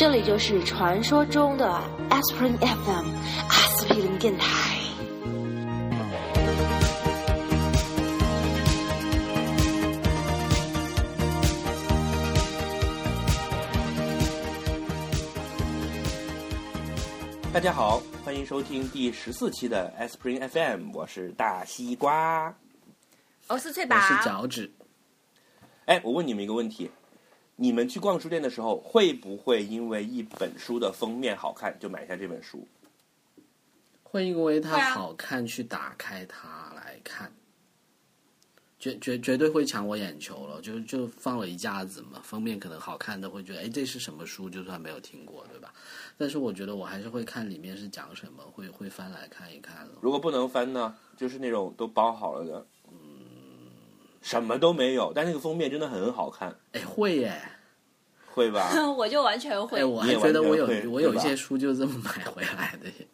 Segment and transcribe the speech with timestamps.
[0.00, 1.66] 这里就是传说中的
[2.08, 3.06] Aspirin FM
[3.50, 4.80] 阿司匹林电台。
[17.52, 22.54] 大家好，欢迎收听第十四期的 Aspirin FM，我是大西瓜。
[23.48, 24.72] 我是翠我，是脚趾，
[25.84, 26.90] 哎，我问你们一个问题：
[27.62, 32.66] 你们去逛书店的时候，会不会因为一本书的封面好看就买下这本书？
[34.02, 37.30] 会因为它好看去打开它来看，
[38.78, 40.58] 绝绝绝对会抢我眼球了。
[40.62, 44.48] 就就放了一架子嘛，封面可能好看的会觉得，哎，这是什么书？
[44.48, 45.70] 就算没有听过，对吧？
[46.16, 49.92] 但是我觉得我还是会看里面是讲什么，会会翻来看一看了。
[50.00, 52.79] 如果不能翻呢，就是那种都包好了的，嗯，
[54.20, 57.40] 什么都没有，但那个封面真的很好看，哎，会耶！
[58.32, 58.70] 会吧？
[58.96, 59.84] 我就完全会哎，。
[59.84, 63.06] 我也觉得我有我有一些书就这么买回来的耶。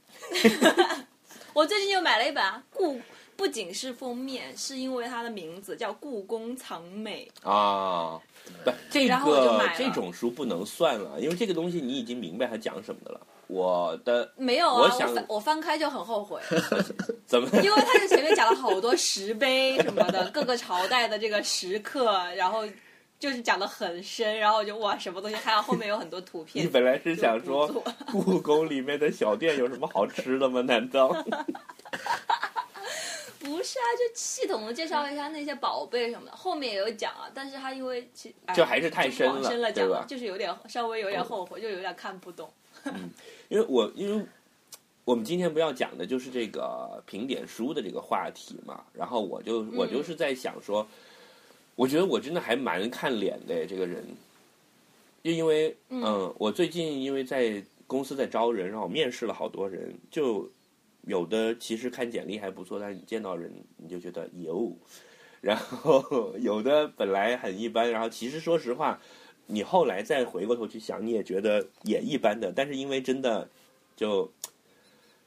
[1.55, 3.01] 我最近就买了一本啊故，
[3.35, 8.21] 不仅是封面，是因为它的名字叫《故宫藏美啊，
[8.63, 13.21] 不，这然后我就个买这种书不能算了，因为这个东西你已经明白它讲什么的了。
[13.47, 14.27] 我的》。
[14.37, 16.41] 没有啊，我翻我翻开就很后悔，
[17.27, 17.49] 怎么？
[17.63, 22.65] 因为他这前面讲了好多石碑什么的， 各个朝代的这个石刻，然后
[23.19, 26.69] 就是讲的很深，然后我就哇什么东西，还有后面有很多图片你。
[26.69, 27.67] 本来是想说
[28.13, 30.61] 故宫里面的小店有什么好吃的吗？
[30.63, 31.09] 难道？
[33.39, 42.53] 不是啊，就系统的介绍一下那些宝贝什么的，后面也有讲啊，但是他因为其哎就还是太深了深了讲对吧就是有点稍微有点后悔，就有点看不懂。
[43.49, 44.25] 因为我因为
[45.05, 50.87] 我们今天不要讲的就是这个评点书的这个话题嘛，然后我就我就是在想说，
[51.77, 54.05] 我觉得我真的还蛮看脸的这个人，
[55.23, 56.35] 就因为嗯。
[56.39, 60.51] 我最近因为在公司在招人，然后我面试了好多人，就
[61.03, 64.77] 有的其实看简历还不错，但是你见到人你就觉得有，
[65.41, 69.01] 然后有的本来很一般，然后其实说实话。
[69.47, 73.49] 你后来再回过头去想，你也觉得也一般的，但是因为真的
[73.97, 74.31] 就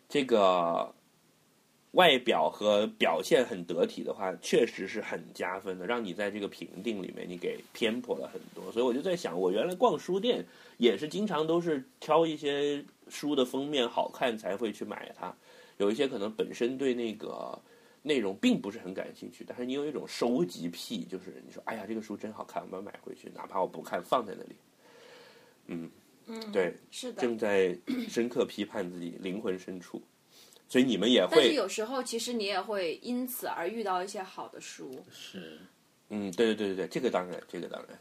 [0.07, 0.93] 这个
[1.91, 8.71] 外表和表现很得体的话，确实是很加分的，让你在这个评定里面你给偏颇了很多。
[8.71, 10.45] 所以我就在想，我原来逛书店
[10.77, 15.33] 也是经常都是挑一些书的封面好看才会去买它，
[15.77, 17.59] 有一些可能本身对那个。
[18.01, 24.55] 内容并不是很感兴趣，但是你有一种收集癖，就是你说，哎呀，这个书真好看，我要买回去，哪怕我不看，放在那里。
[25.67, 25.89] 嗯，
[26.27, 27.21] 嗯，对，是的。
[27.21, 27.77] 正在
[28.07, 30.01] 深刻批判自己灵魂深处，
[30.67, 35.03] 所以你们也会但是会，有时候其实你也会因此而遇到一些好的书。
[35.11, 35.59] 是，
[36.09, 37.99] 嗯，对对对对对，这个当然，这个当然，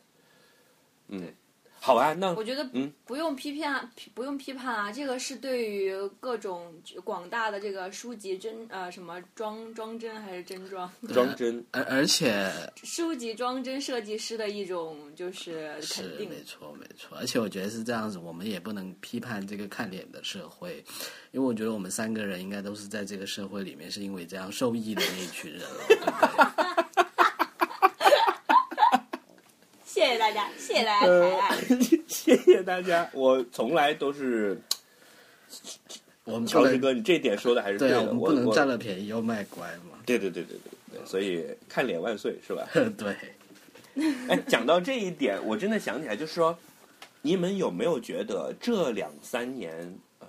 [1.09, 1.35] 嗯，
[1.81, 2.93] 好啊，那我觉得嗯。
[3.05, 6.71] 不用批判，批不用批判啊，这个是对于各种
[7.03, 10.91] 广大的这个书籍真呃什么装装帧还是真装？
[11.15, 12.53] 装帧，而而且
[12.85, 16.29] 书籍装帧设计师的一种就是肯定。
[16.29, 20.85] 没错没错，而且我觉得是这样子，我们也不能批判这个看脸的社会，
[21.31, 26.13] 因为我觉得我们三个人应该都是在这个社会里面是因为这样受益的那一群人了， 对不对？
[30.19, 31.57] 谢谢大家，谢谢大家抬爱。
[32.09, 34.61] 谢谢大家，我从来都是
[36.25, 39.97] 我们乔治哥，你这点说的还是对啊，的，我们我我不能占了便宜又卖乖嘛。
[40.05, 42.69] 对对对对对对，所以看脸万岁是吧？
[42.99, 43.17] 对，
[44.29, 46.59] 哎，讲到这一点，我真的想起来，就是说，
[47.23, 50.27] 你们有没有觉得这两三年，呃，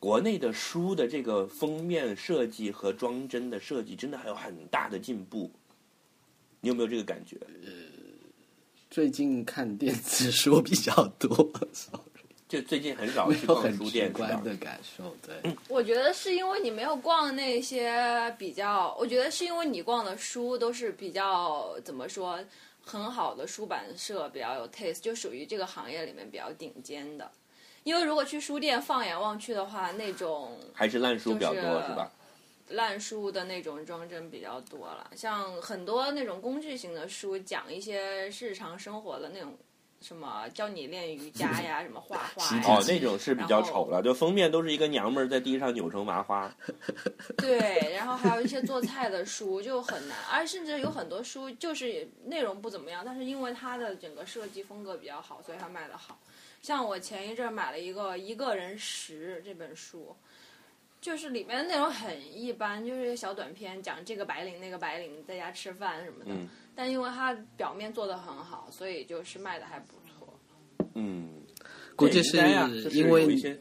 [0.00, 5.50] 国内的书的这个封面设计和装帧的设计，真的还有很大的进步？
[6.62, 7.36] 你有没有这个感觉？
[8.96, 11.28] 最近看电子书比较多，
[12.48, 14.42] 就最近很少去逛有很书店，观？
[14.42, 15.14] 的感受。
[15.20, 22.42] 对，我觉得是因为你没有逛那些比较，我觉得是因为你逛的书都是比较怎么说
[22.80, 27.30] 很好的出版社，比较有 taste，就属于这个行业里面比较顶尖的。
[27.84, 32.10] 因为如果去书店放眼望去的话，那种还是烂书比较多，是是吧？
[32.68, 39.56] 烂书的那种装帧比较多了，像很多那种工具型的书，讲一些日常生活的那种，
[40.00, 46.52] 什么教你练瑜伽呀， 什么画画呀，哦，那种是比较丑了，就封面都是一个娘们儿在地上扭成麻花。
[47.38, 56.18] 对，然后还有一些做菜的书就很难，而甚至有很多书就是内容不怎么样，但是因为它的整个设计风格比较好，所以它卖的好。
[56.62, 60.16] 像我前一阵儿买了一个《一个人食》这本书，
[61.00, 66.30] 就是里面的内容很一般，就是一个小短片，讲这个白领那个白领在家吃饭什么的。
[66.30, 66.48] 嗯
[66.78, 70.38] 但因为它表面做的很好，所以就是卖的还不错。
[70.92, 71.30] 嗯，
[71.96, 72.36] 估计是
[72.90, 73.58] 因为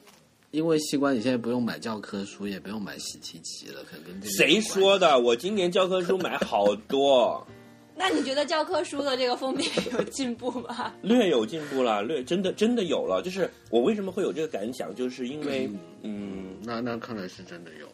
[0.52, 5.18] 因为西瓜你现在不用买教科书，也不用买习题集了，可能跟这谁说的？
[5.18, 7.48] 我今年教科书买好多，
[7.98, 10.94] 那你觉得教科书的这个封面有进步吗？
[11.02, 13.22] 略有进步了，略真的真的有了。
[13.24, 15.70] 就是我为什么会有这个感想，就是因为
[16.04, 17.88] 嗯，那那看来是真的有。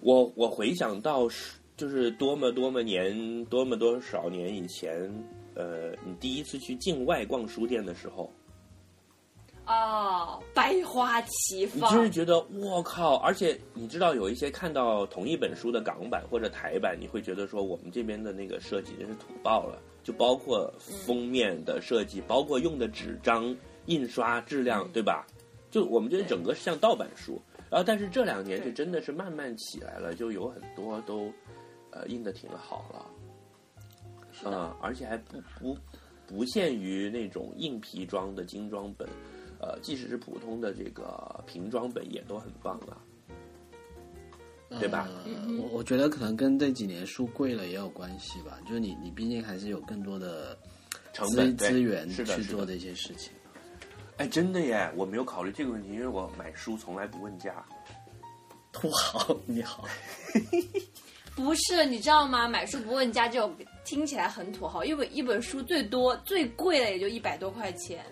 [0.00, 5.10] 我我回想到是就是多么多么年多么多少年以前，
[5.54, 8.30] 呃，你第一次去境外逛书店的时候，
[9.66, 13.16] 哦，百花齐放，你就是觉得我靠！
[13.16, 25.26] 而且你知道，有一些看到同一本书的港版或者台版，你会觉得说我们这边的那个设计真是土爆了，就包括封面的设计，包括用的纸张、印刷质量，对吧？
[25.68, 27.40] 就我们觉得整个像盗版书。
[27.68, 31.32] 然后，但是这两年就真的是慢慢起来了，就有很多都
[31.90, 33.04] 呃印的挺好了。
[34.30, 35.76] 是的嗯，而且还不不
[36.24, 39.08] 不限于那种硬皮装的精装本，
[39.60, 42.96] 呃，即使是普通的这个瓶装本也都很棒啊。
[44.80, 45.30] 对吧呃
[45.60, 53.32] 我我觉得可能跟这几年书贵了也有关系吧，就是你你毕竟还是有更多的资成本资源去做这些事情。
[54.16, 57.64] 哎，真的耶，我没有考虑这个问题，因为我买书从来不问价。
[58.72, 59.84] 土豪你好，
[61.36, 62.48] 不是，你知道吗？
[62.48, 63.54] 买书不问价这种
[63.84, 68.04] 听起来很土豪，因为一本书最多最贵的也就一百多块钱。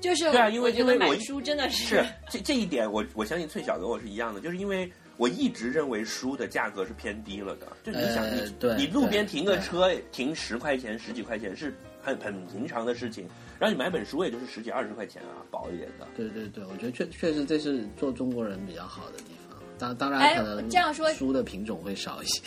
[0.00, 7.66] 就是对啊因为因为我书真的是这这一点我，我相信翠小跟我是一样的，就是因为我一直认为书的价格是偏低了的。
[7.82, 13.28] 就你想，你你路边停个车停十块钱、十几块钱是很很平常的事情，
[13.58, 16.06] 然后你买本书也就是十几二十块钱啊，薄一点的。
[16.16, 19.58] 对对对，我觉得确确实这是做中国人比较好的地方。
[19.78, 22.42] 当当然哎可能这样说书的品种会少一些。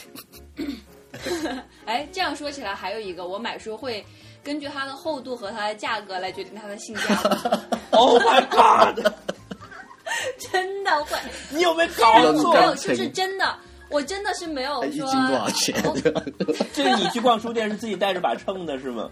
[1.86, 4.04] 哎，这样说起来还有一个，我买书会
[4.44, 7.50] 根据它的厚度和它的价格来决定它的性价比，
[7.98, 9.06] Oh my god！
[10.52, 11.18] 真的会。
[11.50, 12.62] 你有没有没搞，错没？
[12.62, 13.56] 有，就是真的，
[13.90, 15.84] 我真的是没有哎一斤说多少钱？
[16.74, 19.10] 这个你去逛书店是自己带着把秤的是吗？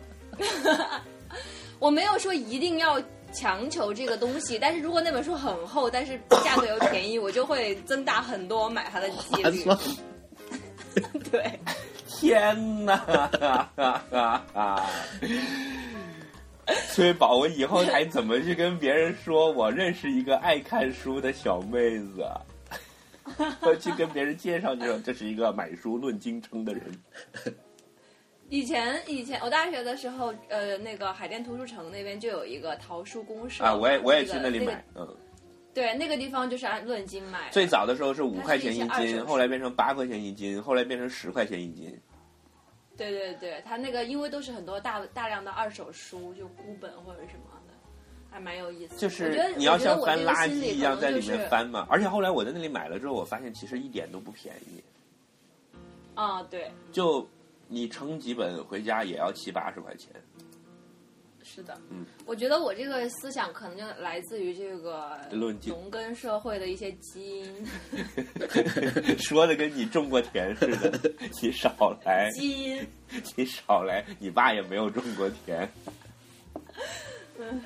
[1.79, 9.63] 我没有说一定要强求这个东西，但是如果那本书很厚，但是价格又便宜，我就会增大很多我买它的几率。
[11.31, 11.59] 对，
[12.19, 12.99] 天哪！
[16.89, 22.27] 崔宝，我以后还怎么去跟别人说我认识一个爱看书的小妹子？
[23.61, 26.83] 我去跟别人介绍这种，这是一个买书论斤称的人。
[28.49, 35.15] 以前以前我大学的时候，呃，那个海淀图书城那边就有一个淘书公社啊，我也我也那个去那里个买，嗯，
[35.73, 37.49] 对，那个地方就是按论斤买。
[37.51, 41.97] 最早的时候是五块钱一斤，后来变成八块钱一斤，后来变成十块钱一斤。
[42.99, 47.73] 对对对，它那个因为都是很多大大量的二手书，就孤本或者什么的，
[48.29, 48.97] 还蛮有意思。
[48.97, 54.83] 就是你要像翻垃圾一样在里面翻嘛，而且后来我在那里买了之后，我发现其实一点都不便宜，
[56.13, 57.25] 啊、对，就
[57.69, 60.11] 你称几本回家也要七八十块钱。
[61.51, 65.17] 是的，嗯，我觉得我这个思想可能就来自于这个
[65.65, 67.65] 农耕社会的一些基因，
[69.17, 71.11] 说的跟你种过田似的，
[71.41, 72.87] 你少来，基因。
[73.35, 75.67] 你少来，你爸也没有种过田。
[77.39, 77.61] 嗯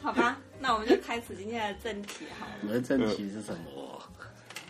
[0.00, 2.52] 好吧，那我们就开始今天的正题好了。
[2.62, 4.00] 我们的正题是什么？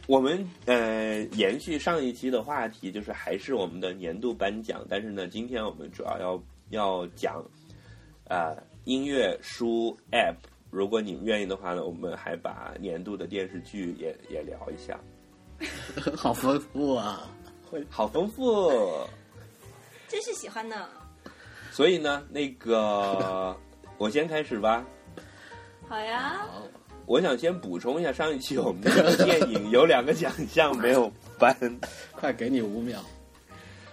[0.08, 7.44] 我们呃延续上一期的话题，就是还是我们的年度颁奖，但是呢，今天我们主要要要讲啊、
[8.28, 10.36] 呃音乐书 App。
[10.70, 14.98] 如果你们愿意的话呢，我们还把年度的电视剧也也聊一下，
[16.14, 17.30] 好丰富啊！
[17.88, 18.70] 好丰富。
[20.08, 20.88] 真是喜欢呢。
[21.70, 23.56] 所以呢，那个
[23.96, 24.84] 我先开始吧。
[25.88, 26.46] 好呀，
[27.06, 31.56] 我想先补充一下，上一期我们那个电影有两个奖项没有颁，
[32.12, 33.00] 快给你五秒，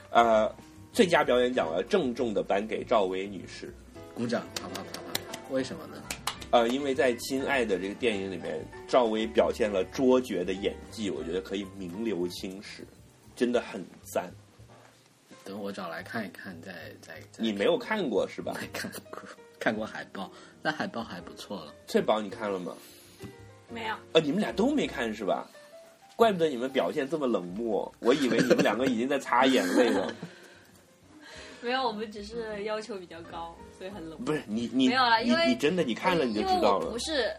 [0.09, 0.53] 呃，
[0.91, 3.73] 最佳表演奖我要郑重的颁给赵薇女士。
[4.15, 4.45] 鼓掌！
[4.55, 5.39] 啪啪啪啪啪！
[5.49, 6.01] 为什么呢？
[6.51, 12.85] 呃，因为在《亲爱的》这个电影里面，赵薇表现了卓绝的演技，我觉得可以名留青史，
[13.35, 14.31] 真的很赞。
[15.43, 17.43] 等我找来看一看，再再再。
[17.43, 18.55] 你没有看过是吧？
[18.61, 19.21] 没看过，
[19.59, 21.73] 看过海报，那海报还不错了。
[21.87, 22.75] 翠宝你看了吗？
[23.69, 25.49] 没有，呃，你们俩都没看是吧？
[26.15, 30.15] 怪不得你们表现这么冷漠，我以为你们两个已经在擦眼泪了。
[31.63, 34.19] 没有，我们只是要求比较高，所以很冷。
[34.25, 36.99] 不是你你没有啊因为你真的你看了你就知道了不。
[36.99, 37.33] 是，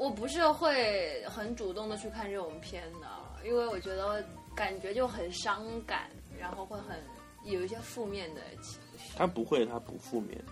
[0.00, 3.06] 我不是会很主动的去看这种片的，
[3.44, 6.08] 因为我觉得感觉就很伤感，
[6.38, 6.96] 然后会很
[7.44, 9.12] 有一些负面的情绪。
[9.16, 10.42] 他不会，他不负面。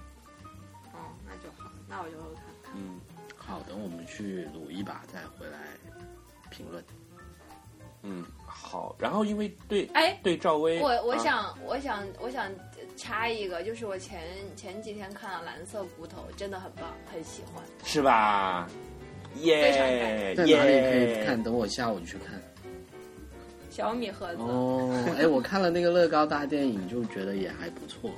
[0.95, 2.73] 嗯，那就好，那我就会看看。
[2.75, 3.01] 嗯，
[3.37, 5.59] 好，等我们去撸一把再回来
[6.51, 6.85] 评论。
[8.03, 8.95] 嗯，好。
[8.99, 12.49] 然后因为对哎，对赵薇，我我啊想、我想我想
[12.97, 14.21] 插一个，就是我前
[14.57, 17.63] 前几天看了《蓝色骨头》，真的很棒，很喜欢。
[17.85, 18.69] 是吧？
[19.41, 19.71] 耶
[20.35, 21.25] 在哪里可以！
[21.27, 21.41] 看？
[21.43, 22.41] 等我下午去看。
[23.71, 28.11] 小米盒子，哦，哎，我看了那个乐高大电影，就觉得也还不错。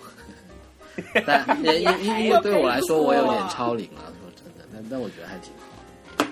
[1.26, 6.26] 但因因因因为对我来说，我有点超龄了，说真的，但但我觉得还挺好。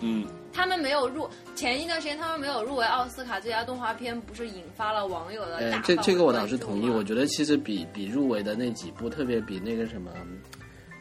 [0.00, 10.10] 嗯，他们没有入前一段时间他们没有入围奥斯卡最佳动画片，不是引发了网友的大呃，这这个我倒是同意，我觉得其实比比入围的那几部，特别比那个什么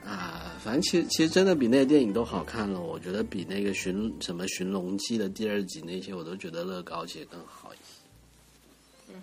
[0.05, 2.81] 啊，反正其实其实真的比那个电影都好看了。
[2.81, 9.13] 我觉得比那个寻什么《寻龙记》的第二集那些，我都觉得乐高其实更好一些。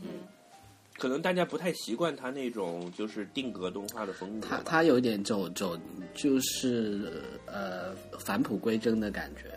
[0.99, 4.63] 可能大家不太习惯他那种就是定格动画的风格吧。
[4.65, 5.79] 它它有点走走，
[6.15, 9.51] 就是呃返璞归真的感觉，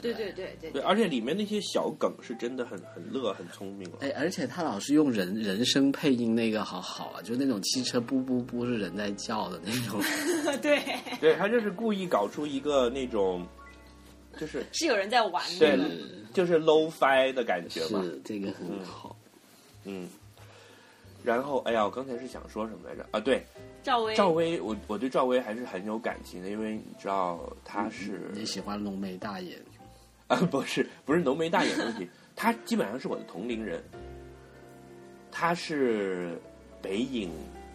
[0.00, 0.14] 对？
[0.14, 3.98] 对对对对对，而且里面那些小梗是真的很很乐、很聪明了。
[4.00, 10.00] 哎，而且他老是用人人声配音，那个好好啊，就那种汽车噗噗噗是人在叫的那种。
[10.62, 10.80] 对，
[11.20, 13.46] 对他就是故意搞出一个那种，
[14.38, 15.90] 就是是有人在玩的对的。
[16.32, 18.02] 就是 low fi 的感觉嘛。
[18.02, 19.16] 是这个很好。
[19.84, 20.08] 嗯。
[21.24, 23.04] 然后，哎呀，我刚才是想说什么来着？
[23.10, 23.44] 啊，对，
[23.82, 29.58] 赵薇，赵薇，我我对赵薇还是很有感情的，因为你知道她是你喜欢浓眉大眼，
[30.28, 33.82] 啊，不是不是浓眉大眼的问题，他基本上是我的同龄人。
[35.30, 36.40] 他是
[36.82, 37.30] 北影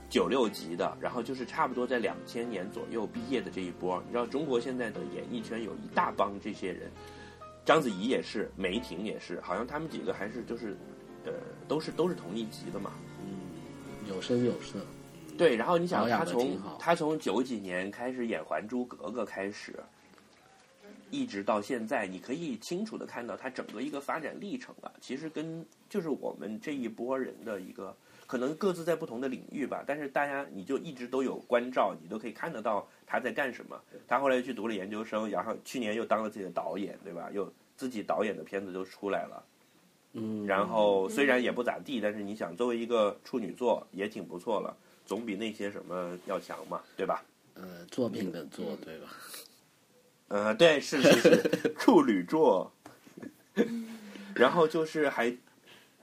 [0.10, 4.02] 九六级的，然后就是差不多在两千年左右毕业的这一波。
[4.06, 6.92] 你知道中国现在的演艺圈有一大帮这些人，
[7.64, 10.76] 章子怡也是，梅婷也是，好像他们几个还是就是，
[11.26, 11.32] 呃，
[11.68, 12.92] 都是都是同一级的嘛。
[13.22, 14.80] 嗯有声有色。
[15.38, 19.74] 对，然后你想，他从他从九几年开始演《还珠格格》开始，
[21.14, 24.92] 一直到现在，你可以清楚的看到他整个一个发展历程了。
[25.00, 33.80] 其实跟就是我们这一波人的一个，可能各自在不同的领域吧，但是大家你就一直都有关照，你都可以看得到他在干什么。
[34.08, 37.30] 他后来去读了研究生，然后去年又当了自己的导演，对吧？
[37.32, 39.44] 又自己导演的片子都出来了。
[40.14, 47.24] 嗯，然后虽然也不咋地，但是你想，作为一个处女座也挺不错了，总比那些什么要强嘛，对吧？
[47.56, 49.10] 呃，作品的作，对吧？
[50.34, 52.72] 呃，对，是是是，处女座。
[54.34, 55.28] 然后就是还，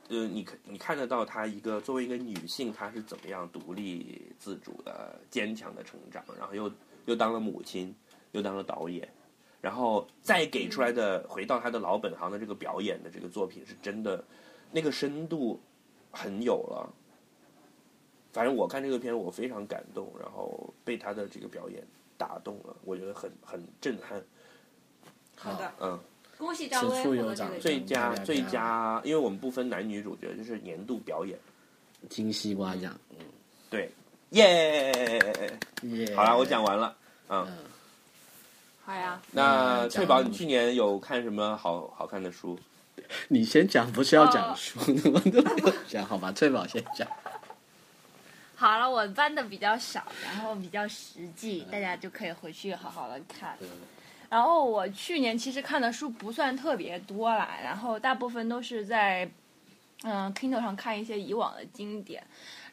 [0.08, 6.70] 呃，你看你看得到她一个作为一个女性，她是怎么样独立自主的、坚强的成长，然后又
[7.06, 7.92] 又当了母亲，
[8.30, 9.12] 又当了导演，
[9.60, 14.24] 然后再给出来的回到她的老本行的这个表演的这个作品，是真的
[14.70, 15.60] 那个深度
[16.12, 16.88] 很有了。
[18.32, 21.84] 反正我看这个片，我非常感动，然后被她的这个表演
[22.20, 24.22] 打动了，我觉得很很震撼。
[25.34, 25.98] 好的，嗯，
[26.36, 31.38] 恭喜赵此薇获得最佳最佳，因为我们不分男女主角，就是年度表演。
[32.10, 33.16] 金西瓜奖，嗯
[33.70, 33.90] 对，
[34.30, 35.18] 耶！
[35.82, 36.14] 耶！
[36.14, 36.94] 好了，我讲完了。
[37.28, 37.56] 嗯，嗯，
[38.84, 39.20] 好呀。
[39.32, 42.58] 那嗯翠宝，讲你去年有看什么好好看的书？
[43.28, 45.22] 你先讲，不是要讲哦书的吗？
[45.88, 47.08] 讲，好吧，翠宝先讲。
[48.60, 53.56] 好了，我搬的比较少，然后比较实际，大家就可以回去好好的看。
[54.28, 59.26] 然后我去年其实看的书不算特别多啦，然后大部分都是在
[60.02, 62.22] 嗯 Kindle 上看一些以往的经典。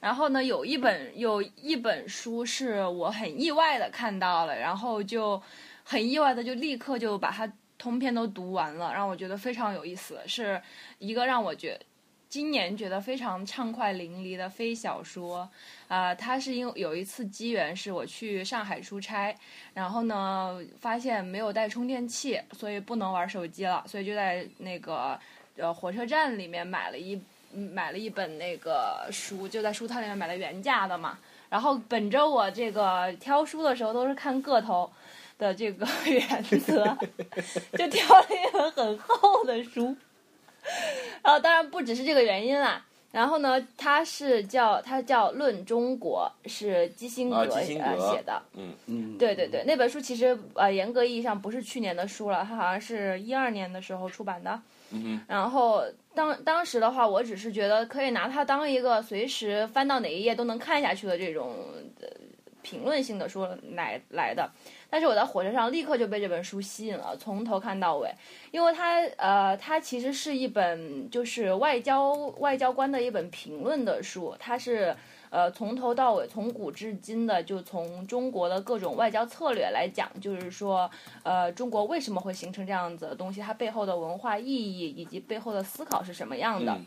[0.02, 5.42] 然后呢，有一本有一本书是我很意外的看到了，然后就
[5.86, 10.62] 很意外的就立刻就把它通篇都读完了，让我觉得非常有意思，是
[11.00, 11.80] 一个让我觉
[12.30, 15.50] 今年觉得非常畅快淋漓的非小说。
[15.88, 19.34] 啊、它是因为有一次机缘是我去上海出差，
[19.74, 25.18] 然后呢发现没有带充电器，所以不能玩手机了，所以就在那个
[25.56, 27.18] 呃火车站里面买了一
[27.54, 31.18] 买了一本那个书，就在书摊里面买了原价的嘛。
[31.50, 34.92] 然后本着我这个挑书的时候都是看个头
[35.38, 36.98] 的这个原则，
[37.78, 39.96] 就挑了一本很厚的书。
[41.24, 42.84] 然后当然不只是这个原因啦。
[43.10, 48.44] 然后呢，它是叫它叫《论中国》，是基辛格、啊基辛格呃写的。
[48.54, 54.62] 嗯，嗯，对对对，那本书其实呃严格意义上不是去年的书了，它好像是一二年的时候出版的。
[54.92, 55.84] 嗯哼，然后
[56.14, 61.56] 当当时的话，我只是觉得可以拿它当一个随时翻到哪一页都能看下去的这种
[62.02, 62.08] 呃
[62.62, 64.52] 评论性的书来来的。
[64.90, 68.10] 但是我在火车上立刻就被这本书吸引了，从头看到尾，
[68.52, 74.96] 因为它呃，它其实是一本就是外交外交官的一本评论的书，它是
[75.30, 80.90] 呃从头到尾从古至今的就从中国的各种外交策略来讲，就是说
[81.24, 86.78] 呃中国为什么会形成这样子的东西，它背后的文化意义以及背后的思考是什么样的。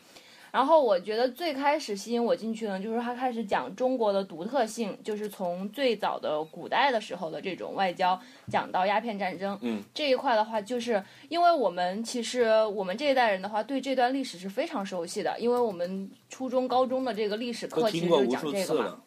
[0.53, 9.59] 然后我觉得最开始吸引我进去呢，就是他开始讲中国的独特性，就是从最早的古代的时候的这种外交讲到鸦片战争。
[9.63, 19.03] 嗯，这一块的话，就是因为我们其实我们这一代人的话，对这段历史是非常熟悉的，因为我们初中、高中的这个历史课其实就是讲这个嘛。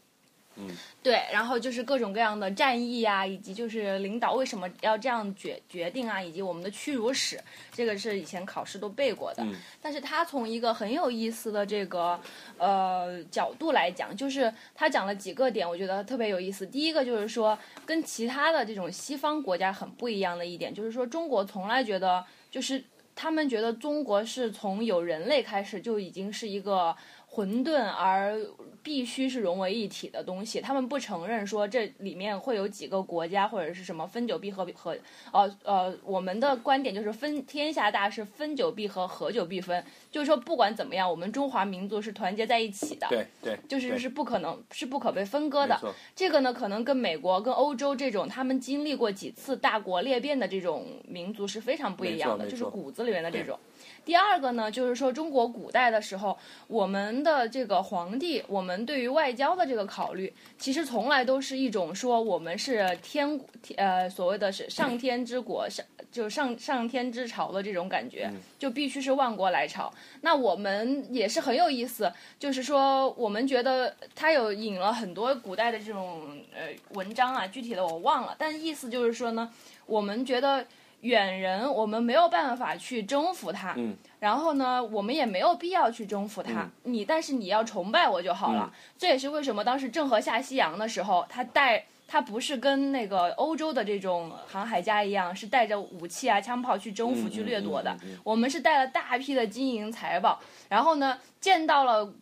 [0.56, 0.78] 次了。
[1.02, 7.40] 对，然后就是各种各样的战役啊，以及就是领导为什么要这样决决定啊，以及我们的屈辱史，
[7.72, 9.44] 这个是以前考试都背过的。
[9.44, 12.20] 嗯但是他从一个很有意思的这个
[12.58, 16.66] 呃角度来讲，就是他讲了几个点，我觉得特别有意思。
[16.66, 22.84] 第一个就是说，跟其他的这种西方国家很不一样的一点，就是说中国从来觉得就是。
[23.16, 26.96] 他们觉得中国是从有人类开始就已经是一个
[27.28, 28.36] 混沌而
[28.84, 34.96] 必须是融为一体的东西，他们不承认说这里面会有几个国家或者是什么分久必合和
[35.32, 45.80] 呃呃，我们的观点就是分天下大事，分久必合，合久必分，就是说不管怎么样，我们中华民族是团结在一起的，对对，就是是不可能是不可被分割的。
[46.16, 53.58] 这个呢，可能跟美国、跟欧洲这种他们经历过几次大国裂变的这种民族是非常不一样的，就是骨子里面的这种。
[54.06, 56.38] 第二个呢，就是说中国古代的时候，
[56.68, 63.40] 我们的这个皇帝，我们对于外交的这个考虑，其实从来都是一种说我们是天
[63.76, 69.94] 呃所谓的是上天之国，上就上上天之朝的这种感觉，就必须是万国来朝。
[70.22, 76.22] 那我们也是很有意思，就是说我们觉得他有引了很多古代的这种
[76.54, 79.52] 呃文章啊，具体的我忘了，但意思就是说呢，
[79.86, 80.66] 我们觉得。
[81.04, 86.62] 远人，我们没有办法去征服他，嗯然后呢，我们也没有必要去征服他。
[86.62, 88.72] 嗯你，但是你要崇拜我就好了。
[88.98, 97.96] 这也是为什么当时郑和下西洋的时候，他带他不是跟那个欧洲的这种航海家一样，是带着武器啊、枪炮去征服、嗯去掠夺的。
[98.24, 100.40] 我们是带了大批的金银财宝，
[100.70, 102.14] 然后呢，见到了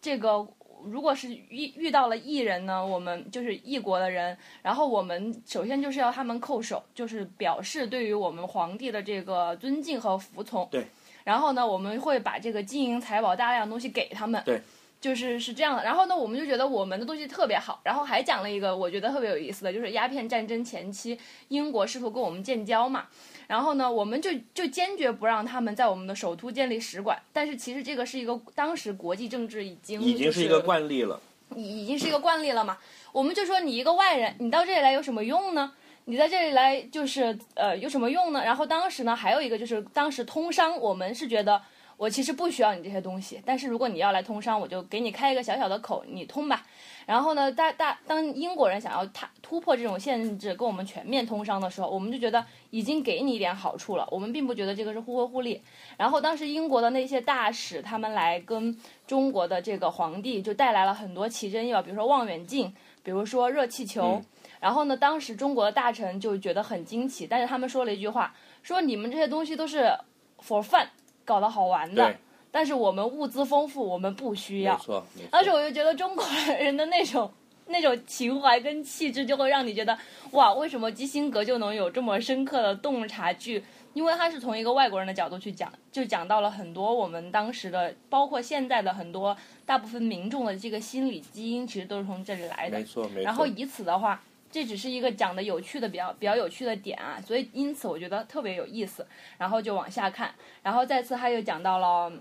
[0.00, 0.46] 这个。
[0.84, 10.68] 如果是遇遇到了异人呢，我们就是异国的人，然后我们首先就是要他们叩首，就是表示对于我们皇帝的这个尊敬和服从。
[10.70, 10.86] 对。
[11.22, 14.42] 然后呢，我们会把这个金银财宝大量东西给他们。
[14.44, 14.60] 对。
[15.00, 23.06] 就是是这样的，然后呢，我们就觉得我们的东西特别好，然后还讲了一个我觉得特别有意思的，就是鸦片战争前期，英国试图跟我们建交嘛，
[23.46, 31.18] 然后呢，我们就就坚决不让他们在我们的首都建立使馆，但是其实这个是一个当时国际政治已经已经是一个惯例了。
[31.56, 32.78] 已已经是一个惯例了嘛。
[33.10, 35.72] 我们就说你一个外人，你到这里来有什么用呢？
[36.04, 38.44] 你在这里来就是呃有什么用呢？
[38.44, 41.60] 然后当时呢还有一个就是当时通商，我们是觉得
[42.00, 46.66] 我其实不需要你这些东西，但是如果你要来通商，我就给你开一个小小的口，你通吧。
[47.04, 55.60] 然后呢，大大当英国人想要他突破这种限制，跟我们全面通商的时候，我们就觉得已经给你一点好处了，我们并不觉得这个是互惠互利。
[55.98, 58.74] 然后当时英国的那些大使，他们来跟
[59.06, 64.18] 中国的这个皇帝就带来了很多奇珍异宝，比如说望远镜，比如说热气球。
[64.22, 64.24] 嗯
[64.58, 69.90] 然后呢，当时中国的大臣就觉得很惊奇，但是他们说了一句话，说你们这些东西都是
[70.38, 70.86] for fun
[71.30, 72.12] 搞得好玩的，
[72.50, 74.76] 但是我们物资丰富，我们不需要。
[74.76, 76.24] 没错，没错当时我就觉得中国
[76.58, 77.30] 人的那种
[77.70, 79.96] 那种情怀跟气质，就会让你觉得
[80.32, 83.62] 哇，为什么基辛格就能有这么深刻的洞察剧？
[83.92, 92.84] 因为他是从一个外国人的角度去讲，就讲到了很多我们当时的，包括现在的很多大部分民众的这个心理基因，其实都是从这里来的没。
[92.84, 93.22] 错，没错。
[93.22, 99.06] 然后以此的话，这只是一个讲的有趣的比较比较有趣的点啊，所以因此我觉得特别有意思。
[99.38, 102.12] 然后就往下看，然后再次他又讲到了。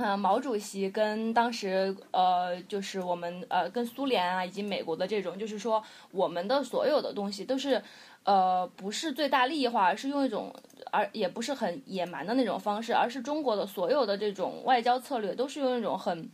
[0.00, 7.82] 呃，毛主席跟当时呃，就是我们呃，跟苏联啊以及美国的这种，就是说我们的所有的东西都是
[8.22, 10.54] 呃，不是最大利益化，而是用一种
[10.92, 16.30] 而也不是很野蛮的那种方式，而是中国的所有的这种外交策略都是用一种很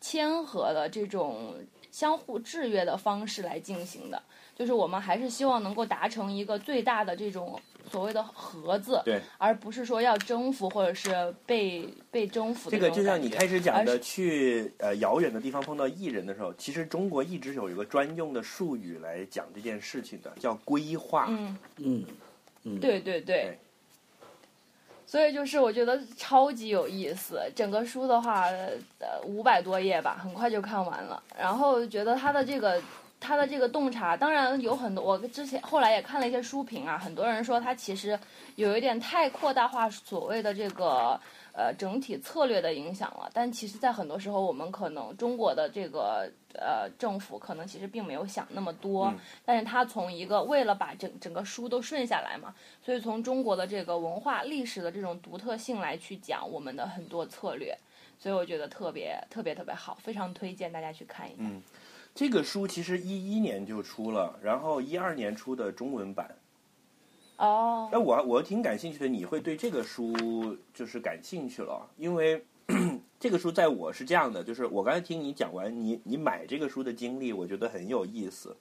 [0.00, 1.56] 谦和的这种
[1.90, 4.22] 相互制约的方式来进行的。
[4.58, 21.26] 就是我们还是希望能够达成一个最大的这种所谓的盒子，对，而不是说要征服或者是被被征服的这个就像你开始讲的，去呃遥远的地方碰到艺人的时候，其实中国一直有一个专用的术语来讲这件事情的，叫规划。
[21.28, 22.04] 嗯，嗯
[22.64, 23.58] 嗯，对对对对。
[25.06, 28.42] 所以就是我觉得超级有意思，整个书的话，
[28.98, 31.22] 呃，五百多页吧，很快就看完了。
[31.38, 32.78] 然后觉得它的这个
[33.20, 38.18] 他的这个洞察，当然有很多，我之前后来也看了一些书评啊，很多人说他其实
[38.56, 41.20] 有一点太扩大化所谓的这个
[41.52, 43.30] 呃整体策略的影响了。
[43.34, 52.54] 但其实，在很多时候，我们可能中国的这个呃政府可能其实并没有想那么多，嗯但是他从一个为了把整整个书都顺下来嘛，
[52.84, 57.76] 所以从中国的这个文化历史的这种独特性来去讲我们的很多策略。
[58.20, 61.42] 所以我觉得特别特别特别好，非常推荐大家去看一下。
[61.42, 61.62] 嗯
[62.18, 66.28] 这个书其实一一年就出了，然后一二年出的中文版。
[67.36, 72.44] 哦，那我我挺感兴趣的，你会对这个书就是感兴趣了，因为
[73.20, 78.56] 这个书在我是这样的，就是我刚才听你讲完你你买这个书的经历，我觉得很有意思。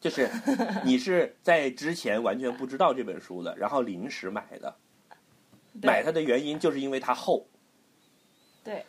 [0.00, 0.30] 就是
[0.86, 4.74] 你是在之前完全不知道这本书的，然后临时买的，
[5.82, 7.46] 买它的原因就是因为它厚。
[8.64, 8.86] 对，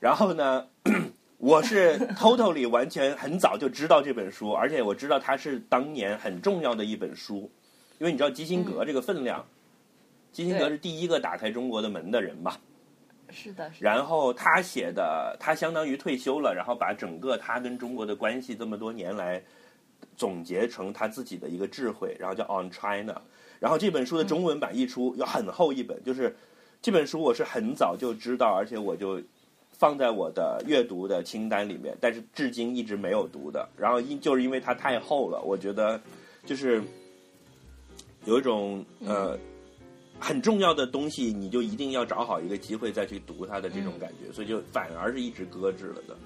[0.00, 0.66] 然后呢，
[1.38, 7.48] 我是 totally 完全很早就知道这本书，而且我知道它是当年很重要的一本书，
[7.98, 9.46] 因为你知道基辛格这个分量，
[10.32, 12.58] 基辛格是第一个打开中国的门的人吧。
[13.30, 13.88] 是的，是的。
[13.88, 19.40] 然后他写的，他相当于退休了，然后把整个他跟中国的关系这么多年来
[20.16, 23.12] 总结成他自己的一个智慧，然后叫《On China》。
[23.60, 26.36] 然后这本书的中文版一出，有很厚一本，就是
[26.82, 29.20] 这本书我是很早就知道，而且我就
[29.78, 33.66] 放在我的阅读的清单里面，但是至今一直没有读的。
[33.78, 35.98] 然后因就是因为它太厚了，我觉得
[36.44, 36.82] 就是
[38.26, 39.38] 有一种呃。
[40.20, 46.16] 很重要的东西，你就一定要找好一个机会再去读它的这种感觉，所以就反而是一直搁置了的。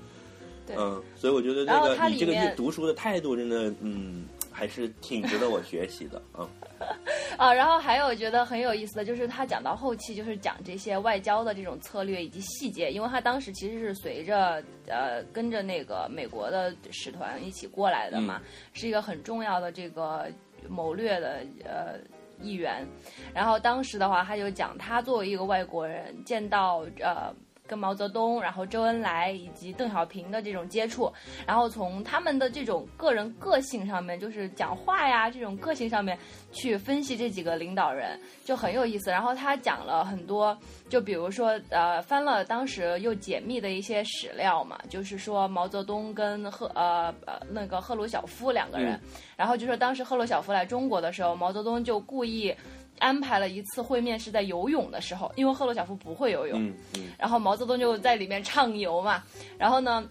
[0.79, 6.49] 嗯，所以我觉得那个你这个阅读书的态度真的，嗯，还是挺值得我学习的啊。
[7.39, 18.41] 啊，然后还有觉得很有意思的就是他讲到后期，就是讲这些外交的这种策略以及细节，因为他当时其实是随着呃跟着那个美国的使团一起过来的嘛，
[18.73, 20.27] 是一个很重要的这个
[20.69, 21.99] 谋略的呃
[22.41, 22.87] 一员。
[23.33, 27.35] 然后当时的话，他就讲他作为一个外国人，见到呃。
[27.73, 31.11] 跟毛泽东，然后周恩来以及邓小平的这种接触，
[31.47, 36.19] 然后从他们的这种个人个性上面，就是讲话呀这种个性上面
[36.53, 39.11] 去分析这几个领导人，就很有意思。
[39.11, 40.55] 然后他讲了很多，
[40.91, 49.01] 就比如说呃，翻了当时又解密的一些史料嘛，就是说毛泽东跟赫呃呃那个赫鲁晓夫两个人，
[49.35, 52.55] 然后就说当时赫鲁晓夫来中国的时候，毛泽东就故意。
[53.03, 59.23] 安排了一次会面是在游泳的时候，因为赫鲁晓夫不会游泳，嗯嗯然后毛泽东就在里面畅游嘛，
[59.59, 60.09] 然后呢，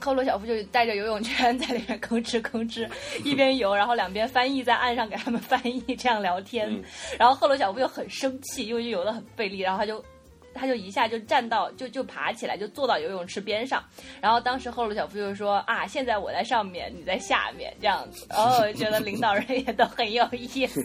[0.00, 2.88] 赫鲁晓夫就带着游泳圈在里面吭哧吭哧
[3.22, 6.68] 一边游，然后两边翻译在岸上给他们翻译，这样聊天。
[6.72, 6.82] 嗯
[7.18, 10.02] 然后赫鲁晓夫又很生气，因为游得很费力，然后他就。
[10.56, 13.84] 他就一下就站到，就就爬起来，就坐到游泳池边上。
[14.20, 20.82] 然后当时赫鲁晓夫就说：“啊，现在我在上面，你在下面，这样子。”然后觉得领导人也都很有意思。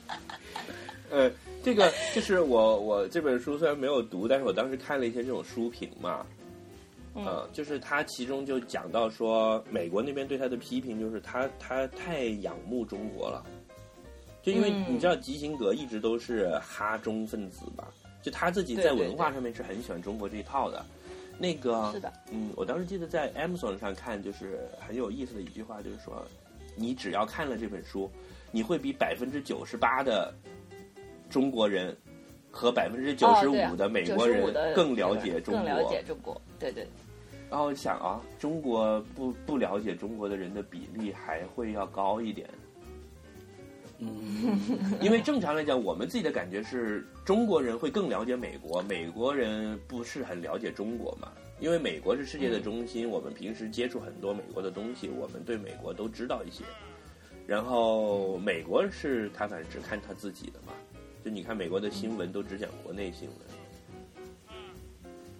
[1.10, 1.30] 呃，
[1.62, 6.24] 这个就是我我这本书虽然没有读，但是我当时看了一些这种书评嘛。
[7.14, 13.44] 嗯呃，就是他其中就讲到说，美国那边对他的批评就是他他太仰慕中国了，
[14.42, 17.86] 就因为嗯你知道基辛格一直都是哈中分子吧，
[18.22, 20.84] 就他自己在文化上面是很喜欢中国这一套的。
[21.38, 26.24] 那个是的，嗯，我当时记得在 Amazon 上看，就是很有意思的一句话，就是说，
[26.76, 28.08] 你只要看了这本书，
[28.52, 30.32] 你会比百分之九十八的
[31.28, 31.96] 中国人
[32.50, 35.82] 和百分之九十五的美国人更了解中更了。
[35.88, 36.86] 解中国，对对。
[37.50, 42.48] 然后想啊，中国不不了解中国的人的比例还会要高一点，
[43.98, 44.58] 嗯，
[45.00, 51.32] 因为正常来讲，我们自己的感觉是中国人会更了解美国，美国人不是很了解中国嘛。
[51.60, 56.64] 因为美国是世界的中心，我们平时接触很多美国的东西，我们对美国都知道一些。
[57.46, 60.72] 然后美国是他反正只看他自己的嘛，
[61.24, 63.38] 就你看美国的新闻都只讲国内新闻。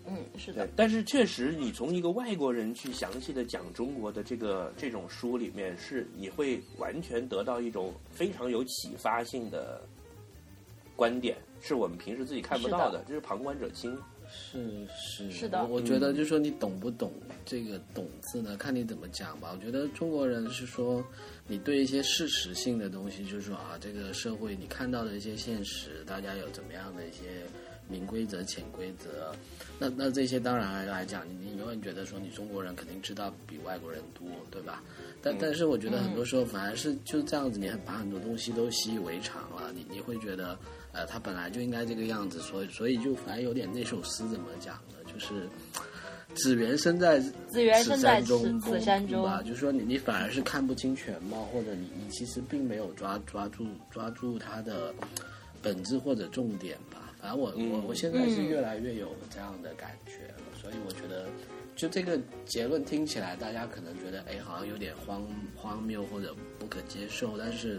[0.06, 9.80] 嗯，是的，，但是确实，你从一个外国人去详细的讲中国的这个这种书里面，是你会完全得到一种非常有启发性的
[11.02, 13.98] 观点，是我们平时自己看不到是的，就是旁观者清。
[14.30, 17.12] 是是是的我我觉得就是说你懂不懂
[17.44, 19.50] 这个“懂”字呢，看你怎么讲吧。
[19.52, 21.04] 我觉得中国人是说，
[21.48, 27.42] 你对一些事实性的东西，就是说啊，这个社会你看到的一些现实，大家有怎么样的一些
[27.88, 29.34] 明规则、潜规则，
[29.78, 34.82] 那那这些当然来讲，你你永远觉得说你中国人肯定知道比外国人多，对吧？
[35.20, 40.56] 但但是我觉得很多时候反而是就这样子，你把很多东西都习以为常了，你你会觉得。
[40.92, 44.94] 呃，他本来就应该这个样子，所以所以就反正有点那首诗怎么讲呢？
[45.12, 45.48] 就是
[46.34, 54.94] 子源身在子源身在此此此山中吧，就是说你你反而是看不清全貌，或者你你其实并没有抓抓住抓住它的
[55.60, 57.12] 本质或者重点吧。
[57.20, 61.26] 反正我、我嗯我现在是越来越有这样的感觉了，所以我觉得
[61.76, 65.22] 就这个结论听起来，大家可能觉得哎好像有点荒
[65.54, 67.78] 荒谬或者不可接受，但是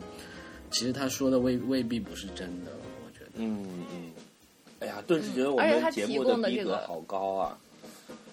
[0.72, 2.72] 其实他说的未未必不是真的。
[3.36, 4.12] 嗯嗯，
[4.80, 7.58] 哎呀，顿时觉得我而且他们节目提供的逼这个格好高啊！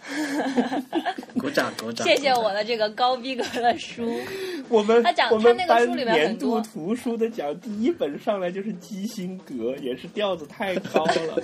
[1.38, 2.06] 鼓掌鼓掌！
[2.06, 4.10] 谢谢我的这个高逼格的书。
[4.68, 11.42] 我们他讲他那个书里面年度多图书的奖，第一本上来就是基辛格，也是调子太高了。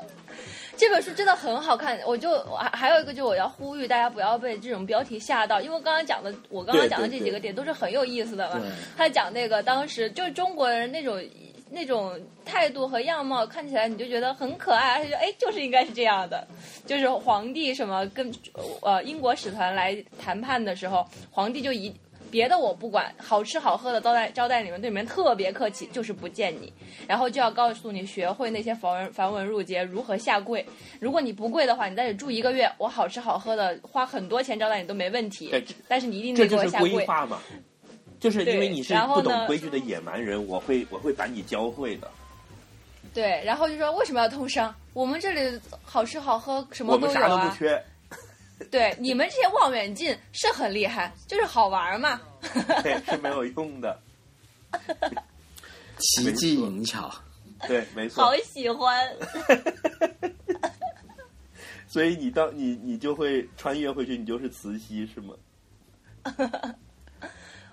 [0.76, 8.60] 这本书真的很好看，我就我还还有一个就是我要呼吁大家不要被这种标题吓到，因为刚刚讲的我刚刚讲的这几个点都是很有意思的嘛。
[8.96, 11.22] 他讲那个当时就是中国人那种
[11.70, 16.46] 那种态度和样貌，看起来你就觉得很可爱，而且就哎就是应该是这样的，
[16.86, 18.32] 就是皇帝什么跟
[18.82, 21.94] 呃英国使团来谈判的时候，皇帝就一。
[22.30, 26.72] 别的我不管，好吃好喝的招待招待你们，对你们特别客气，就是不见你，
[27.06, 30.66] 然后就要告诉你学会那些繁文繁文缛节，如何下跪。
[30.98, 35.48] 如果你不跪的话，你在这住一个月，我好吃好喝的，花很多钱招待你都没问题。
[35.86, 37.06] 但是你一定得给就是规我下跪。
[37.06, 37.40] 划嘛，
[38.20, 42.10] 就是因为你是不懂规矩的野蛮人，我会我会把你教会的。
[43.12, 44.74] 对，然后就说为什么要通商？
[44.92, 47.28] 我们这里好吃好喝，什么我们啥。
[47.28, 47.84] 都不缺，
[48.70, 52.20] 对，你们这些望远镜是很厉害，就是好玩嘛。
[52.82, 53.98] 对，是没有 用的。
[55.98, 57.12] 奇技淫巧。
[57.68, 58.34] 对，没错好。
[58.38, 58.98] 喜欢。
[61.86, 65.34] 所以你到你你就会穿越回去，你就是慈禧是吗？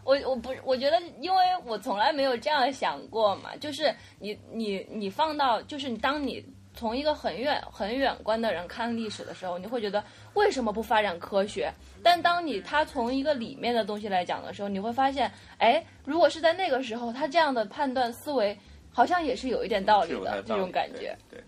[0.04, 11.72] 我我不我觉得，因为我从来没有这样想过嘛，就是你你你放到，就是你当你从一个很远很远观的人看历史的时候，你会觉得为什么不发展科学？
[12.04, 18.58] 但当你他从一个里面的东西来讲的时候，你会发现，哎，如果是在那个时候，他这样的判断思维
[18.92, 21.18] 好像也是有一点道理的，这种感觉。
[21.30, 21.44] 对。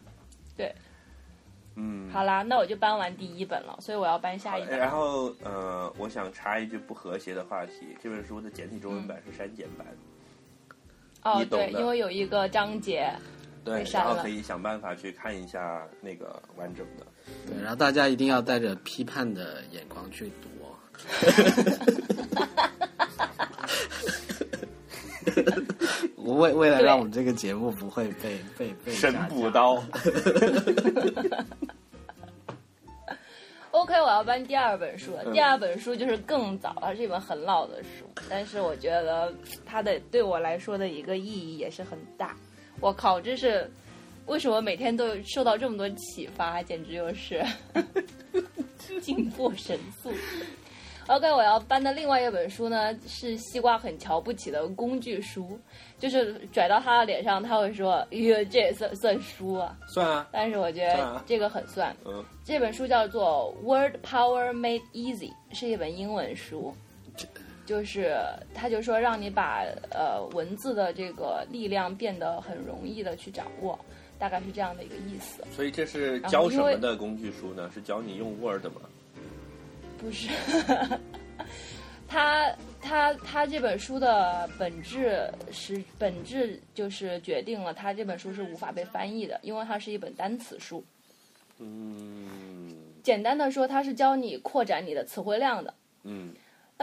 [0.55, 0.75] 对
[1.75, 2.09] 嗯。
[2.11, 4.77] 好啦，那我就搬完第一本了，所以我要搬下一本。
[4.77, 9.87] 然后呃，我想插一句不和谐的话题，这本书的简体中文版是删减版，
[11.23, 13.11] 哦，对，因为有一个章节，
[13.65, 17.05] 对然后可以想办法去看一下那个完整的。
[17.47, 20.77] 对，然后大家一定要带着批判的眼光去读哦。
[26.15, 29.73] 我为为了让我们这个节目不会被被被神补刀，
[33.71, 39.33] OK，我要搬第二本书第二本书就是更早，它是一本很老的书，但是我觉得
[39.65, 42.35] 它的对我来说的一个意义也是很大。
[42.79, 43.69] 我靠，这是
[44.25, 47.43] 为什么每天都受到这么多启发，简直就是
[49.01, 50.11] 进步神速。
[51.07, 55.59] OK，我要搬的另外一本书呢，是西瓜很瞧不起的工具书，
[55.99, 59.77] 就是拽到他的脸上，他会说：“哟，这也算算书啊。
[59.87, 61.93] 算啊”，但是我觉得这个很算。
[62.05, 66.73] 嗯，这本书叫做《Word Power Made Easy》，是一本英文书，
[67.65, 68.15] 就是
[68.53, 73.77] 他就说让你把呃文字的这个力量变得很容易的去掌握，
[74.17, 75.43] 大概是这样的一个意思。
[75.51, 77.69] 所以这是教什么的工具书呢？
[77.73, 78.81] 是教你用 Word 吗？
[80.03, 80.27] 不是，
[82.09, 90.83] 他他他这本书的本质是本质就是决定了他这本书是无法被翻译的，因为它是一本单词书。
[91.59, 95.73] 嗯简单的说，它是教你扩展你的词汇量的。
[96.03, 96.33] 嗯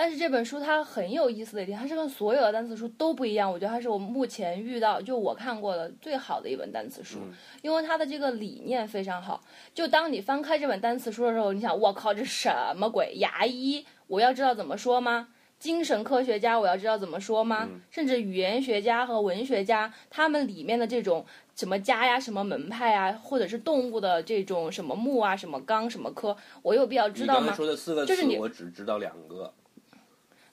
[0.01, 3.53] 但是这本书它很有意思的一点，它是跟所有的单词书都不一样。
[3.53, 9.45] 我觉得它是我目前遇到就我看过的最好的一本单词书，嗯因为它的这个理念非常好。
[9.75, 13.13] 就当你翻开这本单词书的时候，你想，我靠，这什么鬼？
[13.17, 15.29] 牙医，我要知道怎么说吗？
[15.59, 17.69] 精神科学家，我要知道怎么说吗？
[17.71, 27.57] 嗯甚至语言学家和文学家，他们里面的这种什么家呀、什么门派啊，或者是动物的这种什么木啊、什么纲、什么科，我有必要知道吗你刚才？
[27.59, 29.53] 说的四个词就是你，我只知道两个。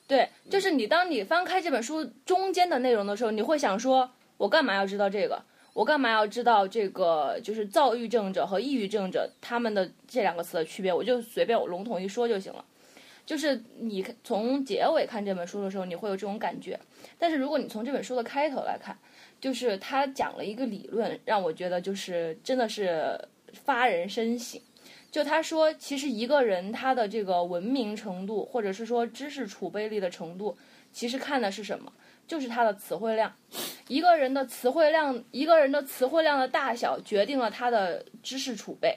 [0.07, 5.41] 对，就是你当你翻开这本书中间的内容的时候，你会想说，我干嘛要知道这个？
[5.73, 7.39] 我干嘛要知道这个？
[7.43, 12.63] 就是躁郁症者和抑郁症者他们的这两个词的区别，我就随便我笼统一说就行了。
[13.25, 16.79] 就是你从结尾看这本书的时候，你会有这种感觉。
[17.19, 18.97] 但是如果你从这本书的开头来看，
[19.41, 23.19] 就是他讲了一个理论，让我觉得就是真的是
[23.51, 24.59] 发人深省。
[25.17, 30.55] 就他说，其实一个人他的这个文明程度，或者是说知识储备力的程度，
[30.93, 31.91] 其实看的是什么？
[32.27, 33.33] 就是他的词汇量。
[33.87, 38.95] 一个人的词汇量，一个人的词汇量的大小，决定了他的知识储备。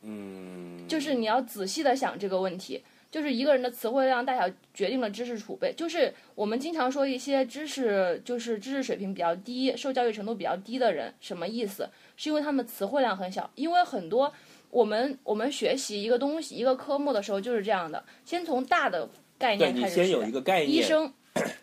[0.00, 2.82] 嗯，就是你要仔细的想这个问题。
[3.10, 5.70] 就是一个人的词汇量大小决定了知识储备。
[5.76, 11.86] 就是我们经常说一些知识，就是知识水平比较低、受教育程度比较低的人，什么意思？
[12.16, 13.50] 是因为他们词汇量很小。
[13.54, 14.32] 因为很多
[14.72, 19.06] 我们我们学习一个东西、一个科目的时候就是这样的，先从大的
[19.38, 20.00] 概念开始学。
[20.00, 21.12] 你先有一个概念，医生，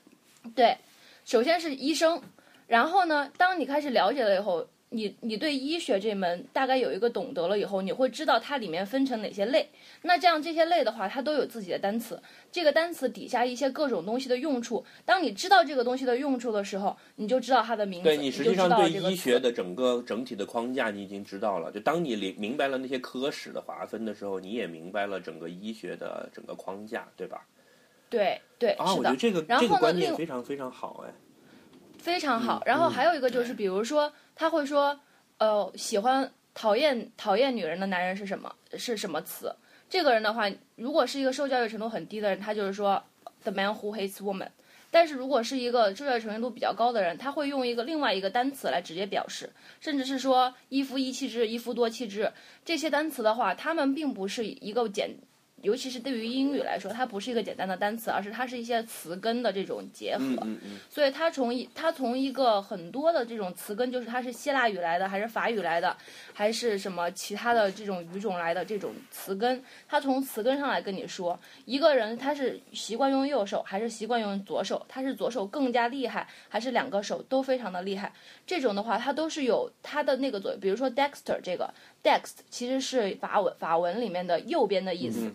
[0.55, 0.77] 对，
[1.25, 2.21] 首先是医生，
[2.67, 9.69] 然后呢，当你开始了解了以后，你你对医学这门大概有一个懂得了以后，你会知道它里面分成哪些类。
[10.01, 12.21] 那这样这些类的话，它都有自己的单词，
[12.51, 14.83] 这个单词底下一些各种东西的用处。
[15.05, 21.71] 当你知道这个东西的用处的时候，你就知道它的名字，对你实际上对医学的整个整体的框架你已经知道了。
[21.71, 27.45] 就当你明明白了那些科室的划分的时候，你也明白了整个医学的整个框架，对吧？
[28.09, 29.15] 对对啊，我觉得。
[29.15, 31.13] 这个这个观念非常非常好哎。
[31.99, 32.63] 非常好。
[32.65, 34.99] 然后还有一个就是，比如说他会说，
[35.37, 38.51] 呃，喜欢讨厌讨厌女人的男人是什么？
[38.77, 39.53] 是什么词？
[39.89, 43.03] 这个人的话，如果是一个受教育程度很低的人，他就是说
[43.43, 44.47] the man who hates woman。
[44.91, 52.31] 但是如果是一个受教育程度比较高的人，他会用一个另外一个单词来直接表示，甚至是说一夫一妻制、一夫多妻制
[52.65, 55.15] 这些单词的话，他们并不是一个简。
[55.61, 60.47] 尤其是对于英语来说，它不是一个简单的单词，而是它是一些词根的这种结合。
[60.89, 65.95] 所以它从一它从一个很多的这种词根，就是它是希腊语来的，还是法语来的，
[66.33, 78.11] 还是什么其他的这种语种来的这种词根，它从词根上来跟你说，一个人他是习惯用右手还是习惯用左手，他是左手更加厉害，还是两个手都非常的厉害，
[78.47, 85.31] 这种的话，它都是有它的那个左，比如说 dexter 这个 dex 其实是法文法文里面的右边的意思。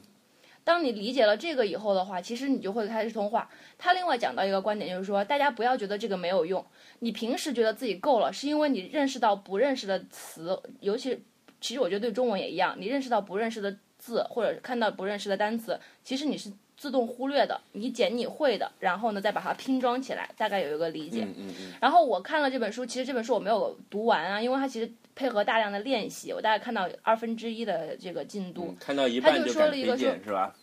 [0.65, 3.49] 当你理解了这个以后的话，其实你就会开始通话。
[3.79, 6.65] 他另外讲到一个观点，就是说，大家不要觉得这个没有用。
[7.01, 11.23] 你平时觉得自己够了，是因为你认识到不认识的词，尤其
[11.61, 21.23] 其实我觉得对中文也一样，你认识到不认识的字，或者看到不认识的单词，其实你是自动忽略的，你捡你会的，然后呢再把它拼装起来，大概有一个理解。
[21.23, 28.67] 嗯嗯嗯，然后我看了这本书，其实这本书我没有读完啊，因为它其实配合大量的练习，我大概看到二分之一的这个进度。
[28.69, 30.55] 嗯看到一他就半就敢推说了一个说是吧？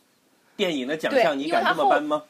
[0.58, 2.24] 电影的奖对项你敢这么颁吗？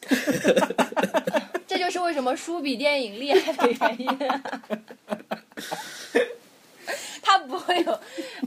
[1.66, 4.08] 这就是为什么书比电影厉害的原因。
[7.22, 8.00] 他不会有，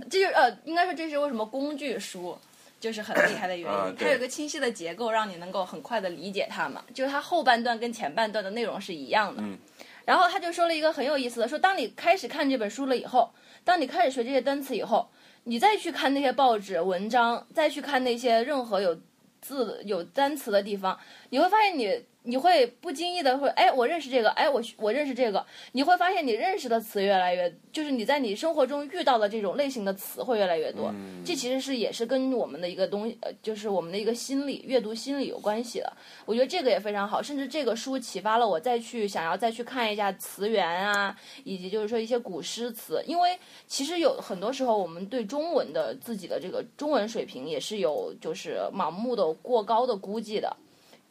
[0.10, 2.38] 这就呃，应该说这是为什么工具书
[2.82, 3.96] 就是很厉害的原因。
[3.96, 6.84] 它有一个清晰的结构，让你能够很快的理解它嘛。
[6.94, 9.41] 就是它后半段跟前半段的内容是一样的。
[9.41, 9.58] 嗯
[10.04, 13.32] 然后他就说了一个很有意思的，说当你开始看这本书了以后，
[13.63, 15.08] 当你开始学这些单词以后，
[15.44, 19.00] 你再去看那些报纸文章，再去看那些任何有
[19.41, 30.92] 字有单词的地方，你会发现你你会不经意的会，哎，我认识这个，哎，我我认识这个，你会发现你认识的词越来越，就是你在你生活中遇到的这种类型的词会越来越多。
[30.96, 35.92] 嗯这其实是也是跟我们的一个东西，呃，就是我们的一个心理阅读心理有关系的。
[36.26, 50.56] 我觉得这个也非常好，甚至这个书启发了我再去想要再去看一下词源啊，以及就是说一些古诗词，因为其实有很多时候我们对中文的自己的这个中文水平也是有就是盲目的过高的估计的。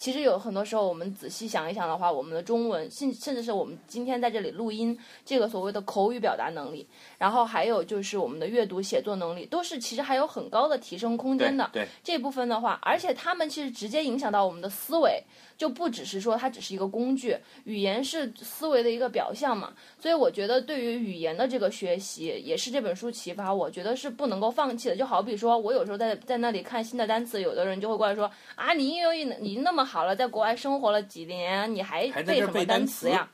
[0.01, 11.69] 其实有很多时候，我们仔细想一想的话，我们的中文，甚甚至是我们今天在这里录音，这个所谓的口语表达能力，然后还有就是我们的阅读写作能力，都是其实还有很高的提升空间的。
[11.71, 15.23] 对，这部分的话，而且他们其实直接影响到我们的思维，
[15.61, 19.75] 就不只是说它只是一个工具，语言是思维的一个表象嘛。
[19.99, 24.97] 所以我觉得对于语言的这个学习，也是这本书启发我觉得是不能够放弃的。
[24.97, 33.29] 就好比说我有时候在在那里看新的单词，有的人就会过来说啊，你英语你那么好了，在国外生活了几年，你还背什么单词词呀？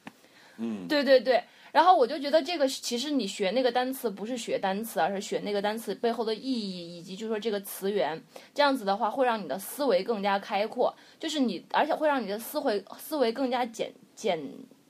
[0.57, 1.45] 嗯，对对对，
[1.77, 8.19] 然后我就觉得这个其实你学那个单词不是学单词，而是学那个单词背后的意义，以及就是说这个词源。
[8.55, 14.43] 这样子的话，会让你的思维更加开阔，就是你，而且会让你的思维思维更加简简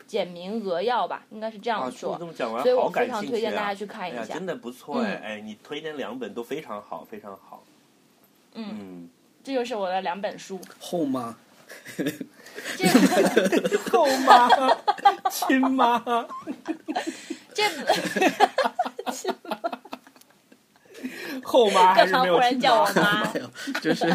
[0.06, 2.16] 简明扼要吧，应该是这样啊，说。
[2.20, 4.24] 这么讲完所以我非常推荐大家去看一下。
[4.24, 7.64] 真的不错哎嗯哎，你推荐两本都非常好，非常好。
[8.54, 9.10] 嗯，
[9.42, 10.60] 这就是我的两本书。
[10.78, 11.36] 后吗？
[12.76, 12.86] 这
[13.60, 14.48] 个后妈，
[15.30, 16.02] 亲妈，
[17.54, 17.64] 这
[19.12, 19.58] 亲妈
[21.42, 23.24] 后妈还干嘛是没有亲忽然叫我妈。
[23.24, 23.32] 妈？
[23.32, 23.50] 没有，
[23.80, 24.06] 就是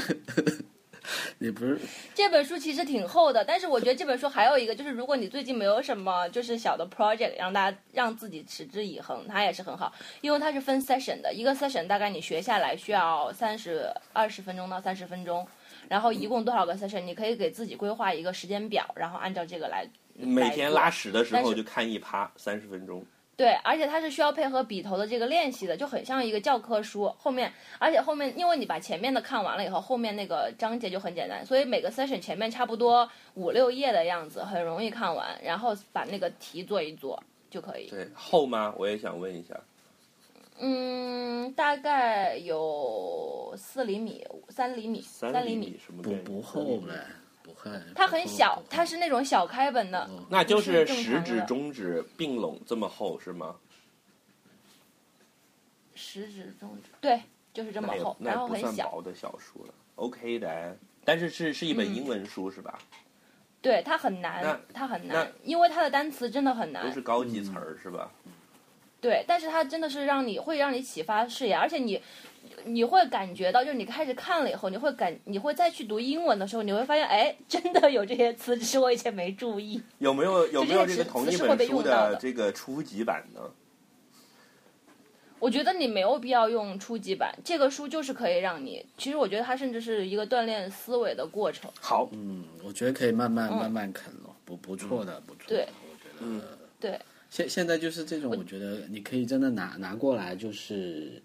[1.39, 1.79] 你不是
[2.13, 15.45] 这本书其实挺厚的，但是我觉得这本书还有一个，就是如果你最近没有什么就是小的 project，让大家让自己持之以恒，它也是很好，因为它是分 session 的，一个 session 大概你学下来需要三十二十分钟到三十分钟，
[15.91, 19.85] 然后一共多少个 session，你可以给自己规划一个时间表，然后按照这个来。
[20.15, 23.05] 每天拉屎的时候就看一趴，三十分钟。
[23.35, 27.13] 对，而且它是需要配合笔头的这个练习的，就很像一个教科书。
[27.17, 37.89] 后面，而且后面，因为你把前面的看完了以后，后面那个章节就很简单，所以每个 session 前面差不多五六页的样子，很容易看完，然后把那个题做一做就可以。
[37.89, 38.73] 对，厚吗？
[38.77, 39.59] 我也想问一下。
[40.63, 46.23] 嗯，大概有四厘米、三厘米、三厘米，不什么概念？
[46.23, 46.93] 不厚嘞，
[47.41, 47.71] 不厚。
[47.95, 50.07] 它很小，它是那种小开本的。
[50.29, 53.55] 那就是食指、中指并拢这么厚是吗？
[55.95, 57.19] 食指、中指，对，
[57.51, 58.89] 就是这么厚，那也不然后很小。
[58.89, 60.77] 薄的小书了，OK 的。
[61.03, 62.77] 但是是是一本嗯英文书是吧？
[63.63, 66.91] 对，它很难，它很难，因为它的单词真的很难都。
[66.91, 68.11] 是高级词儿是吧？
[69.01, 71.99] 对，但是它真的是让你会让你启发视野，而且你
[72.65, 79.81] 你会感觉到，就是你开始看了以后，你会感你会再去读英文的时候，你会发现，哎，真的有这些词，只是我以前没注意。
[79.97, 83.41] 有没有有没有这个这些词同一是会被本书用到的这个初级版呢？
[85.39, 91.67] 我觉得你没有必要用初级版，这个书就是可以让你，其实我觉得它甚至是一个锻炼思维的过程。
[91.79, 95.55] 好，嗯，我觉得可以慢慢嗯慢慢啃了，不不错的，不错的。
[95.55, 96.15] 对我觉得。
[96.19, 96.41] 嗯
[96.79, 96.99] 对，
[97.31, 101.19] 现现在就是这种，我觉得你可以真的拿拿过来，就是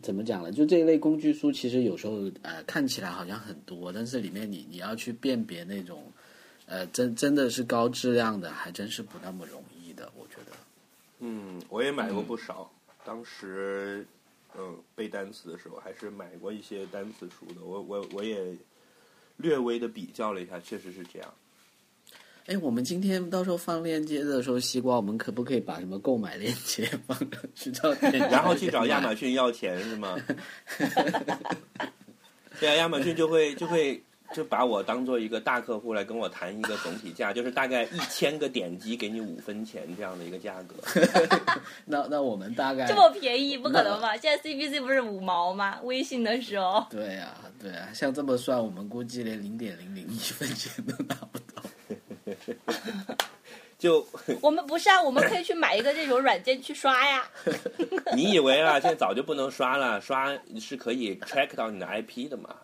[0.00, 0.52] 怎么讲呢？
[0.52, 6.04] 就这一类工具书，其实有时候呃看起来好像很多，但是里面你你要去辨别那种
[6.66, 10.08] 呃真真的是高质量的，还真是不那么容易的。
[10.16, 10.56] 我觉得，
[11.18, 12.70] 嗯，我也买过不少。
[13.04, 14.06] 当时，
[14.56, 17.64] 嗯，背单词的时候还是买过一些单词书的。
[17.64, 18.54] 我我我也
[19.38, 21.34] 略微的比较了一下，确实是这样。
[22.48, 27.70] 哎，我们今天到时候放链接的时候，西瓜，我们可不可以把什么购买链接放上去
[28.30, 30.16] 然后去找亚马逊逊要钱是吗？
[32.58, 34.02] 对啊，亚马逊就会就会
[34.34, 40.74] 就把我当做一个大客户来跟我谈一个总体价，就是大概一千个点击给你五分钱这样的一个价格。
[41.84, 44.16] 那那我们大概这么便宜不可能吧？
[44.16, 45.78] 现在 CPC 不是五毛吗？
[45.82, 51.47] 微信的时候，对啊对啊，像这么算，我们估计连零点零零一分钱都拿不到。
[53.78, 54.04] 就
[54.42, 57.30] 我们不是啊，我们可以去买一个这种软件去刷呀。
[58.16, 62.56] 你以为啊，现在早就不能刷了，刷是可以 track 到你的 IP 的嘛？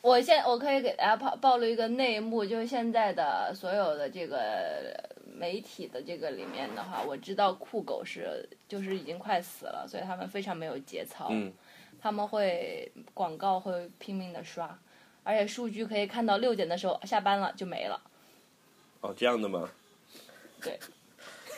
[0.00, 4.94] 我现我可以给大家暴暴露一个内幕，就是现在的所有的这个
[5.26, 11.52] 媒体的这个里面的话，我知道酷狗是就是已经快死了，所以他们非常没有节操，嗯，
[12.00, 14.78] 他们会广告会拼命的刷，
[15.22, 18.00] 而且数据可以看到六点的时候下班了就没了。
[19.04, 19.68] 哦，这样的吗？
[20.62, 20.80] 对，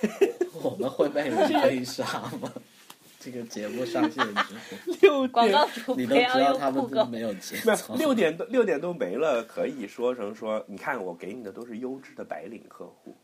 [0.61, 2.05] 我们会被人追杀
[2.43, 2.53] 吗？
[3.21, 7.05] 这个节目上线之后，六广告主你都知道他们都。
[7.05, 7.95] 没有节没操。
[7.95, 13.17] 六点都六点都没了，可以说成说，你看我给你的都是优质的白领客户，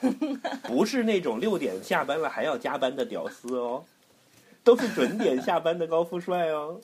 [0.64, 3.84] 不是那种六点下班了还要加班的屌丝哦，
[4.64, 6.80] 都是准点下班的高富帅哦。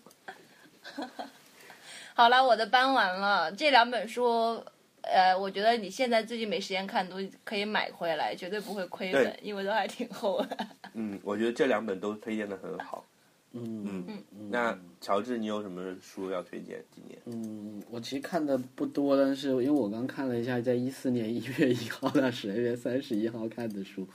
[2.13, 4.63] 好了，我的搬完了，这两本书。
[5.09, 10.67] 呃，我觉得你现在最近没时间看，都可以买回来，绝对不会亏本，因为都还挺厚的。
[10.95, 13.05] 嗯，我觉得这两本都推荐的很好。
[13.53, 16.85] 嗯嗯，那乔治，你有什么书要推荐？
[16.95, 17.19] 今年？
[17.25, 24.07] 嗯，我其实看的不多，但是因为我刚看了一下，在一四年一月一号到十二月三十一号看的书，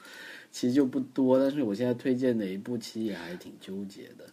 [0.52, 1.40] 其实就不多。
[1.40, 4.26] 但是我现在推荐哪一部，其实也还挺纠结的。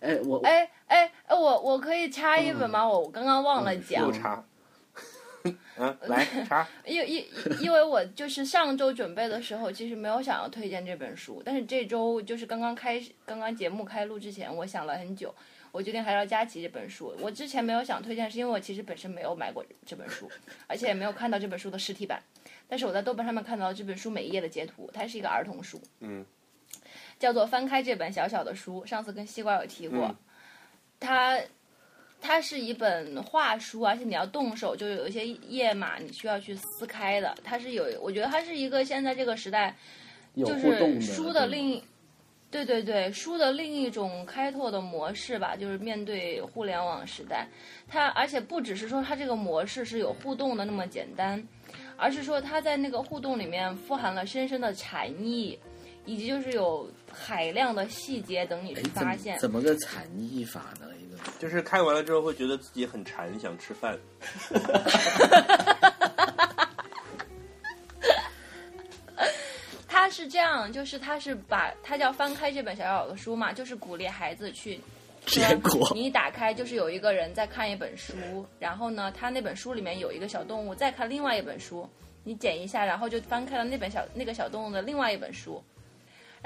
[0.00, 2.88] 哎，我哎哎哎，我我可以插一本吗？
[2.88, 4.12] 我刚刚忘了讲又，
[5.76, 5.84] 插。
[5.84, 6.68] 啊，来查。
[6.84, 7.26] 因因
[7.60, 15.34] 因为我就是上周准备的时候，其实没有想要推荐这本书，但是这周就是刚刚开始，刚刚节目开录之前，我想了很久，
[15.72, 17.14] 我决定还是要加起这本书。
[17.20, 20.30] 我之前没有想推荐，是因为我其实本身没有买过这本书，
[20.66, 22.22] 而且也没有看到这本书的实体版。
[22.68, 26.24] 但是我在豆瓣上面看到这本书每一页的截图，它是一个儿童书，嗯，
[27.18, 28.82] 叫做《翻开这本小小的书》。
[28.86, 30.16] 上次跟西瓜有提过，嗯
[31.00, 31.38] 它
[32.20, 37.34] 它是一本画书，而且你要动手，就有一些页码你需要去撕开的。
[37.44, 39.74] 它是有，我觉得它是一个现在这个时代，
[40.36, 41.82] 就是书的另一，
[42.50, 47.46] 对对对，书的另一种开拓的模式吧，就是面对互联网时代，
[47.86, 51.42] 它而且不只是说它这个模式是有互动的那么简单，
[51.96, 55.58] 而是说它在那个互动里面富含了深深的禅意，
[56.04, 59.38] 以及就是有海量的细节等你去发现。
[59.38, 60.86] 怎么个禅意法呢？
[61.38, 63.98] 就是看完了之后会觉得自己很馋，想吃饭。
[69.86, 74.80] 他是这样，就是他是把他叫翻开这本小小的书嘛，就是鼓励孩子去。
[75.26, 78.14] 结果你一打开就是有一个人在看一本书，
[78.58, 81.86] 然后呢，他那本书里面有一个小动物在看另外一本书，
[82.24, 85.62] 你剪一下，然后就翻开了那本小那个小动物的另外一本书，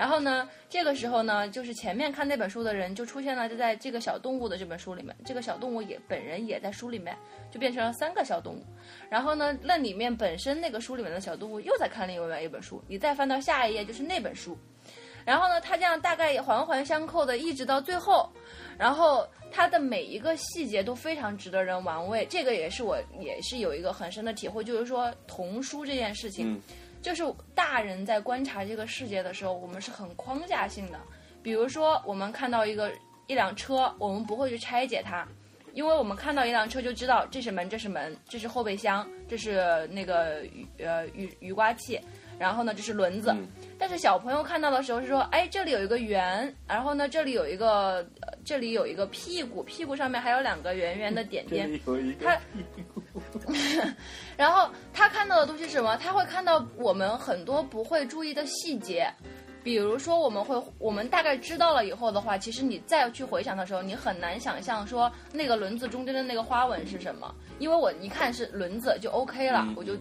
[0.03, 7.17] 然后呢，这个时候呢，就是前面看那本书的人就出现了，就在这个小动物的这本书里面，这个小动物也本人也在书里面，
[7.53, 8.65] 就变成了三个小动物。
[9.09, 14.59] 然后呢，那里面本身那个书里面的小动物又在看另外一本书，你再翻到下一页就是那本书。
[15.25, 18.29] 然后呢，它这样大概环环相扣的，一直到最后，
[18.77, 22.27] 然后它的每一个细节都非常值得人玩味。
[22.29, 26.61] 这个也是我也是有一个很深的体会，就是说童书这件事情，
[27.03, 27.25] 就是
[27.55, 30.99] 大人在观察这个世界的时候，我们是很框架性的。
[31.43, 32.91] 比如说，我们看到一个
[33.27, 35.27] 一辆车，我们不会去拆解它，
[35.75, 42.01] 因为我们看到一辆车就知道这是门，这是门，这是后备箱，这是那个雨呃雨雨刮器。
[42.43, 43.33] 然后呢，这是轮子，
[43.79, 48.05] 但是小朋友看到的时候是说，哎，这里有一个圆，然后呢，这里有一个，
[48.45, 51.71] 这里有一个屁股，屁股上面还有两个圆圆的点点。
[52.21, 52.37] 他，
[54.37, 55.97] 然后他看到的东西是什么？
[55.99, 59.09] 他会看到我们很多不会注意的细节，
[59.63, 69.97] 比如说我们会，我们大概知道了以后的话，其实你再去回想的时候，你很难想象说那个轮子中间的那个花纹是什么，因为我一看是轮子就 OK 了，我就。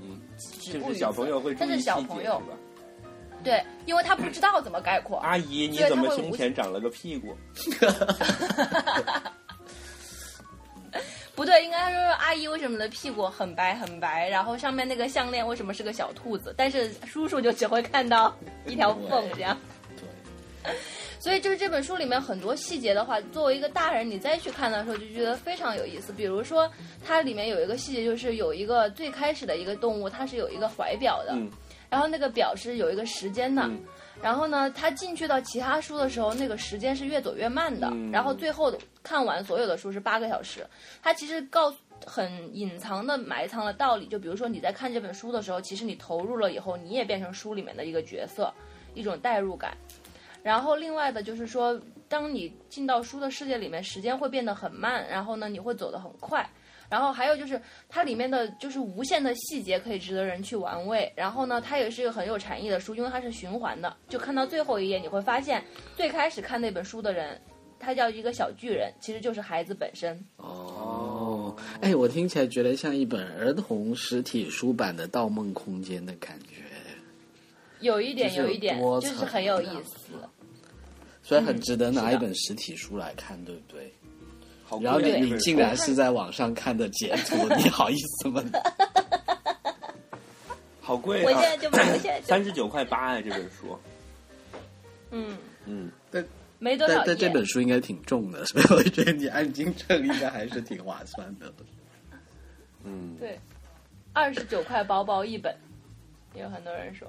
[0.59, 2.41] 就是小朋友会，但是小朋友，
[3.43, 5.19] 对，因为他不知道怎么概括。
[5.19, 7.35] 阿姨，你怎么胸前长了个屁股？
[11.41, 16.53] 不对，应该说阿姨为什么的屁股很白很白，然后上面那个项链为什么是个小兔子？
[16.55, 18.31] 但是叔叔就只会看到
[18.67, 19.57] 一条缝这样。
[19.97, 20.71] 对。
[21.19, 26.13] 所以就是这本书里面很多细节的话，作为一个大人，你再去看的时候就觉得非常有意思。
[26.13, 26.71] 比如说，
[27.03, 31.35] 它里面有一个细节，就是有一个最开始的一个动物，它是有一个怀表的，
[31.89, 33.67] 然后那个表是有一个时间的。
[34.21, 37.91] 然后呢，他进去到其他书的时候，那个时间是越走越慢的。
[38.11, 40.65] 然后最后看完所有的书是八个小时。
[41.01, 41.73] 他其实告
[42.05, 48.53] 很隐藏的埋藏了道理，就比如说你在看这本书的时候，其实你投入了以后，你也变成书里面的一个角色，
[48.93, 49.75] 一种代入感。
[50.43, 56.47] 然后另外的就是说，当你进到书的世界里面，时间会变得很慢，然后呢，你会走得很快。
[56.91, 61.11] 然后还有就是它里面的就是无限的细节可以值得人去玩味。
[61.15, 63.95] 然后呢，它也是一个很有禅意的书，因为它是循环的。
[64.09, 65.63] 就看到最后一页，你会发现
[65.95, 67.39] 最开始看那本书的人，
[67.79, 70.21] 他叫一个小巨人，其实就是孩子本身。
[70.35, 76.61] 哦，哎，我听起来觉得像一本儿童实体书版的《盗梦空间》的感觉。
[77.79, 80.13] 有一点，有一点，就是很有意思，
[81.23, 83.91] 所以很值得拿一本实体书来看，对不对？
[84.81, 88.43] 然后你你竟然是在网上看的截图，你好意思吗？
[90.79, 91.25] 好贵啊！
[91.25, 93.21] 我现在就买，三十九块八啊！
[93.21, 93.77] 这本书，
[95.11, 96.25] 嗯嗯，但
[96.59, 101.53] 没多少但这本书应该挺重的，所以我觉得你按斤称应该还是挺划算的。
[102.83, 103.39] 嗯，对，
[104.13, 105.55] 二十九块包包一本，
[106.33, 107.07] 也有很多人说。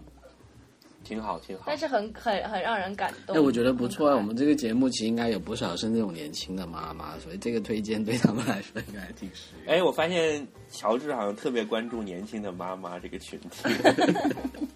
[1.02, 3.36] 挺好，挺好，但是很很很让人感动。
[3.36, 4.16] 哎，我觉得不错啊。
[4.16, 9.74] 我们这个节目其实应该有不少是那种年轻的妈妈，所以这个推荐对他们来说应该挺实用。
[9.74, 13.68] 哎，我发现乔治好像特别关注年轻的妈妈这个群体，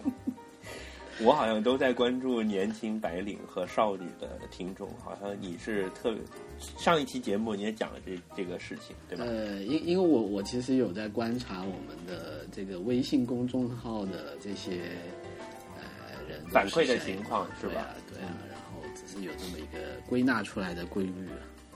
[1.23, 4.87] 我好像都在关注年轻白领和少女的听众。
[5.03, 6.21] 好像你是特别
[6.77, 9.25] 上一期节目你也讲了这这个事情，对吧？
[9.27, 14.91] 呃，因因为我我其实有在观察我们的这个微信公众号的这些。
[16.49, 17.87] 反馈的情况是吧？
[18.11, 21.29] 对啊，然后只是有这么一个归纳出来的规律。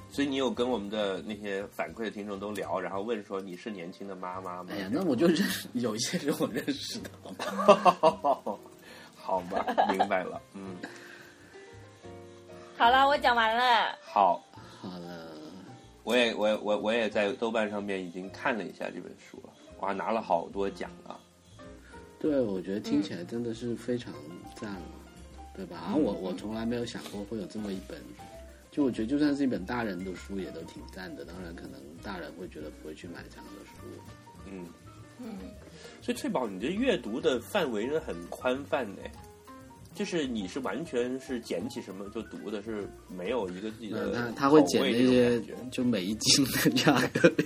[0.09, 4.69] 所以你有跟我们的那些反馈的听众都聊，然后问说你是年轻的妈妈吗？
[4.71, 7.09] 哎呀，那我就认识有一些是我认识的，
[9.15, 10.75] 好吧，明白了，嗯。
[12.77, 13.97] 好了，我讲完了。
[14.01, 14.43] 好，
[14.81, 15.29] 好了，
[16.03, 21.15] 我也我我我也在豆瓣上面已经看了一下这本书了，哇，拿了好多奖啊。
[22.21, 24.13] 对，我觉得听起来真的是非常
[24.55, 24.81] 赞了，
[25.55, 25.77] 对吧？
[25.81, 27.99] 然后我我从来没有想过会有这么一本，
[28.69, 31.25] 就我觉得就算是一本大人的书也都挺赞的。
[31.25, 33.81] 当然，可能大人会觉得不会去买这样的书。
[34.45, 34.65] 嗯
[35.19, 35.37] 嗯，
[36.01, 39.01] 所以翠宝，你的阅读的范围是很宽泛的，
[39.93, 44.11] 就是你是完全是捡起什么就读的，是没有一个自己的。
[44.13, 47.31] 他他会捡那些就每一斤的价格。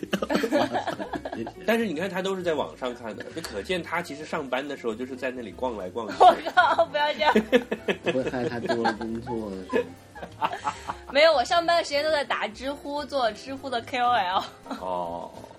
[1.65, 6.13] 但是你看，他都是在网上看的，就可见他其实上班的时候就是在那里逛来逛去。
[6.19, 6.85] 我靠！
[6.85, 7.33] 不要这样，
[8.03, 9.51] 不会害他多了工作。
[11.11, 14.43] 没有，我上班的时间都在打知乎，做知乎的 KOL。
[14.79, 15.54] 哦，哎，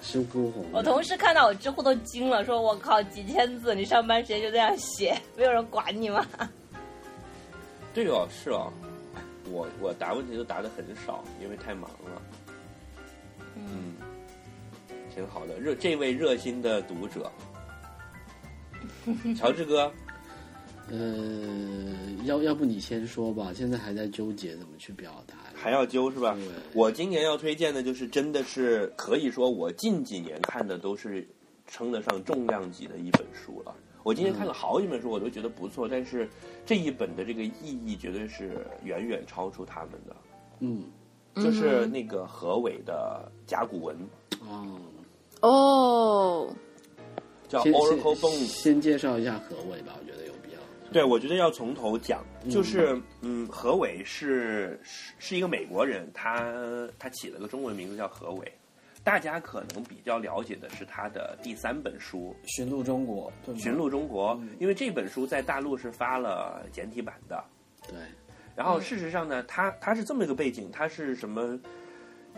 [0.00, 0.64] 知乎红。
[0.72, 6.26] 我同事看到我知乎都惊了，说我靠，几千字，你上班时间就这样写，没有人管你吗？
[7.94, 8.72] 对哦，是哦，
[9.50, 12.22] 我我答问题都答的很少，因为太忙了。
[13.56, 13.94] 嗯。
[15.14, 17.32] 挺好的，热这位热心的读者，
[19.34, 19.90] 乔治哥，
[20.90, 20.98] 呃，
[22.24, 25.36] 要要不你先说吧，现在还在纠结怎么去表达。
[25.66, 26.38] 还要揪是吧？
[26.72, 31.28] 我今年要推荐的就是真的是可以说我近几年看的都是
[31.66, 33.74] 称得上重量级的一本书了。
[34.04, 36.28] 我今天看了好几本书，我都觉得不错，但是
[36.64, 37.52] 这一本的这个意
[37.84, 40.16] 义绝对是远远超出他们的。
[40.60, 40.84] 嗯，
[41.34, 43.96] 就是那个何伟的甲骨文，
[44.48, 44.78] 哦，
[45.40, 46.54] 哦，
[47.48, 48.46] 叫 Oracle 先 Bones。
[48.46, 49.94] 先介绍一下何伟吧。
[50.96, 56.50] 对，我觉得要从头讲，就是嗯，何伟是是是一个美国人，他
[56.98, 58.50] 他起了个中文名字叫何伟。
[59.04, 67.44] 大家可能比较了解的是他的第三本书寻路中国，对《寻路中国》，因为这本书在大陆是发了简体版的。
[67.86, 67.98] 对，
[68.54, 71.60] 然后事实上呢，他他是这么一个背景，他是什么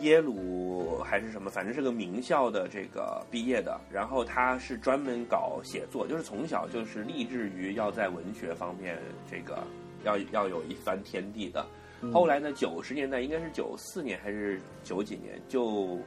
[0.00, 3.80] 耶鲁还是什么，反正是个名校的这个毕业的。
[3.90, 8.98] 然后他是专门搞写作，就是从小就是立志于要在文学方面
[9.30, 9.62] 这个
[10.04, 11.66] 要要有一番天地的。
[12.12, 15.98] 后来呢，九十年代应该是九四年还是九几年，就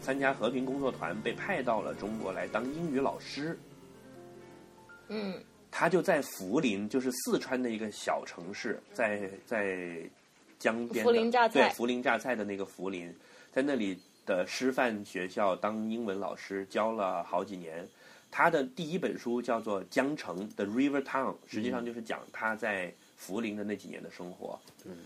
[0.00, 3.58] 参加和平工作团，被派到了中国来当英语老师。
[5.08, 5.34] 嗯
[5.70, 9.98] 他就在涪陵，就是四川的一个小城市，在在
[10.64, 13.14] 江边的涪陵榨菜对涪陵榨菜的那个涪陵，
[13.52, 17.86] 在那里的师范学校当英文老师，教了好几年。
[18.30, 22.90] 他的第一本书叫做《江城》的 River Town，实际上就是讲他在
[23.20, 24.58] 涪陵的那几年的生活。
[24.86, 24.96] 嗯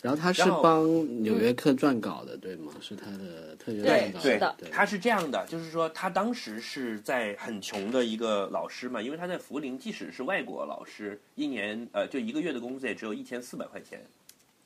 [0.00, 2.72] 然后他是帮《纽约客》撰稿的，对吗？
[2.80, 14.00] 是他的特约对撰稿的对，他是这样的，就是说他当时是在很穷的一个老师嘛，因为他在涪陵，即使是外国老师，一年呃就一个月的工资也只有一千四百块钱，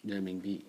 [0.07, 0.65] 人民币。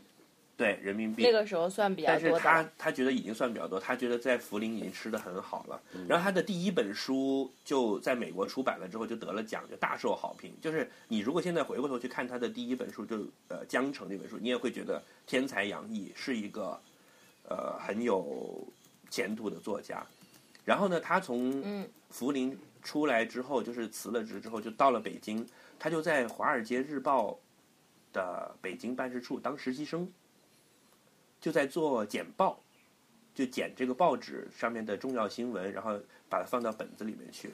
[0.58, 1.22] 对人民币。
[1.22, 2.40] 那个时候算比较多但是。
[2.40, 5.80] 他他觉得已经算比较多，他觉得在涪陵已经吃的很好了。
[6.10, 10.52] 然后他的第一本书就在美国出版了之后就得了奖，就大受好评。
[10.60, 13.18] 就是你如果现在回过头去看他的第一本书，就
[13.50, 16.80] 呃《江城》这本书，你也会觉得天才洋溢，是一个
[17.48, 18.68] 呃很有
[19.12, 20.04] 前途的作家。
[20.66, 27.32] 然后呢，他从嗯涪陵出来之后，就是辞了职之后，就到了北京，他就在《华尔街日报》
[28.18, 30.12] 的北京办事处当实习生。
[31.40, 32.60] 就在做简报，
[33.36, 37.52] 就剪这个报纸上面的重要新闻，然后把它放到本子里面去。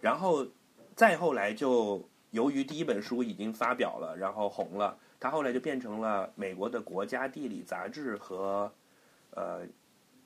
[0.00, 0.46] 然后
[0.94, 8.72] 再后来就由于第一本书已经发表了，然后红了，他后来就变成了美国的国家地理杂志和
[9.30, 9.66] 呃，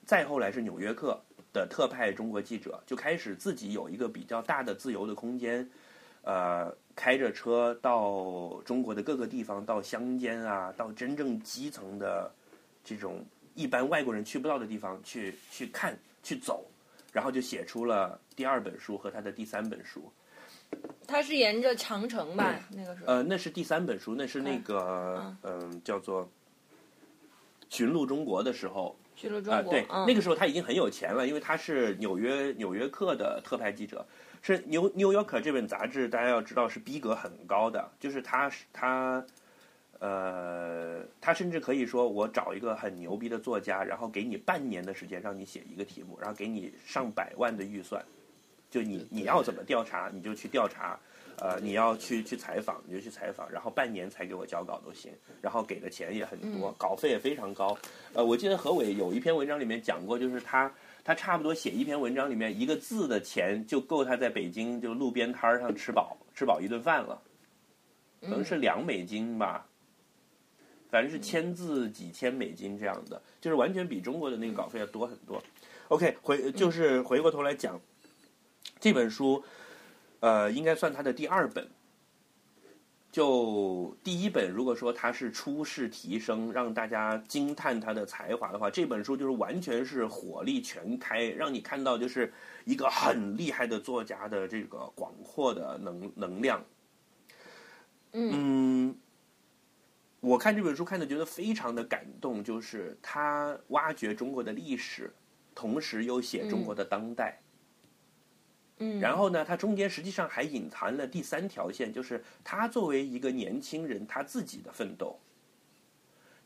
[0.05, 1.19] 再后来是《纽约客》
[1.55, 5.67] 的特派中国记者，就开始自己有一个比较大的自由的空间。
[6.23, 6.71] 呃，
[7.01, 12.31] 开着车到中国的各个地方，到乡间啊，到真正基层的
[12.85, 13.25] 这种
[13.55, 16.67] 一般外国人去不到的地方去去看去走，
[17.11, 20.13] 然后就写出了第二本书和他的第三本书。
[21.07, 22.61] 他是沿着长城吧？
[22.71, 23.07] 那个时候。
[23.07, 26.25] 呃，那是第三本书，那是那个嗯、叫做
[27.71, 34.07] 《寻路中国》的时候啊、去了中国，对，嗯，那个时候他已经很有钱了，因为他是纽约纽约客的特派记者，
[34.43, 39.25] 是《New New Yorker》这本杂志，大家要知道是逼格很高的，就是他是他。
[40.03, 48.03] 呃，他甚至可以说，我找一个很牛逼的作家，然后给你半年的时间让你写一个题目，然后给你上百万的预算，
[48.71, 50.99] 就你你要怎么调查你就去调查，
[51.37, 55.13] 呃，你要去去采访你就去采访，然后半年才给我交稿都行，
[55.43, 57.77] 然后给的钱也很多，稿费也非常高。
[58.15, 60.73] 呃，我记得何伟有一篇文章里面讲过，就是他
[61.05, 67.21] 他差不多写一篇文章里面一个字的钱就够他在北京就路边摊儿上吃饱吃饱一顿饭了，
[68.21, 69.67] 可能是两美金吧。
[70.91, 75.41] 反正是千字几千美金这样的，就是完全比中国的那个稿费要多很多。
[75.87, 77.81] OK，回就是回过头来讲
[78.81, 79.43] 这本书，
[80.19, 81.67] 呃，应该算他的第二本。
[83.13, 92.33] 就第一本，如果说他是初试提升，让大家惊叹他的才华的话，这本书就是完全是火力全开，让你看到就是
[92.65, 96.65] 一个很厉害的作家的这个广阔的能能量。
[98.13, 98.97] 嗯，
[100.21, 105.13] 我看这本书看的觉得非常的感动，就是他挖掘中国的历史，
[105.53, 107.41] 同时又写中国的当代。
[108.81, 115.19] 嗯，然后呢，它中间实际上还隐藏了第三条线，就是他作为一个年轻人他自己的奋斗。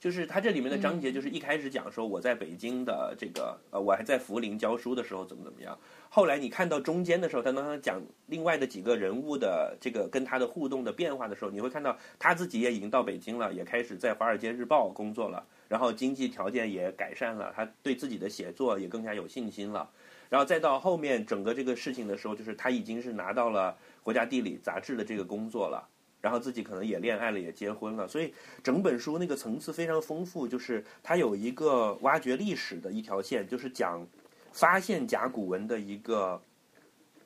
[0.00, 5.78] 就是他这里面的章节，就是一开始讲说我在北京的这个呃，我还在涪陵教书的时候怎么怎么样。
[6.10, 19.88] 后来你看到中间的时候，他当他讲另外的几个人物的这个跟他的互动的变化的时候，你会看到他自己也已经到北京了，也开始在《华尔街日报》工作了，然后经济条件也改善了，他对自己的写作也更加有信心了。
[20.34, 25.88] 然后再到后面整个这个事情的时候，就是他已经是拿到了国家地理杂志的这个工作了。
[26.20, 30.48] 然后自己可能也恋爱了，也结婚了，所以整本书那个层次非常丰富。
[30.48, 34.04] 就是它有一个挖掘历史的一条线，就是讲
[34.50, 36.42] 发现甲骨文的一个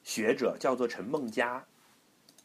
[0.05, 1.65] 学者叫做陈梦家，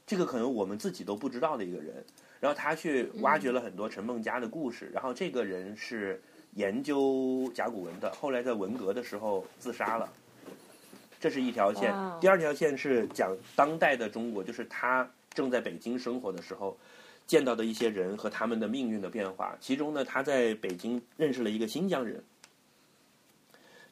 [0.08, 2.06] 这个可能我们自己都不知道的一个人。
[2.40, 10.08] 然后他去挖掘了很多陈梦家的故事，然后这个人是研究甲骨文的，后来在文革的时候自杀了。
[11.24, 16.78] 这是一条线第二条线是讲当代的中国，就是他正在北京生活的时候，
[17.26, 19.56] 见到的一些人和他们的命运的变化。
[19.62, 22.22] 其中呢，他在北京认识了一个新疆人，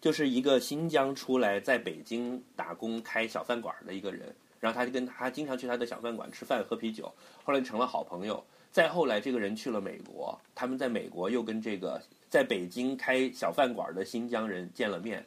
[0.02, 4.36] 就是一个新疆出来在北京打工开小饭馆的一个人。
[4.60, 7.10] 然后他就跟他经常去他的小饭馆吃饭喝啤酒，
[7.46, 8.44] 后来成了好朋友。
[8.74, 15.26] 再后来，这个人去了美国，他们在美国又跟这个在北京开小饭馆的新疆人见了面，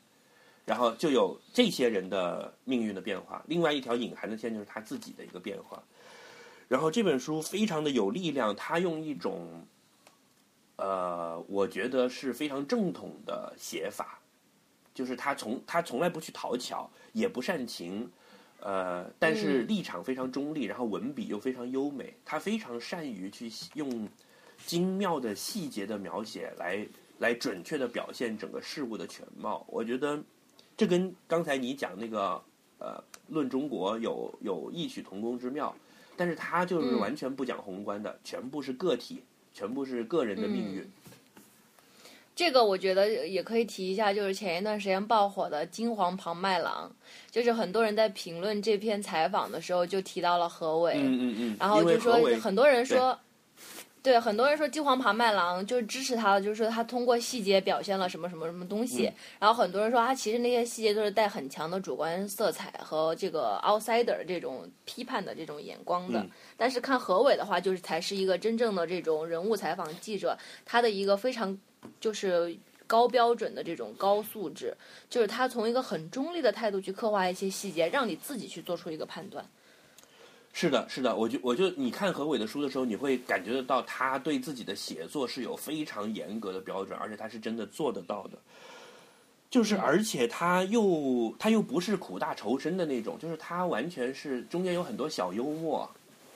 [0.64, 3.42] 然后就有这些人的命运的变化。
[3.46, 5.82] 另外一条隐含的线就是他自己的一个变化。
[6.66, 9.66] 然后这本书非常的有力量，他用一种，
[10.76, 14.18] 呃，我觉得是非常正统的写法，
[14.94, 18.10] 就是他从他从来不去讨巧，也不煽情，
[18.60, 24.08] 呃，但是立场非常中立，然后文笔又非常优美，他非常善于去用
[24.64, 26.86] 精妙的细节的描写来
[27.18, 29.66] 来准确的表现整个事物的全貌。
[29.68, 30.20] 我觉得
[30.76, 32.40] 这跟刚才你讲那个
[32.78, 35.74] 呃论中国有有异曲同工之妙，
[36.16, 39.22] 但是他就是嗯完全不讲宏观的，全部是个体，
[39.52, 40.84] 全部是个人的命运。
[42.36, 46.90] 这个我觉得也可以提一下，就是前一段时间爆火的金黄庞麦郎，
[47.30, 53.16] 就是很多人在评论这篇采访的时候就提到了何伟，嗯嗯嗯，然后就说很多人说，
[54.04, 59.06] 对很多人说金黄庞麦郎就是支持他的，就是说他通过细节表现了什么什么什么东西。
[59.06, 66.20] 嗯然后很多人说他其实那些细节都是带很强的主观色彩和这个 outsider 这种批判的这种眼光的。
[66.20, 70.36] 嗯但是看何伟的话，就是才是一个真正的这种人物采访记者，
[70.66, 71.58] 他的一个非常
[71.98, 72.54] 就是。
[72.86, 74.76] 高标准的这种高素质，
[75.08, 79.42] 就是他从一个很中立的态度去刻画一些细节，让你自己去做出一个判断。
[80.56, 88.38] 是的，是的，我就我就你看何伟的书的时候，你会感觉得到他对自己的写作是有非常严格的标准，而且他是真的做得到的。
[89.50, 95.90] 就是，而且他又他又不是苦大仇深的那种，就是他完全是中间有很多小幽默，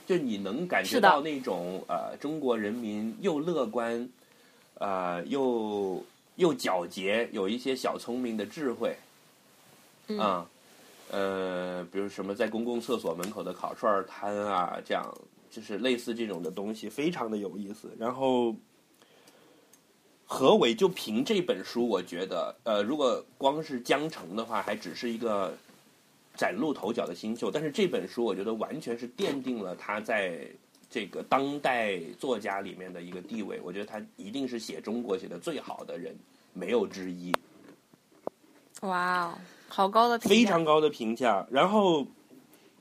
[0.05, 4.09] 就你能感觉到那种呃中国人民又乐观，
[4.75, 6.05] 呃又
[6.37, 8.97] 又皎洁，有一些小聪明的智慧，
[10.09, 10.47] 嗯啊，
[11.11, 15.15] 呃，比如什么在公共厕所门口的烤串摊啊，这样
[15.51, 17.91] 就是类似这种的东西，非常的有意思。
[17.99, 18.55] 然后
[20.27, 25.57] 何伟就凭这本书，我觉得，呃，如果光是江城的话，还只是一个
[26.35, 27.51] 崭露头角的新秀。
[27.51, 30.47] 但是这本书，我觉得完全是奠定了他在
[30.91, 33.59] 这个当代作家里面的一个地位。
[33.63, 36.15] 我觉得他一定是写中国写的最好的人，
[36.53, 37.35] 没有之一。
[38.83, 39.39] 哇哦，
[39.69, 41.47] 好高的评价非常高的评价。
[41.51, 42.07] 然后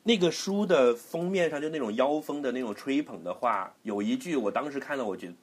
[0.04, 5.34] 那个书的封面上就那种妖风的那种吹捧的话，有一句我当时看了，我觉得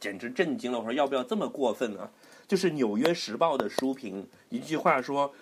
[0.00, 0.78] 简直震惊了。
[0.78, 2.10] 我说要不要这么过分呢？
[2.48, 5.32] 就是《纽约时报》的书评一句话说：“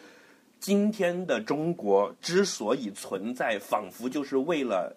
[0.60, 4.96] 今天的中国之所以存在，仿佛就是为了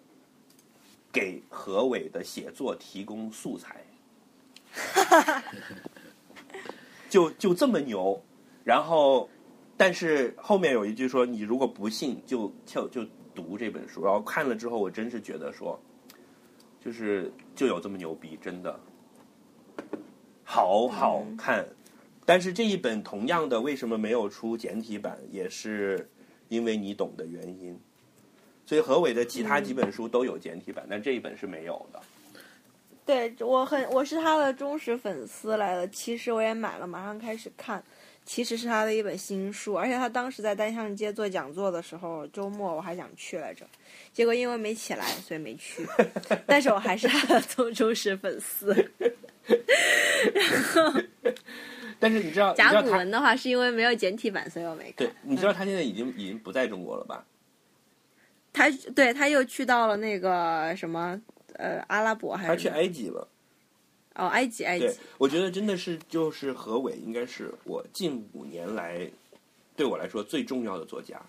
[1.12, 3.82] 给何伟的写作提供素材。
[7.10, 8.22] ”就就这么牛，
[8.62, 9.28] 然后
[9.76, 13.04] 但是后面有一句说，你如果不信，就就就
[13.34, 14.02] 读这本书。
[14.02, 15.78] 然后看了之后，我真是觉得说，
[16.80, 18.80] 就是就有这么牛逼，真的
[20.44, 21.66] 好好看。
[22.24, 26.10] 但是这一本同样的，为什么没有出简体版，也是
[26.48, 27.78] 因为你懂的原因。
[28.64, 32.00] 所以何伟的其他几本书都有简体版，但这一本是没有的。
[33.04, 37.80] 对我很我是他的忠实粉丝来的，其实我也买了，马上开始看。
[38.26, 43.64] 其实是他的一本新书，而且他当时在单向街做讲座的时候，周末我还想去来着，
[44.12, 45.86] 结果因为没起来，所以没去。
[46.44, 48.74] 但是我还是他的忠忠实粉丝。
[50.34, 51.00] 然后
[52.00, 57.24] 但是你知道，甲骨文的话，是因为没有简体版，所以我没看对。，你知道他现在已经已经不在中国了吧？
[58.52, 61.20] 他对他又去到了那个什么
[61.54, 63.28] 呃阿拉伯还是他去埃及了。
[64.16, 69.08] 哦埃及埃及对，我觉得真的是就是何伟，应该是我近五年来
[69.76, 71.20] 对我来说最重要的作家。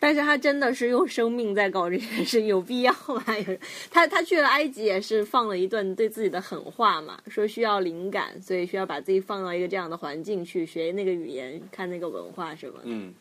[0.00, 3.24] 但是他真的是用生命在搞这件事，有必要吗？
[3.46, 3.56] 有
[3.90, 12.84] 他他去了埃及也是放了一段对自己的狠话嘛，说需要灵感，所以需要把自己放到一个这样的环境去学那个语言、看那个文化什么的。
[12.84, 13.14] 嗯，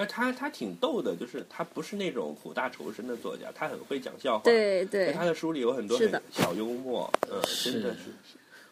[0.00, 4.44] 哎，他他挺逗的，就是他不是那种苦大仇深的作家，他很会讲笑话。
[4.44, 8.04] 对对在他，的书里有很多小幽默，嗯，真的是。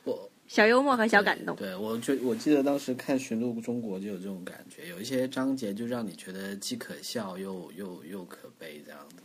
[0.05, 1.55] 我小幽默和小感动。
[1.57, 9.17] 对我就我记得当时看《寻路中国》就有这种感觉，有一些章节就让你觉得既可笑又又又可悲这样子。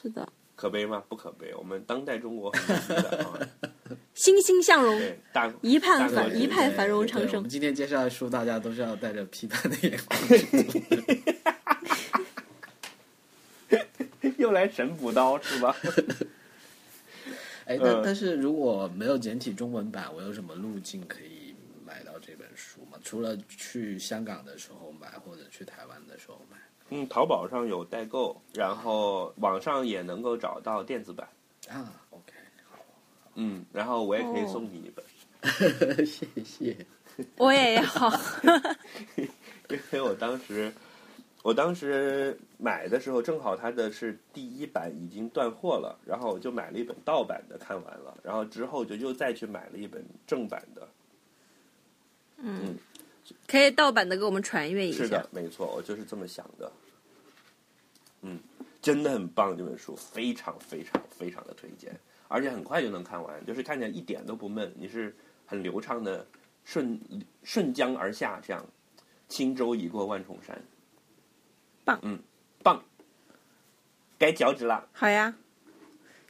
[0.00, 0.26] 是的，
[0.62, 1.02] 可悲吗？
[1.08, 3.36] 不可悲，我们当代中国很牛逼的啊！
[4.14, 7.50] 欣欣向荣，对，大一派繁一派繁荣昌盛我们。
[7.50, 10.20] 今天介绍的书，大家都是要带着批判的眼光。
[14.38, 15.74] 又来神补刀是吧？
[17.66, 22.96] 哎，但嗯但是如果没有简体中文版，我有什么路径可以买到这本书吗？
[23.02, 25.91] 除了去香港的时候买，或者去台湾？
[26.94, 31.26] 嗯，淘宝上有代购，然后网上也能够找到电子版。
[31.70, 32.32] 啊，OK，
[32.70, 32.78] 好，
[33.34, 35.02] 嗯，然后我也可以送你一本，
[36.04, 36.76] 谢谢。
[37.38, 37.82] 我也要。
[39.70, 40.70] 因为我当时
[41.42, 50.86] 我当时买的时候，正好它的是第一版已经断货了，然后我就买了一本盗版的看完了，然后之后就又再去买了一本正版的。
[52.36, 52.76] 嗯，
[53.46, 56.70] 可以盗版的给我们传阅一下是的。，没错，我就是这么想的。
[58.22, 58.38] 嗯，
[58.80, 61.98] 真的很棒，这本书非常非常非常的推荐，
[62.28, 65.14] 而且很快就能看完，就是看起来一点都不闷，你是
[65.46, 66.26] 很流畅的
[66.64, 67.00] 顺
[67.42, 68.64] 顺江而下，这样
[69.28, 70.62] 轻舟已过万重山。
[71.84, 72.18] 棒嗯，
[72.62, 72.82] 棒，
[74.18, 74.88] 该脚趾了。
[74.92, 75.34] 好呀，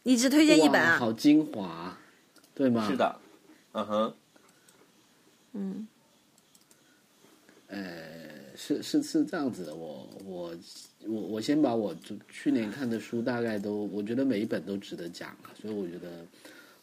[0.03, 0.97] 你只推荐一本啊？
[0.99, 1.97] 好精华，
[2.55, 2.87] 对吗？
[2.89, 2.97] 是。
[2.97, 3.21] 的，
[3.73, 4.15] 嗯哼，
[5.53, 5.89] 嗯，
[7.73, 10.55] 呃，是是是这样子的，我我
[11.07, 16.27] 我我先把我就去年看的书大概都，我觉得每一本都值得讲啊，所以我觉得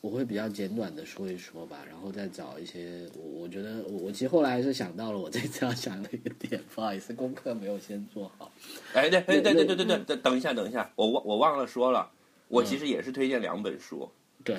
[0.01, 8.51] 我会比较简短的说一说吧，然后再找一些我我觉得我我其实后来还是想到了我这次要讲的一个点，不好意思，功课没有先做好。
[8.93, 12.09] 哎，对对对对对对对，嗯等等一下，等一下，我忘我忘了说了，
[12.47, 14.09] 我其实也是推荐两本书。
[14.43, 14.55] 对，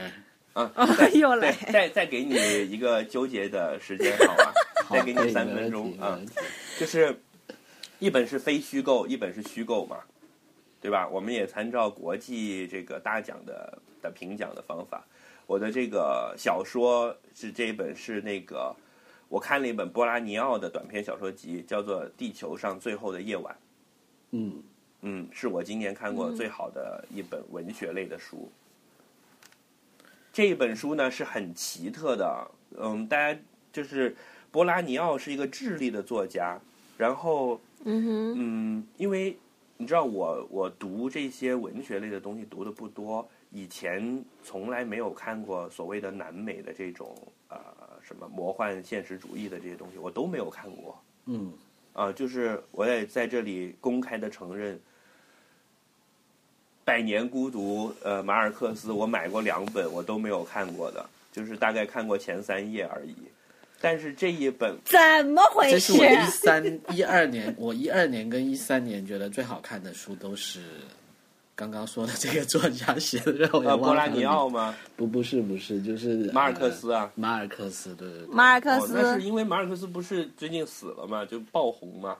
[0.52, 2.36] 啊，哦再又来再再再给你
[2.70, 4.52] 一个纠结的时间，好吧？
[4.90, 6.20] 好再给你三分钟啊
[6.76, 7.16] 就是
[8.00, 9.98] 一本是非虚构，一本是虚构嘛，
[10.80, 11.06] 对吧？
[11.06, 15.04] 我们也参照国际这个大奖的的评奖的方法。
[15.46, 18.74] 我的这个小说是这一本是那个
[19.28, 23.54] 我看了一本波拉尼奥的短篇小说集，叫做《地球上最后的夜晚》。
[24.32, 24.62] 嗯，
[25.02, 28.50] 嗯，是我今年看过最好的一本文学类的书。
[30.32, 33.38] 这一本书呢是很奇特的，嗯，大家
[33.72, 34.16] 就是
[34.50, 36.58] 波拉尼奥是一个智利的作家，
[36.98, 39.36] 然后嗯哼，嗯，因为
[39.76, 47.16] 你知道我我读这些文学类的东西读的不多，以前从来没有看过所谓的南美的这种
[47.48, 47.58] 呃
[48.02, 51.00] 什么魔幻现实主义的这些东西，我都没有看过。
[51.26, 51.52] 嗯，
[51.92, 54.76] 啊，就是我也在这里公开的承认，
[56.84, 63.14] 《百年孤独》呃，马尔克斯我买过两本，我都没有看过的，就是大概看过前三页而已。
[63.80, 66.04] 但是这一本，怎么回事这是我？
[66.04, 70.60] 一三一二年，我一二年跟一三年觉得最好看的书都是
[71.54, 74.74] 刚刚说的这个作家写的，让我也呃，波拉尼奥吗？
[74.96, 82.16] 不不是不是，就是马尔克斯啊呃马尔克斯，对对对，马尔克斯，那是因为马尔克斯不是最近死了嘛，就爆红嘛。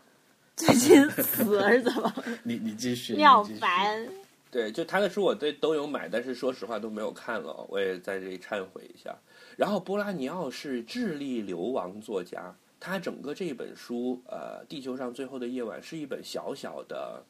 [0.56, 2.12] 最近死了是怎么？
[2.42, 4.06] 你你继续，妙你好烦。
[4.50, 9.16] 对，就他的书我对都有买，但是说实话都没有看了，我也在这里忏悔一下。
[9.56, 17.22] 然后波拉尼奥是智利流亡作家，他整个这本书，呃，《地球上最后的夜晚》是一本小小的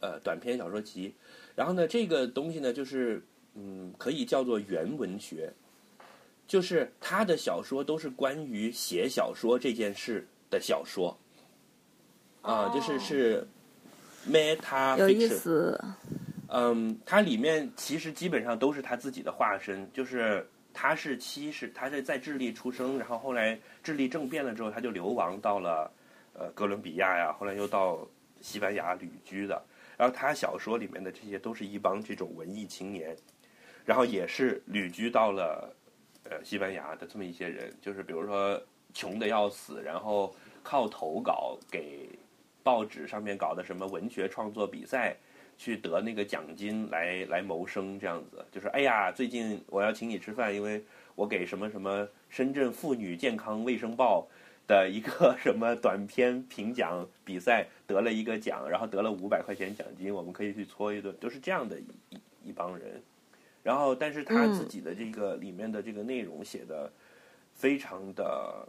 [0.00, 1.14] 呃短篇小说集。
[1.54, 3.22] 然后呢，这个东西呢，就是
[3.54, 5.52] 嗯，可以叫做原文学，
[6.46, 11.14] 就是他的小说都是关于写小说这件事的小说，
[12.40, 13.46] 啊，就是是
[14.26, 15.34] meta 有意 fiction。
[15.34, 15.84] 思，
[16.48, 25.90] 嗯，它里面其实基本上都是他自己的化身，就是他是七十，他是在智利出生，然后后来智利政变了之后，他就流亡到了
[26.32, 28.06] 呃哥伦比亚呀，后来又到
[28.40, 29.62] 西班牙旅居的。
[29.96, 33.14] 然后他小说里面的这些都是一帮这种文艺青年，
[33.84, 35.74] 然后也是旅居到了
[36.24, 38.58] 呃西班牙的这么一些人，就是比如说
[38.94, 42.08] 穷的要死，然后靠投稿给
[42.62, 45.16] 报纸上面搞的什么文学创作比赛。
[45.60, 50.82] 去得那个奖金来来谋生，这样子就是哎呀，最近我要请你吃饭，因为
[51.14, 54.26] 我给什么什么深圳妇女健康卫生报
[54.66, 61.84] 的一个什么短篇评奖比赛得了一个奖，然后得了五百块钱奖金，我们可以去搓一顿，就是这样的一
[62.48, 63.02] 一帮人。
[63.62, 66.90] 然后，但是他自己的这个里面的这个内容写的
[67.52, 68.66] 非常的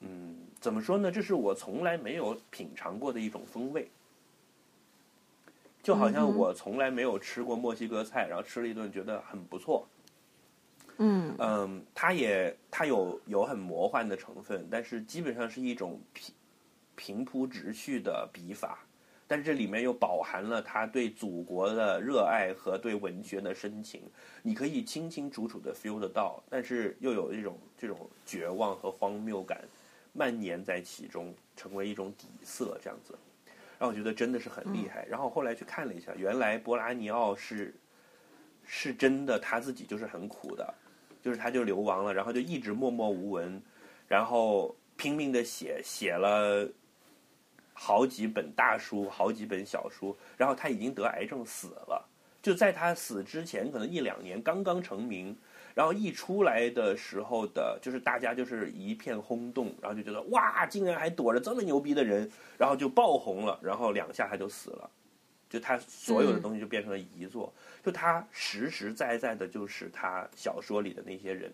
[0.00, 1.10] 嗯，怎么说呢？
[1.10, 3.88] 这是我从来没有品尝过的一种风味，
[5.84, 9.86] 就好像我从来没有吃过墨西哥菜，然后吃了一顿觉得很不错。
[10.96, 11.34] 嗯。
[11.38, 16.34] 嗯，它也它有有很魔幻的成分，但是基本上是一种平
[16.96, 18.78] 平铺直叙的笔法，
[19.26, 24.00] 但是这里面又饱含了他对祖国的热爱和对文学的深情，
[24.42, 29.62] 你可以清清楚楚的 feel 得到，但是又有一种这种绝望和荒谬感
[30.14, 33.18] 蔓延在其中，成为一种底色这样子，
[33.78, 35.06] 让我觉得真的是很厉害。
[35.06, 37.74] 然后后来去看了一下，原来波拉尼奥是
[38.64, 40.74] 是真的他自己就是很苦的。
[41.22, 43.58] 就是他就流亡了，然后就一直默默无闻，
[44.06, 46.68] 然后拼命的写，写了
[47.72, 52.06] 好几本大书，好几本小书，然后他已经得癌症死了。
[52.42, 55.34] 就在他死之前，可能一两年刚刚成名，
[55.74, 64.88] 然后一出来的时候的，就是大家就是一片轰动，然后就觉得哇，竟然还躲着这么牛逼的人，然后就爆红了，然后两下他就死了，
[65.50, 67.52] 就他所有的东西就变成了遗作。
[67.82, 71.52] 就他实实在在的，就是他小说里的那些人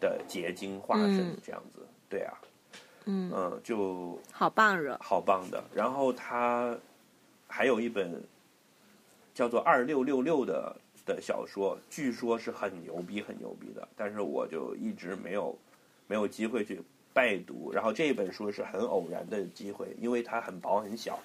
[0.00, 2.32] 的结晶化身嗯，这样子，对啊，
[3.04, 4.98] 嗯，嗯，就好棒热。
[5.00, 5.62] 好棒的。
[5.74, 6.76] 然后他
[7.46, 8.20] 还有一本
[9.34, 10.74] 叫做《二六六六》的
[11.04, 15.56] 的小说，据说是很牛逼、很牛逼的，但是我就一直没有
[16.06, 16.80] 没有机会去
[17.12, 17.72] 拜读。
[17.72, 21.18] 然后这本书是很偶然的机会，因为它很薄很小。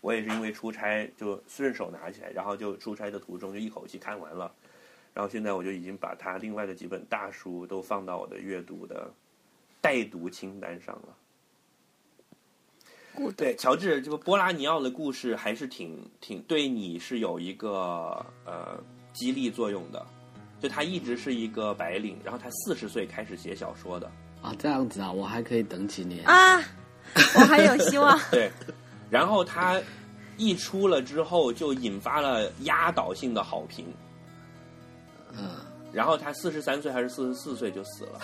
[0.00, 4.54] 我也是因为出差就顺手拿起来，然后就出差的途中就一口气看完了。
[5.12, 9.10] 然后现在我就已经把他另外的几本大书都放到我的阅读的
[9.80, 11.16] 待读清单上了。
[13.34, 18.78] 对，乔治这个波拉尼奥的故事还是挺挺对你是有一个呃
[19.16, 20.06] 激励作用的。
[20.58, 24.10] 就他一直是一个白领，然后他四十岁开始写小说的，
[24.40, 26.24] 啊，这样子啊，我还可以等几年。
[26.24, 26.58] 啊，
[27.34, 28.18] 我还有希望。
[28.32, 28.50] 对，
[29.10, 29.78] 然后他
[30.38, 33.84] 一出了之后就引发了压倒性的好评，
[35.36, 35.50] 嗯，
[35.92, 38.18] 然后他四十三岁还是四十四岁就死了，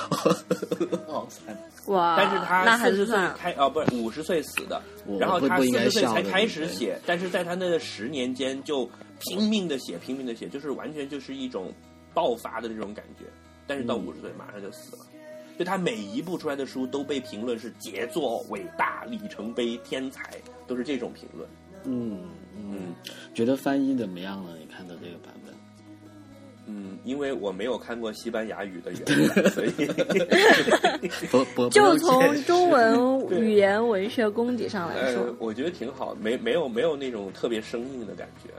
[1.06, 1.54] 好惨。
[1.88, 4.80] 哇，但是他那还四十岁是算开哦不是五十岁死的，
[5.20, 8.88] 然后他四十岁才开始写，但是在他那十年间就
[9.22, 11.72] 拼命的写，拼命的写，就是完全就是一种
[12.14, 13.24] 爆发的这种感觉。
[13.66, 15.06] 但是到嗯五十岁马上就死了，
[15.58, 20.22] 就他每一部出来的书都被评论是杰作、伟大、里程碑、天才，
[20.66, 21.48] 都是这种评论。
[21.84, 22.20] 嗯
[22.56, 22.94] 嗯嗯，
[23.34, 24.56] 觉得翻译怎么样呢？
[24.58, 25.54] 你看到这个版本？
[26.66, 29.70] 嗯，因为我没有看过西班牙语的原版，所以
[31.28, 38.50] 不不，就从中文语言文学功底上来呃说，，我觉得挺好，没没有没有那种特别生硬的感觉。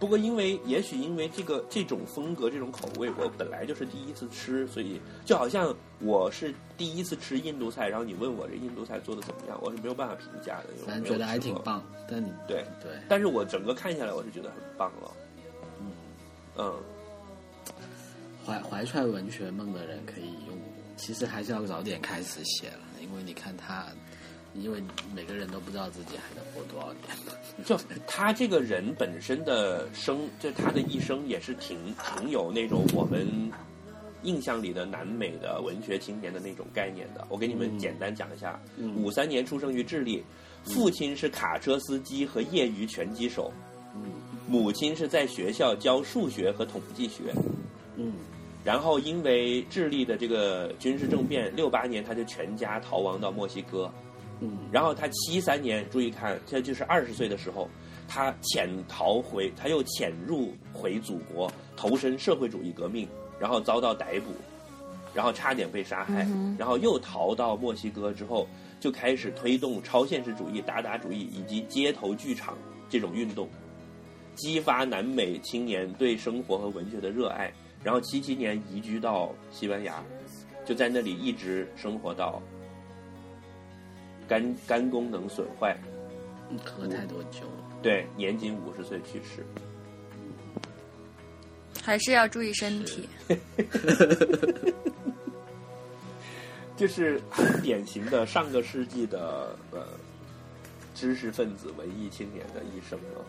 [0.00, 10.68] 不过因为也许因为这个这种风格这种口味，我本来就是第一次吃，所以就好像我是第一次吃印度菜，然后你问我这印度菜做的怎么样，我是没有办法评价的。
[10.86, 11.84] 我觉得还，挺棒。
[12.08, 15.12] 但你对对，但是我整个看下来，我是觉得很棒了。
[15.80, 15.92] 嗯
[16.56, 16.74] 嗯
[18.46, 20.58] 怀怀揣文学梦的人可以用，
[20.96, 23.86] 其实还是要早点开始写了，因为你看他，
[24.54, 24.82] 因为
[25.14, 27.16] 每个人都不知道自己还能活多少年。
[27.64, 31.78] 就他这个人本身的生，就他的一生也是挺
[32.16, 33.26] 挺有那种我们
[34.22, 37.26] 印象里的南美的文学青年的那种概念的。
[37.28, 40.22] 我给你们嗯简单讲一下：嗯五三年出生于智利，
[40.64, 43.52] 父亲是卡车司机和业余拳击手，
[43.94, 44.02] 嗯
[44.48, 47.32] 母亲是在学校教数学和统计学。
[47.96, 48.14] 嗯
[48.62, 53.90] 然后因为智利的这个军事政变，六八年他就全家逃亡到墨西哥。
[54.40, 57.68] 嗯，然后他七三年，注意看，这就是二十岁的时候，
[58.08, 63.06] 他潜逃回，他又潜入回祖国，投身社会主义革命，
[63.38, 64.32] 然后遭到逮捕，
[65.14, 66.26] 然后差点被杀害，
[66.58, 68.48] 然后又逃到墨西哥之后，
[68.80, 72.56] 就开始推动超现实主义、达达主义以及街头剧场
[72.88, 73.48] 这种运动，
[74.34, 77.52] 激发南美青年对生活和文学的热爱。
[77.82, 80.04] 然后七七年移居到西班牙，
[80.66, 82.42] 就在那里一直生活到
[84.30, 85.76] 肝肝功能损坏，
[86.50, 87.64] 嗯喝太多酒了。
[87.82, 89.44] 对，年仅五十岁去世。
[91.82, 93.08] 还是要注意身体。
[96.76, 99.84] 就是很典型的上个世纪的呃
[100.94, 103.20] 知识分子、文艺青年的一生了。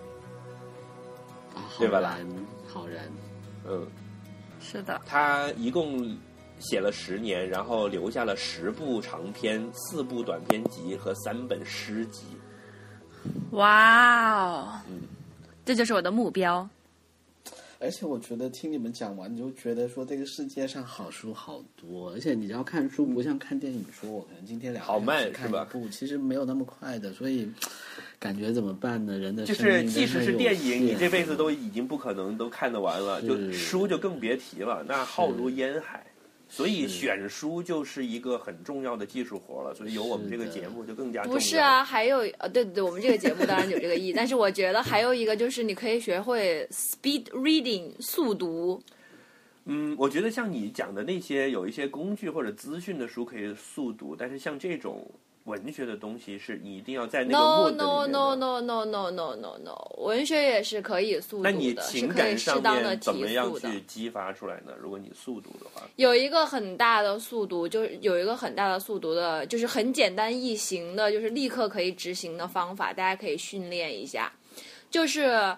[1.55, 2.25] 啊，好对吧燃，
[2.67, 3.11] 好人。
[3.67, 3.87] 嗯，
[4.61, 6.15] 是的，他一共
[6.61, 12.23] 写了十年，然后留下了十部长篇、四部短篇集和三本诗集。
[13.51, 15.01] 哇哦，嗯
[15.65, 16.67] 这就是我的目标。
[17.83, 27.51] 而且我觉得听你们讲完，你就觉得说这个世界上好书好多，而且你要看书不像看电影，说我可能今天两好慢看是吧一部，其实没有那么快的，所以
[28.19, 29.17] 感觉怎么办呢？
[29.17, 31.49] 人的就是即使是电影，你这辈子都。
[31.49, 36.05] 已经不可能都看得完了，就书就更别提了，那浩如烟海。
[36.53, 41.33] 所以选书就是一个很重要的技术活了，所以有我们这个节目就更加重要。
[41.33, 48.83] 不是啊，还有呃，对对对，我们这个节目当然有这个意义，但是我觉得还有一个就是你可以学会 speed reading 速读，
[49.63, 55.09] 嗯，我觉得像你讲的那些有一些工具或者资讯的书可以速读，但是像这种
[55.45, 58.35] 文学的东西，是你一定要在那个 No no no。
[58.35, 63.69] no no no no no no，文学也是可以速那你读的，是情可以适感上当的面怎么提速的。
[63.69, 64.71] 样去激发出来呢？
[64.79, 74.31] 如果你速读的话，有一个很大的速读，就是有一个很大的速读的，就是很简单易行的，就是立刻可以执行的方法，大家可以训练一下。
[74.89, 75.55] 就是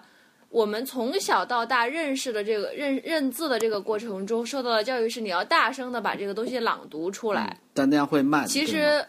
[0.48, 7.58] 我们从小到大认识的这个认认字的这个过程中，受到的教育是你要大声的把这个东西朗读出来。
[7.72, 8.46] 但那样会慢。
[8.46, 9.04] 其实，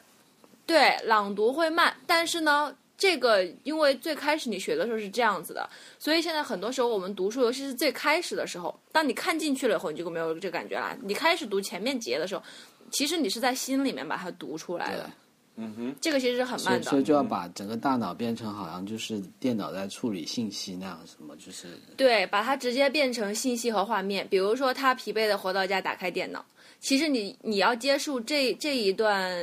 [0.65, 10.97] 对朗读会慢，但是呢，这个因为最开始你学的时候是这样子的，所以现在很多时候我们读书，尤其是最开始的时候，当你看进去了以后，你就没有这感觉了。
[11.03, 12.43] 你开始读前面节的时候，
[12.91, 15.09] 其实你是在心里面把它读出来的，
[15.57, 16.89] 嗯哼，这个其实是很慢的。
[16.89, 24.27] 所以就要把整个大脑变成好像就是电脑在处理信息那样，什么就是对，把它直接变成信息和画面。
[24.29, 26.43] 比如说，他疲惫的回到家，打开电脑。
[26.81, 29.33] 其实你你要接受这这一段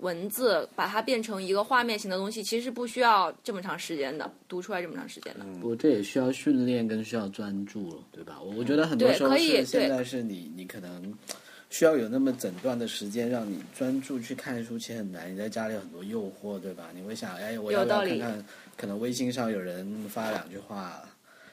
[0.00, 5.44] 文字，把它变成一个画面型的东西，其实是不需要这么长时间的，读出来这么长时间的。
[5.60, 8.38] 不过这也需要训练跟需要专注了，对吧？
[8.42, 11.14] 我我觉得很多时候对可以是现在是你你可能
[11.74, 15.32] 需要有那么整段的时间让你专注去看书，其实很难。
[15.32, 16.90] 你在家里有很多诱惑，对吧？
[16.94, 18.44] 你会想，哎，我要不要看看？
[18.76, 21.02] 可能微信上有人发了两句话，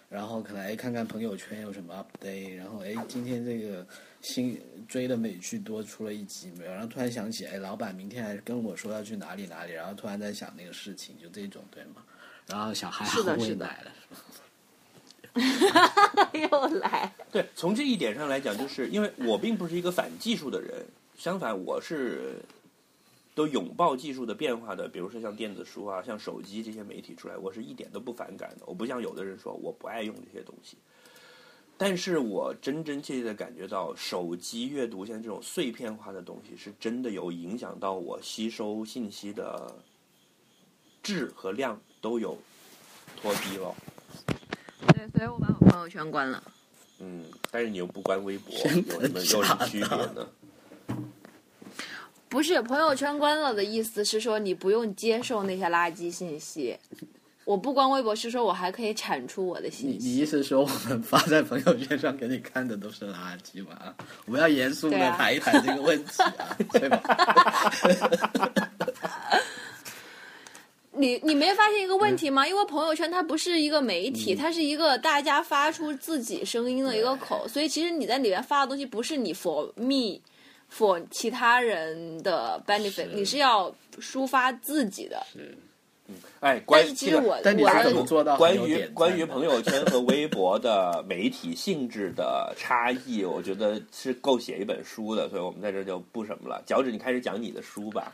[0.09, 3.84] 然后可能哎看看朋友圈有什么 update，然后哎今天这个
[4.22, 6.72] 新追的美剧多出了一集没有？
[6.72, 12.03] 然后突然想起，哎，老板明天还跟我说要去哪里哪里，然后突然在想那个事情，就这种对吗？
[12.45, 13.91] 然后小孩是的是的喂奶了，
[16.34, 20.86] 又来，对，从这一点上来讲，就是因为我并不是一个反技术的人，
[21.17, 22.36] 相反，我是
[23.34, 24.89] 都拥抱技术的变化的。
[24.89, 28.65] 比如说像电子书啊，像手机这些媒体出来，我是一点都不反感的。
[28.65, 30.75] 我不像有的人说我不爱用这些东西，
[31.77, 39.73] 但是我真真切切的感觉到，手机阅读现在这种碎片化的东西，是真的有影响到我吸收信息的
[41.01, 42.38] 质和量都有
[43.21, 43.73] 脱低了。
[44.88, 46.43] 对，所以我把我朋友圈关了。
[46.99, 50.27] 嗯，但是你又不关微博，有什么有什么区别呢？
[52.29, 56.77] 不是朋友圈关了的意思是说你不用接受那些垃圾信息。
[57.43, 60.17] 我不关微博是说我还可以产出我的信息你息。
[60.17, 63.93] 意思说我们发在朋友圈上给你看的都是垃圾吗？
[64.25, 67.01] 我们要严肃的谈一谈这个问题啊， 对吧？
[70.92, 72.48] 你你没发现一个问题吗？
[72.48, 80.20] 因为朋友圈它不是一个媒体，它是一个大家发出自己声音的一个口，所以其实你在里面发的东西不是你 for me。
[80.74, 83.70] for 其他人的 benefit，你是要
[84.00, 85.22] 抒发自己的。
[85.36, 85.44] 嗯
[86.39, 96.64] 哎，关但是其实我但你我是怎么做到关于关于朋友圈和微博的媒体性质的差异，我觉得是够写一本书的，所以我们在这儿就不什么了。
[96.66, 98.12] 脚趾，你开始讲你的书吧。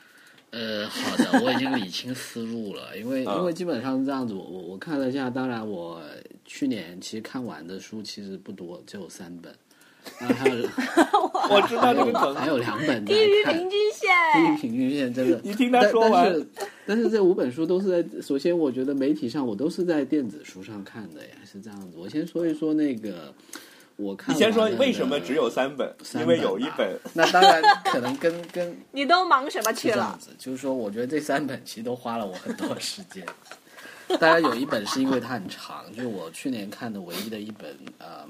[0.52, 6.02] 呃，好的，我已经理清思路了， 因为啊因为基本上是这样子，我我我看了一下，当然我
[6.45, 9.54] 去年其实看完的书其实不多，只有三本，
[10.20, 10.56] 然后还有
[11.52, 14.58] 我知道这个梗，还有两本在低于平均线 低于。
[14.58, 15.39] 平均线真的。
[15.43, 16.48] 你听他说完但是
[16.88, 21.98] 但是这五本书都是在，首先我觉得媒体上我都是在电子书上看的呀，是这样子。
[21.98, 23.34] 我先说一说那个，
[23.98, 25.91] 我看你先说为什么只有三本？
[26.03, 29.95] 三因为有一本， 那当然可能跟跟 你都忙什么去了？
[29.95, 33.26] 这样子，就是说，我觉得这三本其实都花了我很多时间。
[34.19, 38.26] 当然有一本是因为它很长，就是我去年看的唯一的一本呃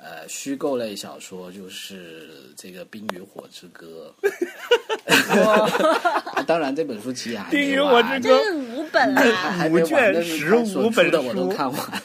[0.00, 4.12] 呃虚构类小说，就是这个《冰与火之歌
[5.42, 12.02] 》啊当然这本书其实还冰与没完，火之歌这是五本还啦，还没完，但是它所15出本的我都看完了。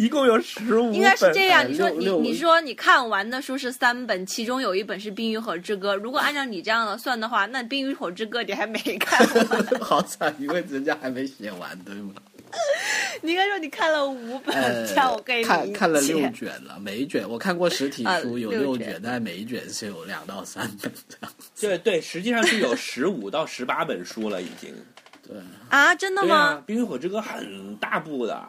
[0.00, 1.62] 一共有十五应该是这样。
[1.62, 5.94] 呃你说你你说你看完的书是三本，其中有一本是《冰与火之歌》。
[5.98, 9.66] 如果按照你这样的算的话，那《冰与火之歌》你还没看完。
[9.80, 12.14] 好惨，因为人家还没写完，对吗？
[13.22, 15.44] 你应该说你看了五本，呃这样我可以。
[15.44, 21.32] 看看了六卷了，每一卷我看过实体啊书有六卷六卷，但是每一卷是有两到三本这样。
[21.60, 24.74] 对对，实际上是有十五到十八本书了，已经。
[25.28, 25.36] 对，
[25.68, 25.94] 啊？
[25.94, 26.36] 真的吗？
[26.36, 28.42] 啊，《冰与火之歌》很大部的。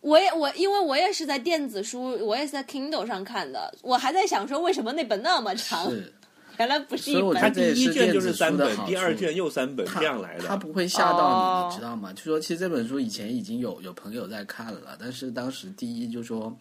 [0.00, 6.12] 我也我因为我也是在电子书，我也是在 Kindle 上看的，我还在想说为什么那本那么长，是，
[6.58, 10.46] 原来不是一所以我本它第一卷就是三本第二卷又三本他这样来的。
[10.46, 11.68] 他不会吓到你，哦。
[11.70, 12.12] 你知道吗？
[12.12, 16.56] 就说其实这本书以前已经有有朋友在看了，但是当时第一就说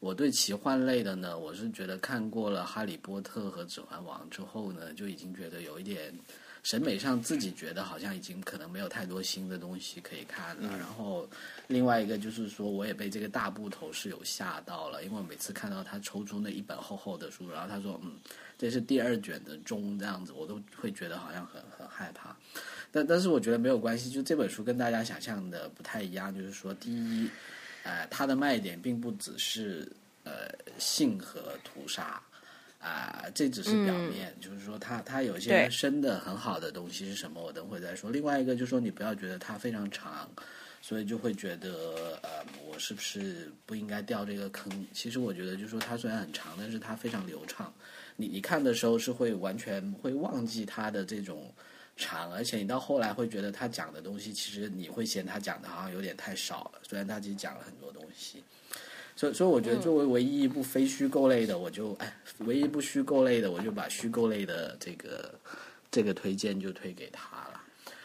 [0.00, 6.12] 我对奇幻类的呢，我是觉得看过了《哈利波特》和《指环王》之后呢，就已经觉得有一点
[6.62, 10.76] 审美上自己觉得好像已经可能没有太多新的东西可以看了。
[10.78, 11.28] 然后
[11.66, 18.12] 另外一个就是说，我也被这个大部头是有吓到了，因为我每次看到他抽出那一本厚厚的书，然后他说嗯。
[18.60, 22.36] 这是第二卷的中这样子，我都会觉得好像很很害怕。
[22.92, 27.26] 但但是我觉得没有关系，就这本书跟大家想象的不太一样，就是说，第一，
[27.84, 29.90] 呃，它的卖点并不只是
[30.24, 30.46] 呃
[30.78, 32.22] 性和屠杀。
[32.80, 38.10] 啊、这只是表面，就是说它它有些对深的很好的东西是什么，我等会再说。
[38.10, 40.26] 另外一个就是说，你不要觉得它非常长，
[40.80, 44.72] 所以就会觉得呃，我是不是不应该掉这个坑？
[44.94, 47.70] 其实我觉得，就是说它虽然很长，但是它非常流畅。
[48.16, 51.52] 你你看的时候是会完全会忘记它的这种
[51.96, 58.42] 长，而且你到后来会觉得他讲的东西，其实你会嫌他讲的好像有点太少了，虽然他其实讲了很多东西。
[59.20, 65.34] 所以，所以我觉得作为唯一一部非虚构类的，我就哎，唯一一部虚构类的，我就把虚构类的这个
[65.90, 67.60] 这个推荐就推给他了。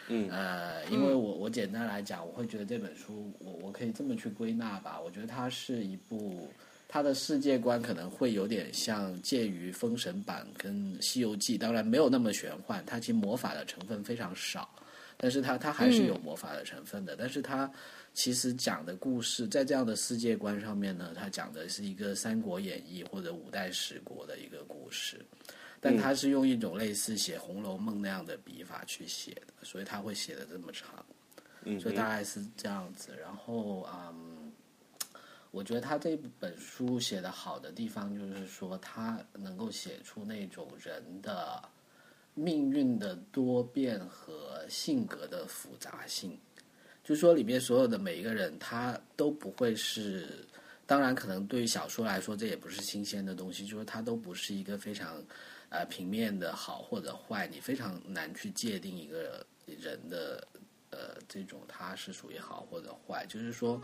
[0.08, 5.00] 嗯呃，因为我我简单来讲，我会觉得这本书，我我可以这么去归纳吧。
[5.02, 6.50] 我觉得它是一部，
[6.86, 14.68] 它的世界观可能会有点像介于《封神榜》跟《西游记》，当然没有那么玄幻，它其实魔法的成分非常少，
[15.16, 17.16] 但是它它还是有魔法的成分的。
[17.18, 17.68] 但是它
[18.16, 25.22] 其实讲的故事，在这样的世界观上面呢，它讲的是一个《三国演义》或者五代十国的一个故事。
[25.82, 31.04] 但它是用一种类似写《红楼梦》那样的笔法去写的，所以它会写的这么长。
[31.64, 33.14] 嗯所以大概是这样子。
[33.20, 34.50] 然后，嗯，
[35.50, 41.62] 我觉得他这本书写的好的地方，就是说他能够写出那种人的
[42.32, 46.38] 命运的多变和性格的复杂性。
[47.06, 50.26] 就是说，里面所有的每一个人，他都不会是。
[50.88, 55.22] 当然，可能对于小说来说，这也不是新鲜的东西，就是它都不是一个非常
[55.68, 60.46] 呃平面的好或者坏，你非常难去界定一个人的
[60.90, 63.26] 呃这种他是属于好或者坏。
[63.28, 63.80] 就是说，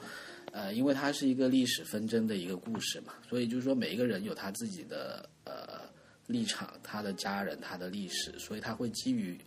[0.52, 5.80] 呃，因为它是一个历史纷争的一个故事嘛，所以就是说每一个人有他自己的呃
[6.26, 9.38] 立场，他的家人，他的历史，所以他会基于。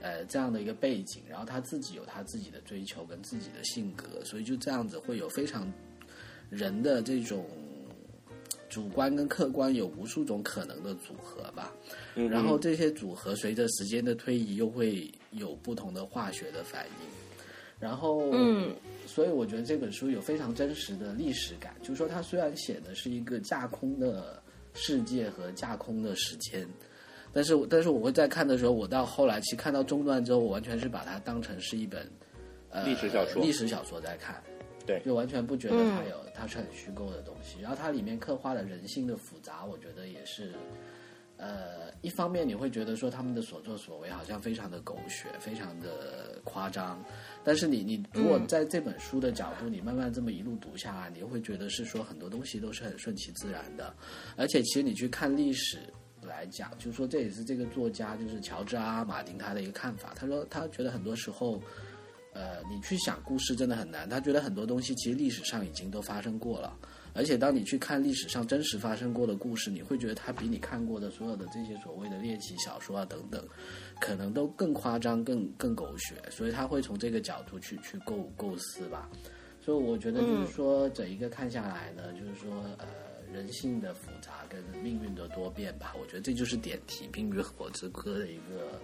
[0.00, 5.70] 呃，这样的一个背景，然后他自己有他自己的追求跟自己的性格，所以就这样子会有非常
[6.48, 7.46] 人的这种
[8.68, 11.72] 主观跟客观有无数种可能的组合吧。
[12.14, 17.06] 嗯然后这些组合随着时间的推移，又会有不同的化学的反应。
[17.78, 18.74] 然后，嗯，
[19.06, 24.42] 所以我觉得这本书有非常真实的历史感，就是说它虽然写的是一个架空的
[24.74, 26.68] 世界和架空的时间。
[27.32, 32.10] 但是，但是我会在看的时候，我到后来其实看到中段之后，我完全是把它当成是一本
[32.70, 34.42] 呃历史小说历史小说在看，
[34.84, 37.60] 对就完全不觉得它有、它是很虚构的东西。
[37.60, 40.52] 然后它里面刻画的人性的复杂，我觉得也是，
[41.36, 47.00] 呃，一方面你会觉得说他们的所作所为好像非常的狗血，非常的夸张，
[47.44, 53.94] 但是你你如果在这本书的角度，你慢慢这么一路读下来，你会觉得是说很多东西都是很顺其自然的，
[54.36, 55.78] 而且其实你去看历史。
[56.30, 60.14] 来讲，就是说这也是这个作家，就是乔治阿马丁他的一个看法。
[60.14, 61.60] 他说他觉得很多时候，
[62.32, 64.08] 呃，你去想故事真的很难。
[64.08, 66.74] 他觉得很多东西其实历史上已经都发生过了，
[67.12, 73.44] 而且当你去看历史上真实发生过的故事，你会觉得它比你看过的所有的这些所谓的猎奇小说啊等等，
[74.00, 76.14] 可能都更夸张、更更狗血。
[76.30, 79.10] 所以他会从这个角度去去构构思吧。
[79.60, 83.09] 所以我觉得就是说，整一个看下来呢，就是说呃。
[83.32, 88.78] 人性的复杂跟命运的多变吧，我觉得这就是点题《冰与火之歌》的一个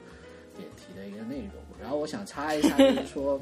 [0.56, 1.52] 点题的一个内容。
[1.81, 3.40] 然后我想插一下，就是说，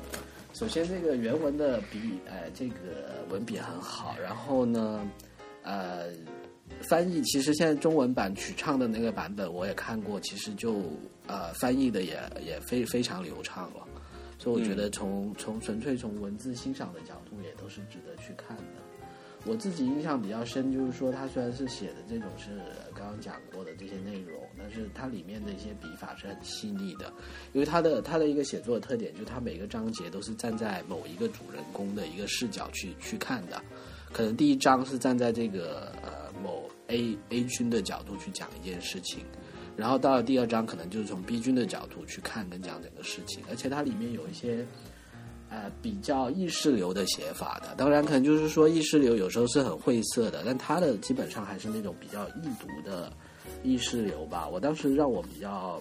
[0.52, 4.16] 首先这个原文的笔，呃，这个文笔很好。
[4.22, 5.08] 然后呢，
[5.62, 6.08] 呃，
[6.88, 10.82] 翻译其实现在中文版曲唱的那个版本我也看过，其实就
[11.26, 13.86] 呃翻译的也也非非常流畅了。
[14.36, 18.73] 所以我觉得从从纯粹从文字欣赏的角度，也都是值得去看的。
[19.46, 22.50] 我自己印象比较深，就是说他虽然是写的这种是
[22.94, 27.12] 刚刚讲过的这些内容，但是它里面的一些笔法是很细腻的，
[27.52, 33.62] 因为他的他的一个写作的特点就是他每个章节都是站在某一个主人公的一个视角去去看的，
[34.12, 39.26] 可能第一章是站在这个呃某 A A 君的角度去讲一件事情，
[39.76, 44.66] 然后到了第二章可能就是从 B 君的角度去看跟讲整个事情，而且它里面有一些。
[45.54, 47.74] 呃比较意识流的写法的。
[47.76, 53.12] 当然，可能就是说意识流有时候是很晦涩的，但他的基本上还是那种比较易读的
[53.62, 54.48] 意识流吧。
[54.48, 55.80] 我当时让我比较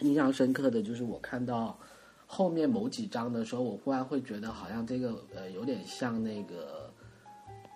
[0.00, 1.78] 印象深刻的就是我看到
[2.26, 6.90] 后面某几章的时候，我忽然会觉得好像这个呃有点像那个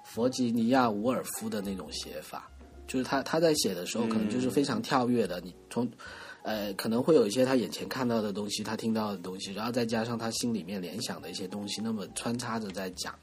[0.05, 2.51] 弗吉尼亚·伍尔夫的那种写法，
[2.87, 5.89] 就是他他在写的时候可能就是非常跳跃的，你从
[6.43, 13.15] 呃可能会有一些他眼前看到的东西，他听到的东西，然后再加上他心里面联想的一些东西，那么穿插着在讲，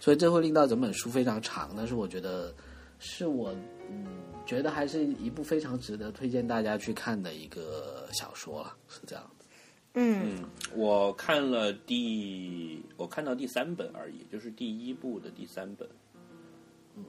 [0.00, 1.72] 所以这会令到整本书非常长。
[1.76, 2.54] 但是我觉得
[2.98, 3.54] 是我
[3.88, 4.06] 嗯
[4.44, 9.44] 觉得还是一部非常值得推荐大家去看的一个小说了，是这样的。
[9.96, 10.44] 嗯，嗯，
[10.74, 15.88] 我看了第，我看到第三本而已，就是第一部的第三本。
[16.96, 17.04] 嗯，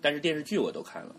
[0.00, 1.14] 但是电视剧我都看了。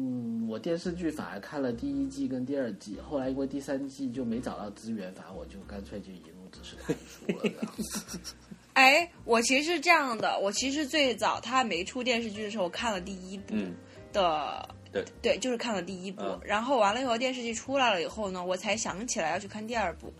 [0.00, 7.42] 嗯，我电视剧反而看了第一季跟第二季，后来因为第三季就没找到资源，反正我就干脆就一路只是看书了。
[7.42, 7.74] 这样
[8.74, 13.74] 哎，我其实是这样的，我其实最早他没出电视剧的时候，我看了第一部嗯，
[14.12, 20.12] 的，对对，就是看了第一部，嗯然后完了以后电视剧出来了以后呢，我才想起来要去看第二部，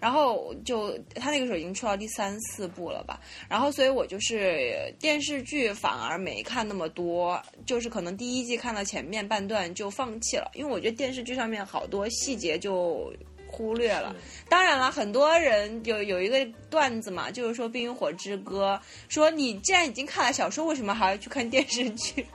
[0.00, 13.12] 然后就他那个时候已经出到第三四部了吧，然后所以我就是电视剧反而没看那么多，就是可能第一季看到前面半段就放弃了，因为我觉得电视剧上面好多细节就。
[13.48, 14.14] 忽略了，
[14.50, 18.78] 当然了，很多人有有一个段子嘛，就是说《冰与火之歌》，
[19.08, 22.26] 说你既然已经看了小说，为什么还要去看电视剧？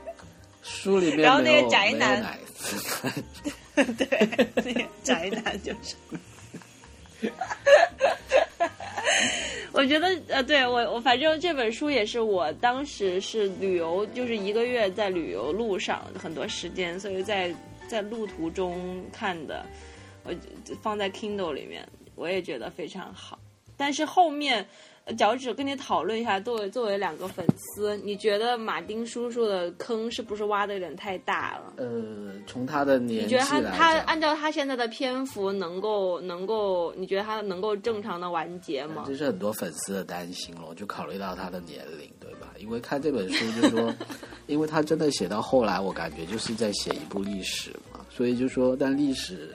[0.61, 2.37] 书里面然后那个宅男
[3.97, 5.95] 对，那个宅男就是。
[9.73, 17.55] 我觉得呃，对我我反正这本书也是我当时是旅游，就是一个月在旅游路上很多时间，所以在
[17.87, 19.65] 在路途中看的，
[20.23, 23.39] 我就放在 Kindle 里面，我也觉得非常好。
[23.77, 24.67] 但是后面，呃
[25.17, 31.73] 脚趾跟你讨论一下，作为作为两个粉丝，你觉得马丁叔叔的坑是不是挖的有点太大了？
[31.77, 39.15] 呃，从他的年纪你觉得他他按照他现在的篇幅，能够能够，你觉得他能够正常的完结吗这？
[39.15, 42.53] 是很多粉丝的担心咯，就考虑到他的年龄，对吧？
[42.59, 43.93] 因为看这本书，就是说，
[44.47, 49.53] 因为他真的写到后来，我感觉就是在写一部历史嘛，所以就说，但历史，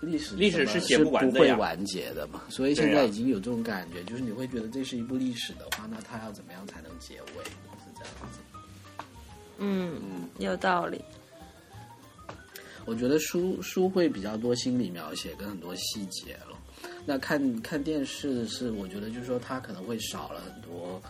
[0.00, 7.44] 历史历史是写不完的呀会完结的嘛，所以现在已经有这种感觉，就是你会觉得这是一部历史的话，那它要怎么样才能结尾？
[7.44, 8.38] 是这样子。
[9.58, 11.00] 嗯，有道理。
[12.86, 16.58] 我觉得书书会比较多心理描写跟很多细节了。
[17.04, 21.00] 那看看电视是，我觉得就是说它可能会少了很多，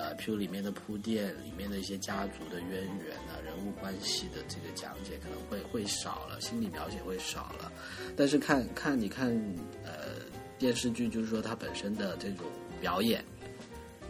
[0.00, 7.70] 呃，譬如里面的铺垫，里面的一些家族的渊源啊、人物关系的这个讲解可能会会少了，心理描写会少了。
[8.16, 9.28] 但是看看你看
[9.84, 10.24] 呃
[10.58, 12.46] 电视剧，就是说它本身的这种
[12.80, 13.22] 表演，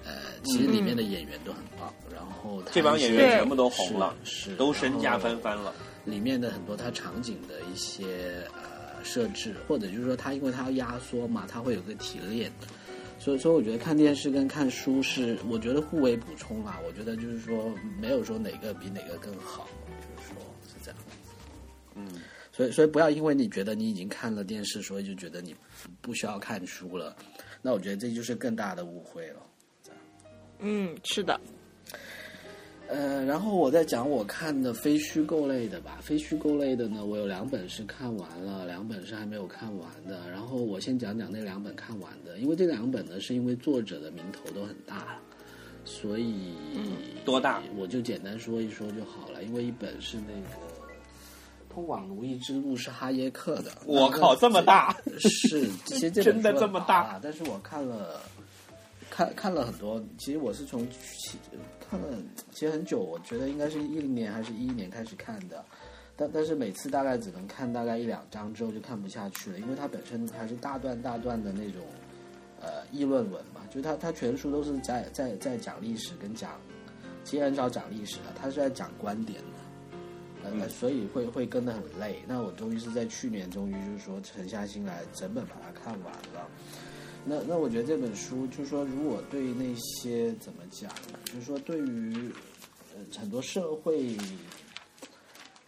[0.04, 0.12] 呃，
[0.44, 1.92] 其实里面的演员都很棒。
[2.14, 5.74] 然后它这帮演员全部都红了是是都身价翻番了。
[6.04, 12.50] 里面的很多它场景的一些呃设置，或者就是说它因为它要压缩嘛，它会有个提炼，
[13.20, 16.80] 所以说我觉得看电视跟看书是我觉得互为补充啦。
[16.86, 17.70] 我觉得就是说
[18.00, 20.36] 没有说哪个比哪个更好，就是说
[20.66, 20.98] 是这样。
[21.96, 22.08] 嗯，
[22.50, 25.54] 所以所以不要因为你觉得你已经看了电视，所以就觉得你
[26.00, 27.14] 不需要看书了。
[27.60, 29.42] 那我觉得这就是更大的误会了。
[30.60, 31.38] 嗯，是的。
[32.90, 35.98] 呃，然后我再讲我看的非虚构类的吧。
[36.02, 40.28] 非虚构类的呢，我有两本是看完了，两本是还没有看完的。
[40.28, 45.16] 然后我先讲讲那两本看完的，因为这两本呢是因为作者的名头都很大，
[45.84, 46.52] 所以、
[47.24, 47.62] 多大？
[47.76, 49.44] 我就简单说一说就好了。
[49.44, 50.48] 因为一本是那个
[51.72, 54.96] 《通往奴役之路》是哈耶克的，我靠，这么大！
[55.20, 58.20] 是，其实 真的这么大啊但是我看了，
[59.20, 60.02] 看看了很多。
[60.16, 61.38] 其实我是从其
[61.78, 62.16] 看了，
[62.52, 65.62] 其实很久，我觉得应该是一零年还是一一年开始看的，
[66.16, 71.82] 但但是每次大概只能看大概一两章之后就看不下去了，因为它本身还是大段大段的那种
[72.62, 76.58] 呃议论文嘛，就它它全书都是在在在讲历史跟讲，
[77.22, 79.60] 其实很少讲历史的，它是在讲观点的。
[80.42, 82.22] 呃，所以会会跟得很累。
[82.26, 86.48] 那我终于是在去年，终于就是说沉下心来，整本把它看完了。
[87.24, 90.90] 那那我觉得这本书，就是说，如果对那些怎么讲，
[91.24, 92.30] 就是说对于
[92.94, 94.16] 呃很多社会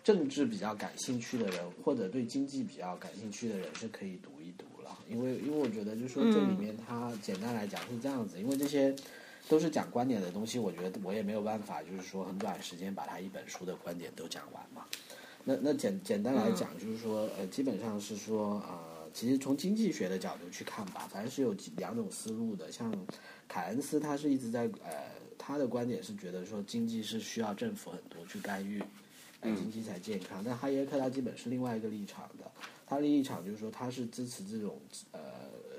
[0.02, 4.98] 政治比较感兴趣的人，或者对经济比较感兴趣的人，是可以读一读了。
[5.08, 8.94] 因为因为我觉得，就是说这里面它简单来讲是这样子，因为这些
[9.48, 14.84] 都是讲观点的东西，我觉得我也没有办法，就是说很短时间把它一本书的观点都讲完嘛。
[15.44, 18.78] 那那简简单来讲，就是说，呃，基本上是说，呃，
[19.12, 22.70] 其实从经济学的角度去看吧，反正是有几两种思路的。
[22.72, 22.92] 像
[23.46, 25.04] 凯恩斯，他是一直在呃，
[25.36, 28.82] 他的观点是觉得说经济是需要政府很多去干预，
[29.40, 30.42] 呃，经济才健康。
[30.44, 32.50] 但哈耶克他基本是另外一个立场的，
[32.86, 34.80] 他的立场就是说他是支持这种
[35.12, 35.20] 呃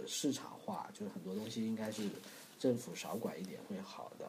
[0.05, 2.03] 市场化，就是很多东西应该是
[2.59, 4.25] 政府少管一点会好的。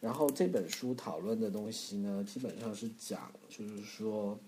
[0.00, 4.38] 然后这本书讨论的东西呢，基本上是讲，就是说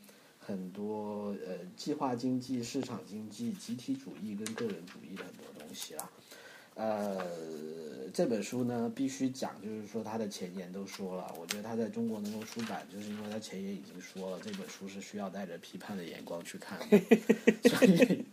[0.45, 6.11] 很多呃计划经济、市场经济、集体主义跟个人主义的很多东西啦。
[6.75, 16.99] 呃，这本书呢必须讲，就是说他的前言都说了，我觉得他在中国能够出版，就是因为他前言已经说了，这本书是需要带着批判的眼光去看的，
[17.69, 18.25] 所以。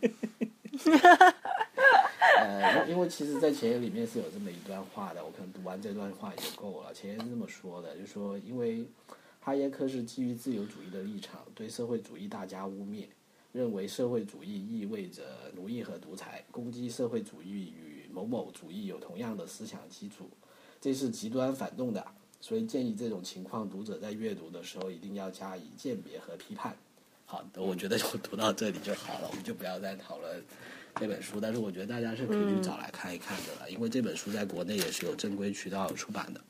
[2.38, 6.94] 呃，因为其实，在前言里面是有这么一段话的，我可能读完这段话也就够了。
[6.94, 8.82] 前言是这么说的，就是说，因为
[9.40, 13.06] 哈耶克是基于自由主义的立场，对社会主义大加污蔑，
[13.52, 20.28] 认为社会主义意味着奴役和独裁，攻击社会主义与某某主义有同样的思想基础，
[20.80, 22.06] 这是极端反动的。
[22.42, 26.76] 所以建议这种情况，读者在阅读的时候一定要加以鉴别和批判。
[27.26, 30.42] 好，我觉得就读到这里就好了，我们就不要再讨论。
[30.96, 36.40] 这本书，但是我觉得大家是可以去找来看一看的了，因为这本书在国内也是有正规渠道出版的。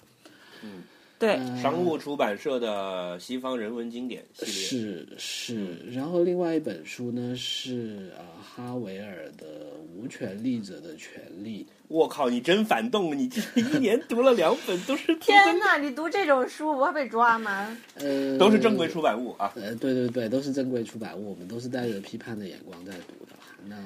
[0.62, 0.82] 嗯，
[1.20, 9.46] 对，商务出版社的西方人文经典系列是是，然后另外一本书呢是啊哈维尔的
[9.94, 11.62] 《无权利者的权利》。
[11.88, 13.14] 我靠，你真反动！
[13.18, 15.76] 你这一年读了两本，都是天哪！
[15.76, 17.76] 你读这种书不会被抓吗？
[17.96, 19.52] 呃，都是正规出版物啊。
[19.56, 23.32] 呃，对对对，都是正规出版物，我们都是带着批判的眼光在读的。
[23.66, 23.76] 那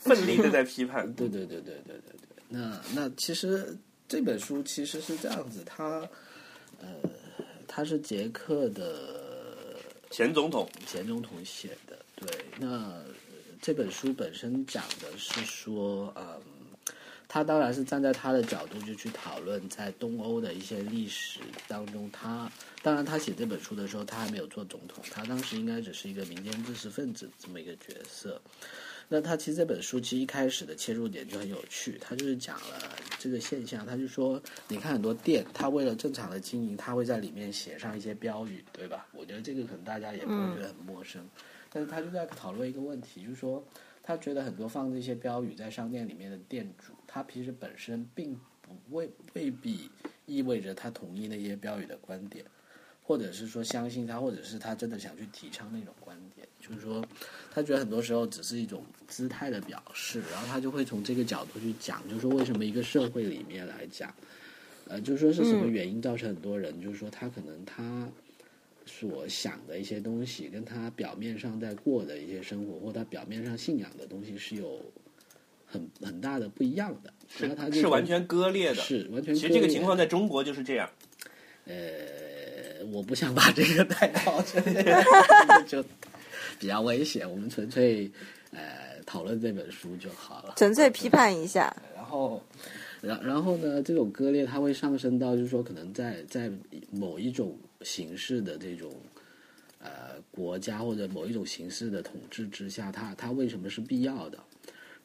[0.00, 1.12] 奋力的在批判。
[1.12, 2.42] 对对对对对对对。
[2.48, 3.76] 那那其实
[4.08, 6.08] 这本书其实是这样子，它
[6.80, 6.86] 呃，
[7.66, 9.76] 他是捷克的
[10.10, 11.98] 前总统前总统写的。
[12.16, 13.02] 对，那
[13.60, 16.40] 这本书本身讲的是说，嗯，
[17.28, 22.50] 他当然是站在他的角度就去讨论在东欧的一些历史当中，他
[22.82, 28.40] 当然他写这本书的时候他还没有做总统，他当时应该只是一个民间知识分子这么一个角色。
[29.10, 32.78] 那他其实这本书其实一开始的切入点就很有趣，他就是讲了
[33.18, 39.06] 这个现象，他就说，你看很多店，他为了正常的经营，他会在里面写上一些标语，对吧？
[39.12, 41.26] 我觉得这个可能大家也不会觉得很陌生，
[41.70, 43.64] 但是他就在讨论一个问题，就是说，
[44.02, 49.90] 他觉得很多放这些标语在商店里面的店主，他其实本身并不未未必
[50.26, 52.44] 意味着他同意那些标语的观点，
[53.02, 57.02] 或者是说相信他，或者是他真的想去提倡那种观点，就是说。
[57.50, 64.14] 他觉得很多时候只是一种姿态的表示，然后他就会从这个角度去讲，就是说为什么一个社会里面来讲，
[64.86, 68.06] 呃，就是说是什么原因造成很多人，就是说他可能他
[68.86, 74.80] 所想的一些东西，跟他表面上在过的一些生活，或他表面上信仰的东西是有
[75.66, 79.34] 很很大的不一样的，是他是完全割裂的，是完全。
[79.34, 80.88] 其实这个情况在中国就是这样。
[81.64, 84.84] 呃，我不想把这个带到这里，
[85.66, 85.82] 就。
[86.58, 88.10] 比较危险，我们纯粹
[88.50, 91.74] 呃讨论这本书就好了，纯粹批判一下。
[91.96, 92.42] 然后，
[93.00, 96.52] 然然后呢，这种割裂它会上升到，就是说，可能在在
[96.90, 98.92] 某一种形式的这种
[99.78, 104.38] 呃国家或者某一种形式的统治之下，它它为什么是必要的？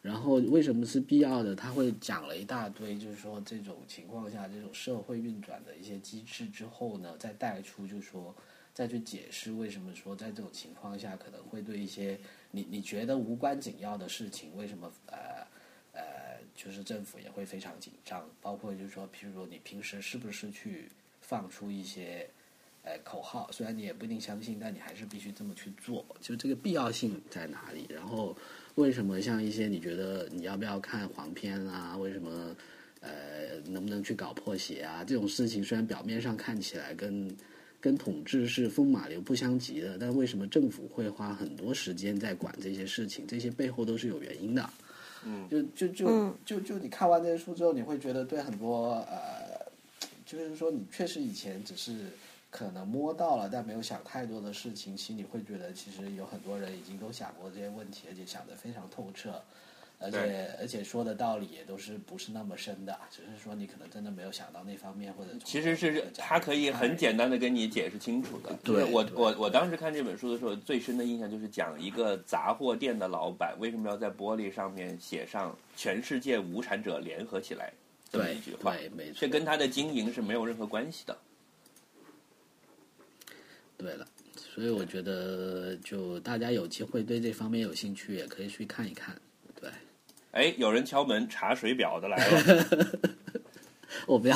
[0.01, 1.55] 然后为什么是必要的？
[1.55, 8.35] 他会讲了一大堆，就是说这种情况下，这种社会运转的一些机制之后呢，再带出，就是说。
[8.75, 12.19] 再去解释为什么说在这种情况下可能会对一些
[12.55, 15.17] 你你觉得无关紧要的事情，为什么呃
[15.91, 16.01] 呃
[16.55, 18.29] 就是政府也会非常紧张？
[18.39, 20.87] 包括就是说，譬如说你平时是不是去
[21.19, 22.29] 放出一些
[22.83, 26.05] 呃口号，虽然你也不一定相信，但你还是必须这么去做。
[26.21, 27.87] 就这个必要性在哪里？
[27.89, 28.37] 然后
[28.75, 31.97] 为什么像一些你觉得你要不要看黄片啊？
[31.97, 32.55] 为什么
[33.01, 35.03] 呃能不能去搞破鞋啊？
[35.03, 37.35] 这种事情虽然表面上看起来跟
[37.83, 43.27] 跟统治是风马牛不相及的，但为什么政府会花很多时间在管这些事情？
[43.27, 44.69] 这些背后都是有原因的。
[45.25, 49.69] 嗯，就就就就就你看完这些书之后，你会觉得对很多呃，
[50.25, 52.05] 就是说你确实以前只是
[52.49, 59.43] 可能摸到了，但没有想太多的事情，其实你会觉得其实有很多人已经都想过这些问题，而且想得非常透彻。
[60.03, 68.53] 而且而且说的道理也都是不是那么深的，只是说你可能真的没有想到那方面，或者其实是他可以很简单的跟你解释清楚的。
[68.63, 77.71] 对，我我我当时看这本书的时候，最深的印象就是讲一个杂货店的老板为什么要在玻璃上面写上“全世界无产者联合起来”
[78.11, 81.17] 这么一句话，对，没错，这跟他的经营是没有任何关系的。
[83.77, 89.19] 对了，所以我觉得就大家有机会对这方面有兴趣，也可以去看一看。
[90.33, 92.75] 对，哎，有人敲门，查水表的来了。
[94.07, 94.35] 我不要，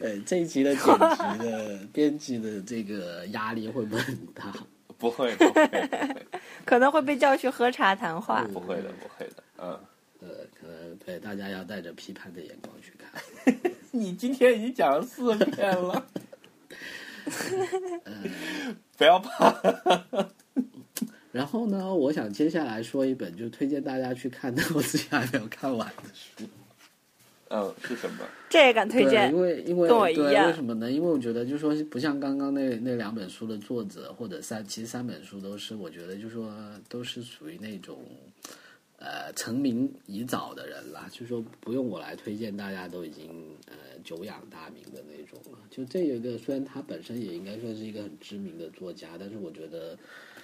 [0.00, 4.52] 呃， 这一集的剪辑的编辑的这个压力会不会很大？
[4.96, 6.26] 不会，不会，
[6.64, 8.42] 可能会被叫去喝茶谈话。
[8.52, 9.44] 不会的，不会的。
[9.58, 9.78] 嗯，
[10.20, 10.28] 呃，
[10.58, 13.54] 可能对大家要带着批判的眼光去看。
[13.90, 16.06] 你今天已经讲了四遍了，
[18.96, 19.54] 不要怕。
[21.34, 26.44] 然后呢，我想接下来说一本，就推荐大家去看，的 我自己还没有看完的书。
[27.48, 28.24] 嗯，是什么？
[28.48, 29.32] 这也敢推荐？
[29.32, 30.88] 因为因为跟我一对，样为什么呢？
[30.88, 36.54] 因为我觉得就说，不像刚刚那那两本书的作者或者三，其实三本书都是，我觉得就说
[36.88, 37.98] 都是属于那种
[38.98, 43.26] 呃成名已早的人啦，就是说不用我来推荐，大家都已经
[43.66, 43.74] 呃
[44.04, 45.58] 久仰大名的那种了。
[45.68, 49.98] 就这一个，虽然他本身也应该算是一个很知名的作家，但是我觉得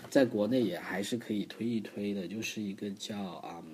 [0.09, 3.65] 在国内也还是可以推一推的，就是一个叫嗯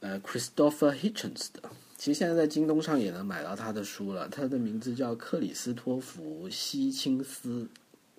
[0.00, 1.68] 呃 Christopher Hitchens 的。
[1.96, 7.66] 其实现在在京东上也能买到他的书了，他的名字叫克里斯托弗·希钦斯，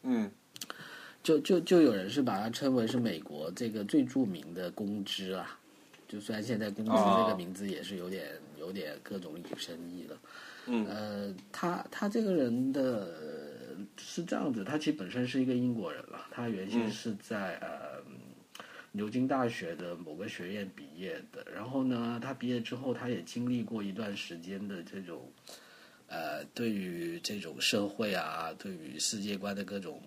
[0.04, 0.32] 嗯
[1.22, 5.58] 就就就有人是把他称为是美国这个最著名的公知啦。
[6.08, 8.28] 就虽然现在公知这个名字也是有点、
[8.60, 10.18] 有点各种引申义了，
[10.68, 13.45] 嗯呃，他他这个人的
[13.98, 16.92] 是这样子，他其实本身是一个英国人了，他原先嗯。
[16.92, 18.04] 是在、呃
[18.98, 25.30] 牛津大学的某个学院毕业的，然后呢，他毕业之后，他也经历过一段时间的这种
[26.08, 30.02] 呃，对于这种社会啊，对于世界观的各种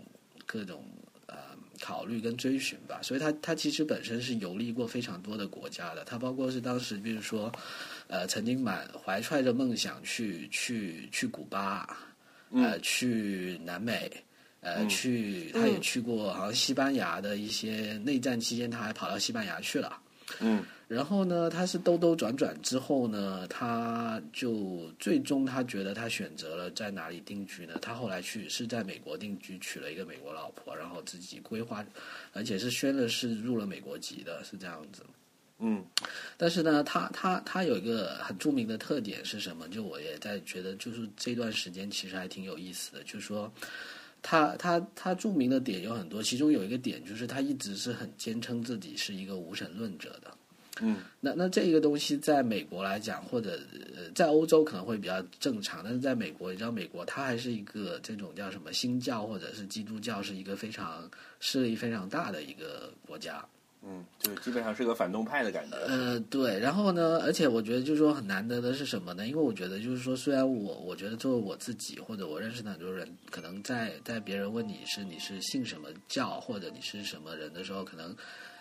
[0.46, 0.82] 各种
[1.26, 1.36] 呃
[1.78, 7.52] 考虑跟追寻吧，所以他他其实本身是游历过非常多的国家的，他包括是当时比如说
[8.06, 11.94] 呃曾经满怀揣着梦想去去去古巴，
[12.52, 14.10] 呃去南美。
[14.60, 19.96] 呃，去他也去过，好像西班牙的一些内战期间，他还跑到西班牙去了。
[20.40, 27.74] 嗯然后呢，他是兜兜转转之后呢，他就最终他觉得他选择了在哪里定居呢？
[27.80, 31.84] 他后来去是在美国定居，娶了一个美国老婆，然后自己规划，
[32.32, 35.04] 而且是宣了是入了美国籍的，是这样子。
[35.58, 35.84] 嗯
[36.36, 39.68] 但是呢，他他他有一个很著名的特点是什么？
[39.68, 43.52] 就我也在觉得，就是这段时间其实还挺有意思的，就是说。
[44.20, 50.36] 他他他著名的点有很多，其中有一个点就是他一直是很坚称自己是一个无神论者的。
[50.80, 53.60] 嗯那那这个东西在美国来讲，或者
[53.96, 61.08] 呃在欧洲可能会比较正常，但是在美国，你知道美国它还是一个这种叫什么新教或者是基督教是一个非常
[61.38, 63.44] 势力非常大的一个国家。
[63.90, 65.76] 嗯，就基本上是个反动派的感觉。
[65.78, 69.26] 呃，对，然后呢，而且我觉得就是说很难得的是什么呢？
[69.26, 78.14] 因为我觉得就是说，虽然我我觉得作为我自己或者我认识的很多人，可能在在别人问你是你是信什么教或者你是什么人的时候，可能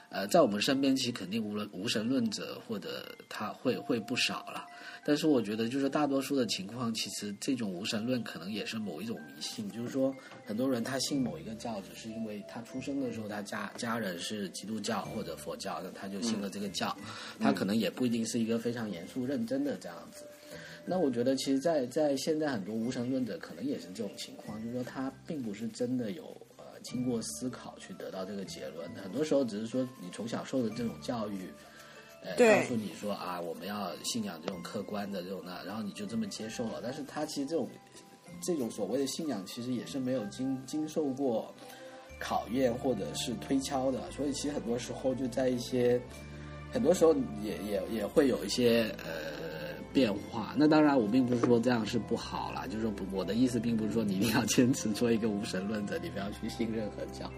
[0.10, 4.66] 呃在我们身边其实肯定无论无神论者或者他会会不少了。
[5.08, 9.72] 但是我觉得，就是大多数的情况，其实这种无神论可能也是某一种迷信。
[9.72, 10.14] 就是说，
[10.46, 16.94] 很多人他信某一个教，只是因为他出生的时候他家家人是基督教或者佛教，那他就信了这个教。
[17.40, 20.26] 他可能也不一定是一个非常严肃认真的这样子。
[20.86, 26.26] 那我觉得，其实在，在现在很多无神论者可能也是这种情况，就是说他并不是真的有
[26.58, 31.50] 呃经过思考去得到这个结论，很多时候只是说你从小受的这种教育。
[32.28, 36.82] 呃，对告诉你说啊，我们要信仰这种客观的这种那，然后你就这么接受了。
[36.84, 37.70] 但是他其实这种
[38.42, 41.54] 这种所谓的信仰，其实也是没有经经受过
[42.20, 44.12] 考验或者是推敲的。
[44.12, 46.00] 所以其实很多时候就在一些
[46.72, 50.54] 很多时候也也也会有一些呃变化。
[50.58, 57.32] 那当然，我并不是说这样是不好啦，就是说不我的意思并不是说你一定要坚持做一个无神论者，你不要去信任何教。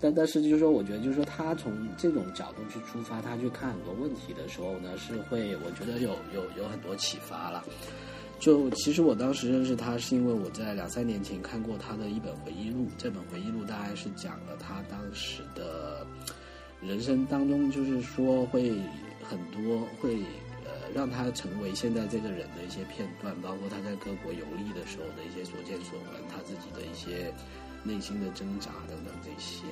[0.00, 7.64] 但但是就是说，我觉得就是说，他从这种角度去出发，他去看很多问题的时候呢，是会我觉得有有有很多启发了。
[8.38, 12.86] 就其实我当时认识他，是因为我在两三年前看过他的一本回忆录。
[12.98, 16.06] 这本回忆录大概是讲了他当时的
[16.82, 18.72] 人生当中，就是说会
[19.22, 20.16] 很多会
[20.66, 27.32] 呃让他成为现在这个人的一些片段，包括他在各国游历的时候的一些所见所闻，他自己的一些
[27.86, 29.62] 内心的挣扎等等这些。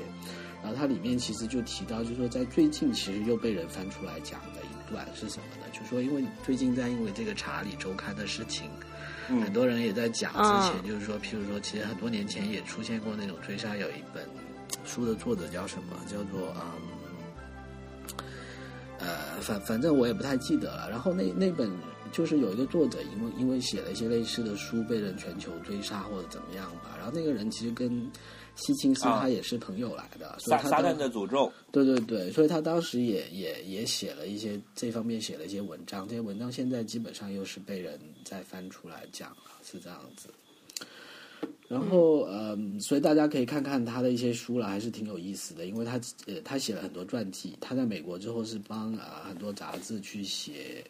[0.62, 5.66] 然后它里面其实就提到，就是说在最近其实又被人翻出来讲的一段是什么呢？
[5.72, 8.70] 就是说因为最近在因为这个《查理周刊》的事情，
[9.28, 14.26] 很多人也在讲之前，就是说，譬如说，其实很多年前也出现过那种追杀，有一本
[14.84, 15.96] 书的作者叫什么？
[16.06, 16.94] 叫做嗯。
[19.00, 20.88] 呃，反反正我也不太记得了。
[20.88, 21.70] 然后那那本
[22.14, 28.08] 就是有一个作者因为因为写了一些类似的书被人全球追杀或者怎么样吧，然后那个人其实跟
[28.54, 40.28] 希钦斯啊他也是朋友来的，所以他当撒撒旦的诅咒，对对对，所以他当时也也也写了一些这方面写了一些文章，这些文章现在基本上又是被人再翻出来讲了，是这样子。
[41.66, 50.84] 然后，嗯，所以大家可以看看他的一些书了，还是挺有意思的，因为他呃，他写了很多传记，他在美国之后是帮啊、呃、很多杂志去写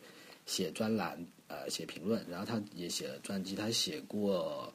[0.47, 1.19] 写专栏，
[1.49, 4.73] 呃，写评论，然后他也写了传记，他写过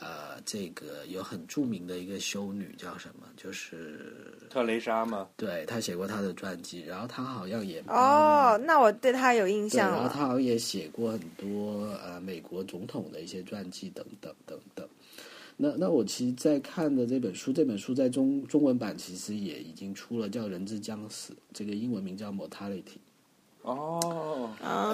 [0.00, 5.28] 呃，这个有很著名的一个修女叫什么，就是特蕾莎吗？
[5.36, 10.08] 对他写过他的传记，然后他好像也哦，那我对他有印象，然后。
[10.08, 14.88] 他好像也写过很多呃美国总统的一些传记等等等等。
[15.56, 22.82] 那那我其实，在看的这本书，这本书在中中文版其实也已经出了，叫《人之将死》，这个英文名叫《Mortality》。
[23.64, 24.52] 哦，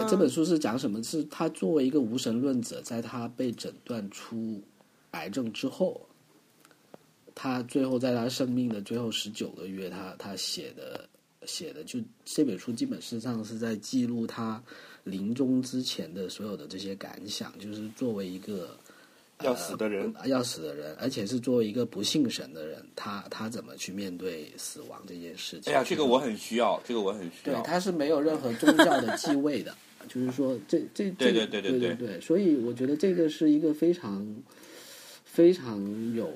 [0.09, 1.03] 这本书是讲什么？
[1.03, 4.63] 是他作为一个无神论者，在他被诊断出
[5.11, 6.01] 癌症之后，
[7.35, 11.09] 他最后在他生命的最后十九个月，他他写的
[11.47, 14.63] 写的就这本书基本上是在记录他
[15.05, 18.77] 临终之前的所有的这些感想，就是作为一个。
[19.43, 25.73] 要死的人，呃要死的人，而且是作为一个不信神的人，他他怎么去面对死亡这件事情？
[25.73, 27.63] 哎呀，这个我很需要，这个我很需要对，。
[27.65, 29.75] 他是没有任何宗教的继位的，
[30.09, 34.27] 就是说这这对这对对对对对对，所以我觉得这个是一个非常
[35.25, 35.81] 非常
[36.15, 36.29] 有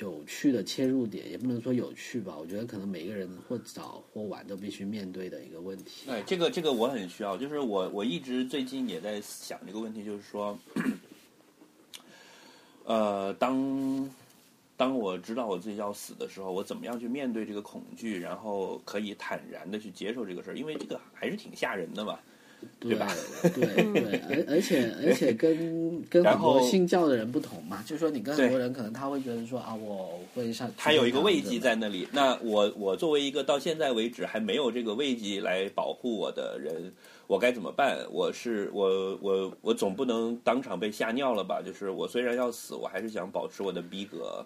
[0.00, 6.08] 有趣的切入点，也不能说有趣吧，我觉得可能每个人或早或晚都必须面对的一个问题。
[6.08, 10.56] 哎，这个这个我很需要，就是我我一直最近也在想这个问题，就是说，
[12.88, 14.10] 呃，当
[14.78, 22.18] 当我知道我自己要死的时候，我怎么样去面对这个恐惧，然后可以坦然的去接受这个事儿，因为这个还是挺吓人的嘛。
[22.80, 23.06] 对吧
[23.54, 32.08] 对 对，而而且而且跟 跟很然后多信教的人不同嘛，就是说你跟很多人可能他会觉得说啊，我会上，他有一个慰藉在那里。
[32.10, 36.92] 那我我作为一个到现在为止还没有这个慰藉来保护我的人，
[37.28, 37.98] 我该怎么办？
[38.10, 41.60] 我是我我我总不能当场被吓尿了吧？
[41.64, 44.42] 就是我虽然要死，我还是想保持我的逼格，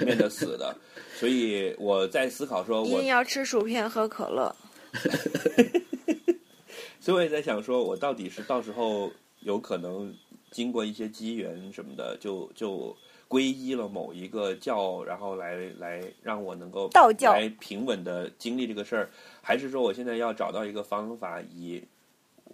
[0.00, 0.72] 以免得死的。
[1.18, 4.54] 所以我在思考说，我一定要吃薯片喝可乐。
[7.00, 9.10] 所以我也在想说，我到底是到时候
[9.40, 10.14] 有可能
[10.52, 12.96] 经过一些机缘什么的，就就
[13.28, 19.10] 皈依了某一个教，然后来来让我能够道教来平稳的经历这个事儿，
[19.42, 21.82] 还是说我现在要找到一个方法，以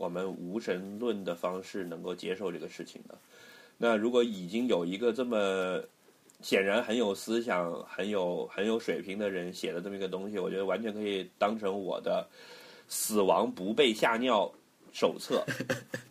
[0.00, 3.18] 我们无神论的方式能够接受这个事情的？
[3.76, 5.78] 那如果已经有一个这么
[6.40, 12.26] 显然很有思想、很有很有水平的人写的这么一个东西，我觉得完全可以当成我的
[12.88, 14.50] 死亡不被吓尿
[14.90, 15.44] 手册，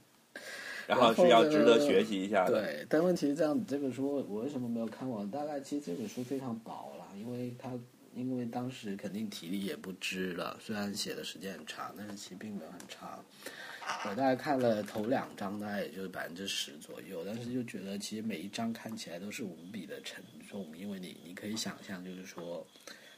[0.86, 2.62] 然后是要值得学习一下的。
[2.62, 5.28] 对，但问题是这样子，这本书我为什么没有看完？
[5.32, 7.72] 大概其实这本书非常薄了，因为它
[8.16, 13.26] 因为当时肯定体力也不支了，虽然写的时间很长，但是其实并没有很长。
[14.06, 22.66] 我大概看了头两章，大概也就是百分之十左右，但是就觉得其实每一章看起来都是无比的沉重，因为你你可以想象，就是说，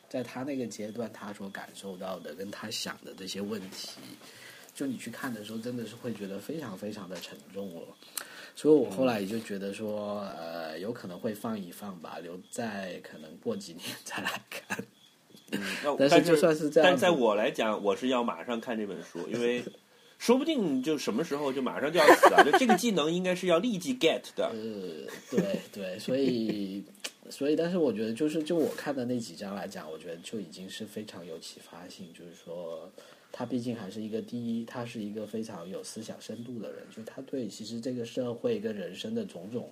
[0.09, 3.99] 在他那个阶段，他所感受到的跟他想的这些问题，
[4.73, 7.87] 就你去看的时候，真的是会觉得非常非常的沉重了。
[8.55, 14.77] 所以我后来也就觉得说，呃，有可能会放一放吧，留在可能过几年再来看。
[15.51, 15.61] 嗯，
[15.97, 19.63] 但是就算是这样但在我来讲，我是要马上看这本书，因为
[20.21, 22.43] 说不定就什么时候就马上就要死了！
[22.45, 24.51] 就这个技能应该是要立即 get 的。
[24.53, 26.83] 呃，对对，所以
[27.31, 32.87] 所以，但是我觉得就是就我看的那几章来讲，我觉得就已经是非常有启发性，就是说。
[33.33, 39.71] 他毕竟还是一个第一，他是一个非常有思想深度的人，就他对其实这个社会跟人生的种种，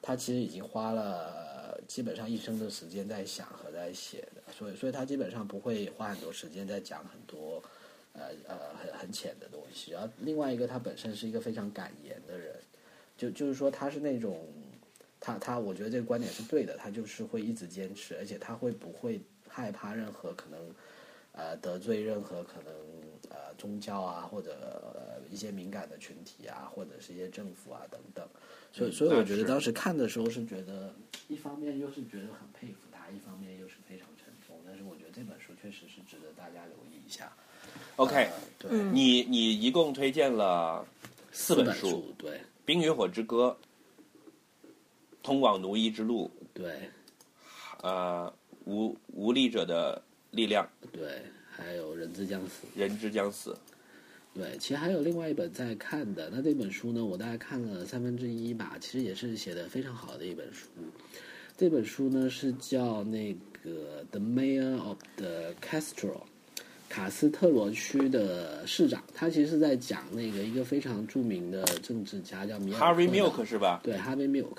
[0.00, 7.60] 他其实已经花了基本上一生的时间在想和在写的，所以所以他基本上不会花很多时间在讲很多
[8.12, 9.92] 呃呃很很浅的东西。
[9.92, 12.54] 然后另外一个，他本身是一个非常敢言的人，
[13.16, 14.46] 就就是说他是那种
[15.18, 20.74] 他他我觉得这个观点是对的，他就是会一直坚持，而且他会不会害怕任何可能。
[21.32, 22.74] 呃，得罪任何可能
[23.30, 24.52] 呃宗教啊，或者、
[24.92, 28.28] 呃、一些敏感的群体啊，或者是一些政府啊等等，
[28.72, 30.92] 所以嗯所以我觉得当时看的时候是觉得，
[31.28, 34.60] 一方面又是觉得很佩服他，一方面又是非常成功。
[34.66, 37.32] 但是我觉得这本书确实是值得大家留意一下。
[38.00, 40.86] OK，、呃对，嗯你你一共推荐了
[41.32, 42.30] 四本本书，书，对
[42.64, 43.54] 《冰与火之歌》
[45.22, 46.88] 《通往奴役之路》对
[47.82, 48.32] 呃，
[48.64, 50.00] 无无力者的
[50.30, 51.20] 力量，对，
[51.50, 53.54] 还有人之将死，人之将死。
[54.32, 60.68] 对，其实还有另外一本在看的，那这本书呢，我大概看了三分之一吧，其实也是写的非常好的一本书。
[61.54, 66.12] 这本书呢是叫那个《The Mayor of the Castro》，
[66.90, 73.80] 卡斯特罗区的市长，他其实是在讲那个一个非常著名的政治家叫米尔克 Harvey Milk 是吧？
[73.82, 74.58] 对，Harvey Milk。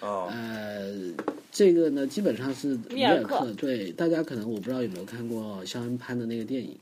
[0.00, 1.12] 哦，呃，
[1.50, 3.52] 这个呢，基本上是米尔米尔克克。
[3.54, 6.76] 对，大家可能我不知道有没有看过肖恩潘的那个电影。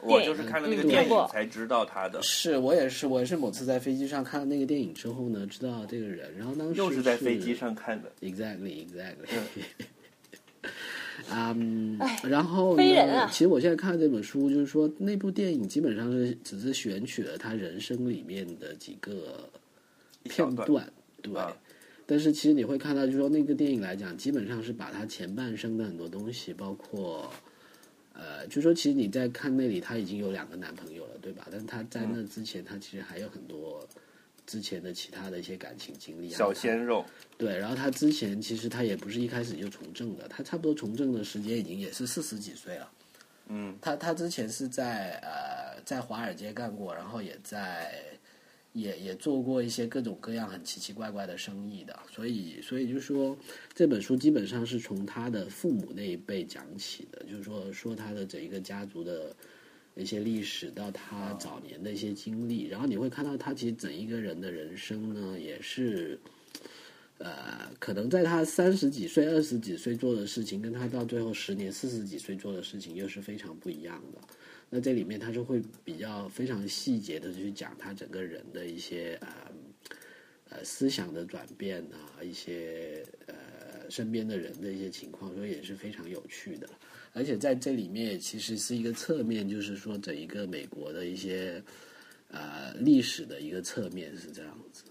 [0.00, 8.12] 我就是看了那个嗯电影才知道他的，是我也是，我也是某次在飞机上看了那个电影之后呢，知道这个人，然后当时又是在飞机上看的。
[8.20, 9.26] ，exactly exactly。
[9.32, 9.62] 嗯，
[12.22, 13.28] 然后呢？
[13.30, 19.48] 其实我现在看这本书，就是说那部电影基本上是只是选取了他人生里面的几个
[20.24, 20.86] 片段
[21.22, 21.36] 对。
[21.36, 21.56] 啊
[22.06, 27.32] 但是其实你会看到，就是说那个电影来讲，基本上是把他前半生的很多东西，包括
[28.12, 31.48] 呃，就说其实你在看那里，他已经有两个男朋友了，对吧？
[31.50, 33.88] 但是他在那之前，他其实还有很多
[34.46, 36.36] 之前的其他的一些感情经历啊。
[36.36, 37.04] 小鲜肉，
[37.38, 42.90] 对，然后他之前其实他也不是一开始就从政的，他差不多从政的时间已经也是四十几岁了。
[43.48, 48.02] 嗯，他他之前是在呃在华尔街干过，然后也在
[48.72, 53.36] 也也做过一些各种各样很奇奇怪怪的生意的，所以所以就是说
[53.74, 59.36] 这本书基本上是从他的父母那一辈讲起的，就是说说他的整一个家族的
[59.94, 66.18] 一些历史到他早年的一些经历，然后你会看到他其实整一个人的人生呢也是。
[67.18, 74.20] 呃，可能在他三十几岁、二十几岁做的事情，跟他到最后十年、四十几岁做的事情又是非常不一样的。
[74.68, 79.28] 那这里面他就会比较非常细节的去讲他整个人的一些呃
[80.50, 86.68] 呃思想的转变啊，一些呃身边的人的一些情况，所以也是非常有趣的。
[87.14, 91.62] 而且在这里面其实是一个侧面，就是说整一个美国的一些
[92.28, 94.82] 呃历史的一个侧面是这样子。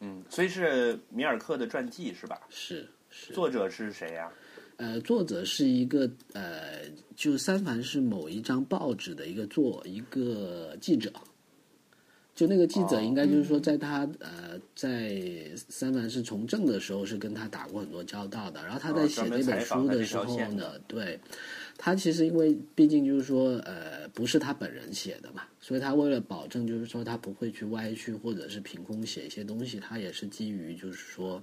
[0.00, 2.40] 嗯，所以是米尔克的传记是吧？
[2.50, 3.32] 是是。
[3.32, 4.30] 作者是谁呀、
[4.76, 6.82] 呃，作者是一个呃，
[7.16, 11.12] 就三藩市某一张报纸的一个作一个记者，
[12.34, 15.20] 就那个记者应该就是说，在他、呃在
[15.68, 18.62] 三藩市从政的时候是跟他打过很多交道的。
[18.62, 21.18] 然后他在哦写专门这本书的时候呢，对
[21.78, 31.42] 他其实因为毕竟就是说呃不是他本人写的嘛，所以他为了保证就是说他不会去歪曲或者是凭空写一些东西，他也是基于就是说。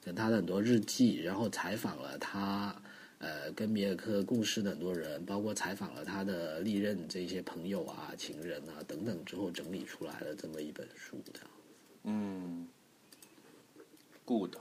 [0.00, 2.74] 跟他的很多日记，然后采访了他，
[3.18, 11.50] 呃，跟米尔克共事的很多人，包括采访了他的历任这些朋友啊、情人啊等等之后，整理出来的这么一本书，这样。
[12.04, 12.68] 嗯
[14.24, 14.54] ，good，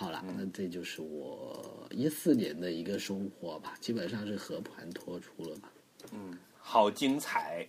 [0.00, 5.70] 好了，那这就是我一四年的一个收获吧，基本上是和盘托出了吧。
[6.10, 7.66] 嗯好精彩，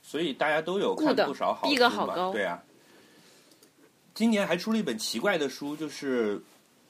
[0.00, 2.64] 所以大家都有看不少好逼书嘛格好高对啊。
[4.14, 6.40] 今年还出了一本奇怪的书，就是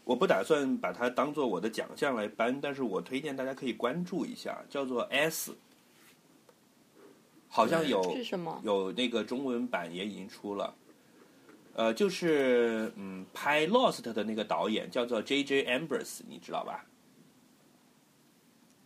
[0.05, 5.51] 我不打算把它当做我的奖项来颁，但是我推荐大家可以关注一下，叫做《S》，
[7.49, 8.61] 好像有是什么？
[8.63, 10.73] 有那个中文版也已经出了。
[11.75, 15.65] 呃，就是嗯，拍《Lost》的那个导演叫做 J.J.
[15.65, 16.85] Ambers，你知道吧？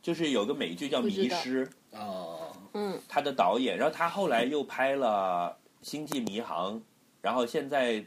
[0.03, 5.59] 就是有个美剧叫《迷失》，哦，嗯，他的导演，然后他后来又拍了
[5.89, 6.77] 《星际迷航》，
[7.21, 8.05] 然后现在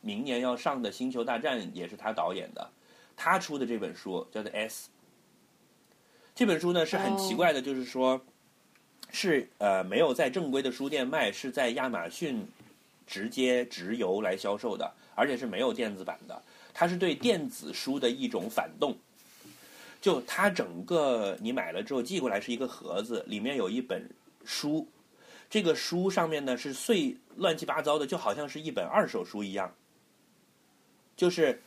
[0.00, 2.70] 明年要上的《星球大战》也是他导演的，
[3.14, 4.88] 他出的这本书叫做《S》。
[6.34, 8.18] 这本书呢是很奇怪的，就是说，
[9.10, 12.46] 是呃没有在正规的书店卖，是在亚马逊
[13.08, 16.40] 直接直邮来销售的，而且是没有电子版的。
[16.72, 18.96] 它是对电子书的一种反动。
[20.00, 24.08] 就它整个你买了之后寄过来是一个盒子，里面有一本
[24.44, 24.86] 书，
[25.50, 29.74] 这个书上面呢是碎乱七八糟的，就好像是一本二手书一样。
[31.16, 31.60] 就是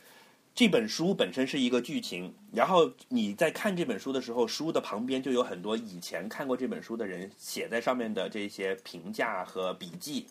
[0.54, 10.26] 这本书本身是一个剧情，然后你在看这本书的时候，书的旁边就有很多以前看过这本书的人写在上面的这些评价和笔记，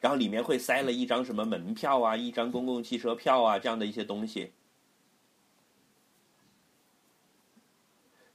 [0.00, 4.52] 然后里面会塞了一张什么门票啊，一张公共汽车票啊这样的一些东西。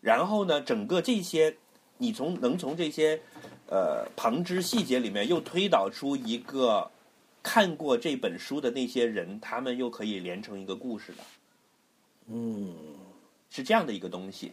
[0.01, 1.55] 然后呢，整个这些，
[1.97, 3.21] 你从能从这些
[3.67, 6.91] 呃旁枝细节里面又推导出一个
[7.41, 11.23] 看过这本书的那些人，他们又可以连成一个故事的，
[12.27, 12.75] 嗯，
[13.49, 14.51] 是这样的一个东西。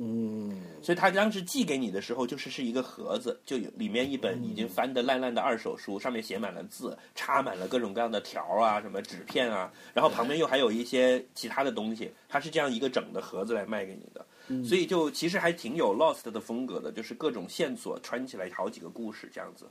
[0.00, 19.66] 嗯，所以他当时寄给你的时候，就是是一个盒子，就有里面一本已经翻得烂烂的二手书，上面写满了字，插满了各种各样的条啊，什么纸片啊，然后旁边又还有一些其他的东西，它是这样一个整的盒子来卖给你的，所以就其实还挺有 Lost 的风格的，就是各种线索穿起来好几个故事这样子。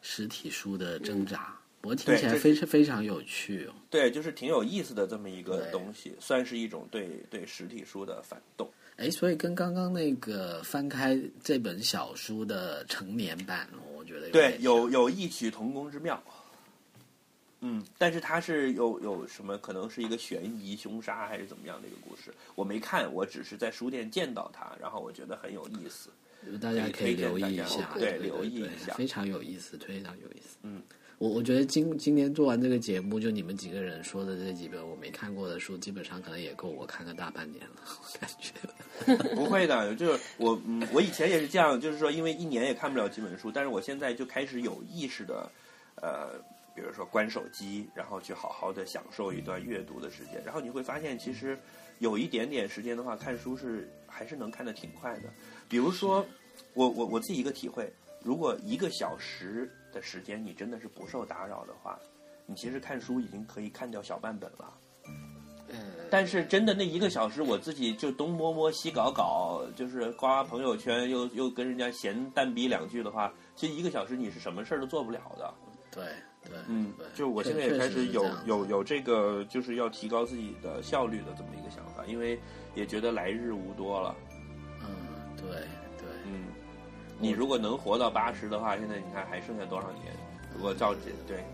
[0.00, 3.74] 实体书的挣扎，不过听起来非常非常有趣哦。
[3.90, 8.70] 对，就是挺有意思的这么一个东西，算是一种对对实体书的反动。
[9.02, 16.22] 哎，所以跟刚刚那个翻开这本小书的成年版，我觉得对，有有异曲同工之妙。
[17.64, 22.32] 嗯，但是它是有有什么可能是一个悬疑凶杀还是怎么样的一个故事？
[22.54, 26.08] 我没看，我只是在书店见到它，然后我觉得很有意思。
[26.60, 30.58] 大家可以留意一下，对留意一下非常有意思，非常有意思。
[30.62, 30.80] 嗯，
[31.22, 39.30] 我我觉得今今天做完这个节目，就你们几个人说的这几本我没看过的书，基本上可能也够我看个大半年了， 我感觉。
[39.32, 45.48] 不会的，就是我嗯，我以前也是这样，就是说因为一年也看不了几本书，但是我现在就开始有意识的，
[45.94, 46.42] 呃，
[46.74, 51.56] 比如说关手机，然后去好好的享受一段阅读的时间，然后你会发现其实
[52.00, 55.32] 有一点点时间的话，看书是还是能看得挺快的。
[55.68, 56.26] 比如说，
[56.74, 57.88] 我我我自己一个体会，
[58.24, 61.98] 如果一个小时的时间你真的是不受打扰的话，
[62.46, 64.74] 你其实看书已经可以看掉小半本了。
[65.68, 65.78] 嗯
[66.10, 75.54] 但是真的那一个小时，我自己就东摸摸西搞搞，就是刮朋友圈，又又跟人家闲淡逼两句的话，其实一个小时你是什么事儿都做不了的。
[75.90, 76.04] 对
[76.44, 82.38] 对，嗯，就我现在也开始有有有这个，就是要提高自己的效率的这么一个想法，因为
[82.74, 84.14] 也觉得来日无多了。
[84.82, 84.88] 嗯，
[85.38, 85.66] 对
[87.22, 90.12] 你如果能活到八十的话，现在你看还剩下多少年？
[90.52, 91.44] 如果照这对，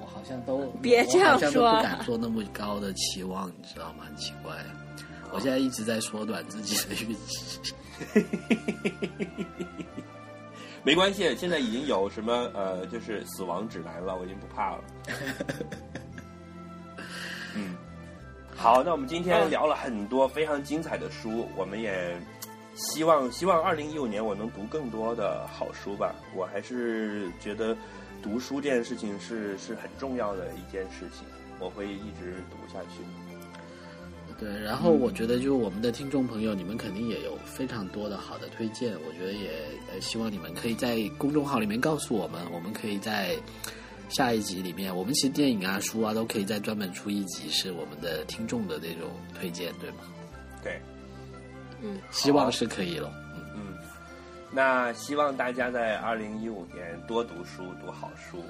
[0.00, 4.04] 我好像都别这样我好像都说不敢做那么高的期望，你知道吗？
[4.06, 4.54] 很奇怪，
[5.32, 7.58] 我现在一直在缩短自己的预期。
[10.84, 14.84] 没关系，现在已经有什么呃，就是死亡指南了，我已经不怕了。
[17.56, 17.74] 嗯，
[18.56, 22.16] 好，那我们今天聊了很多非常精彩的书，我们也
[22.78, 26.14] 希望希望二零一五年我能读更多的好书吧。
[26.34, 27.76] 我还是觉得
[28.22, 31.26] 读书这件事情是是很重要的一件事情，
[31.58, 33.02] 我会一直读下去。
[34.38, 39.50] 对，然后我觉得就我们的听众朋友，你们肯定也有非常多的好的推荐，我觉得也
[39.92, 43.36] 呃希望你们可以在公众号里面告诉我们，我们可以在
[44.08, 49.96] 下一集里面，我们其实电影啊、书啊都可以再专门出一集是我们的听众的那种推荐，对吗？
[50.62, 50.80] 对，
[52.10, 53.10] 希望是可以了。
[53.34, 53.78] 嗯，嗯，
[54.50, 58.42] 那希望大家在二零一五年多读书，读好书。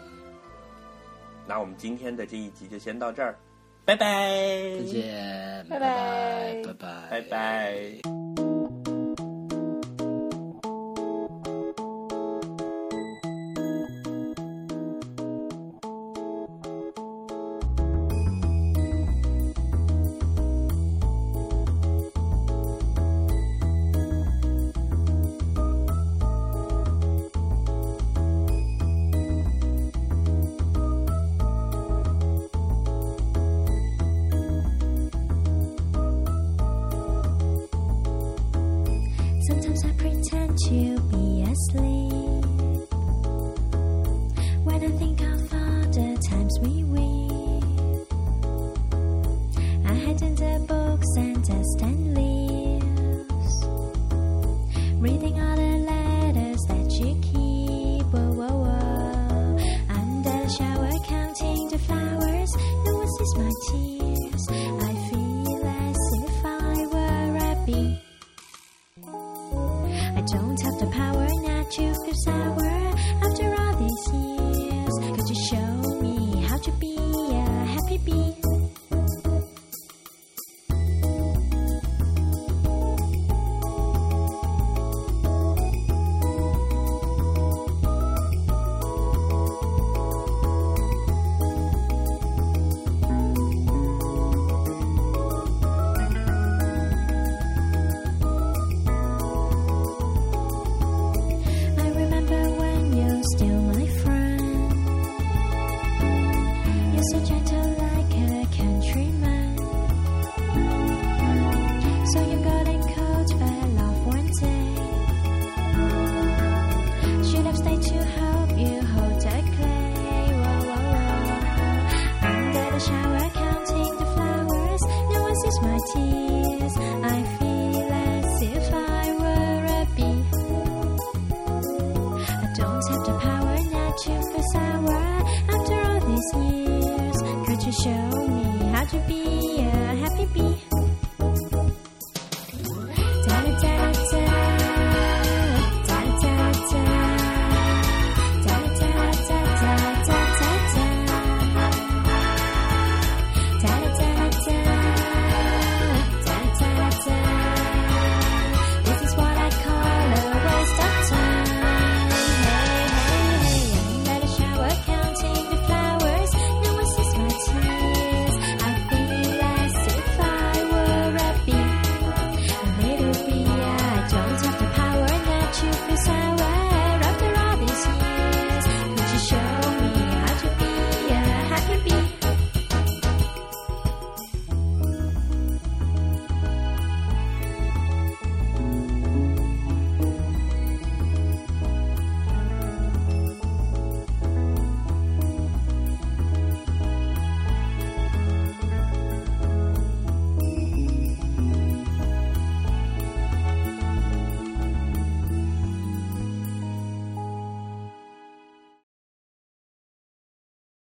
[1.47, 3.35] 那我们今天的这一集就先到这儿，
[3.85, 5.79] 拜拜，再见，拜。
[5.79, 7.09] 拜拜拜拜。
[7.11, 8.28] 拜拜。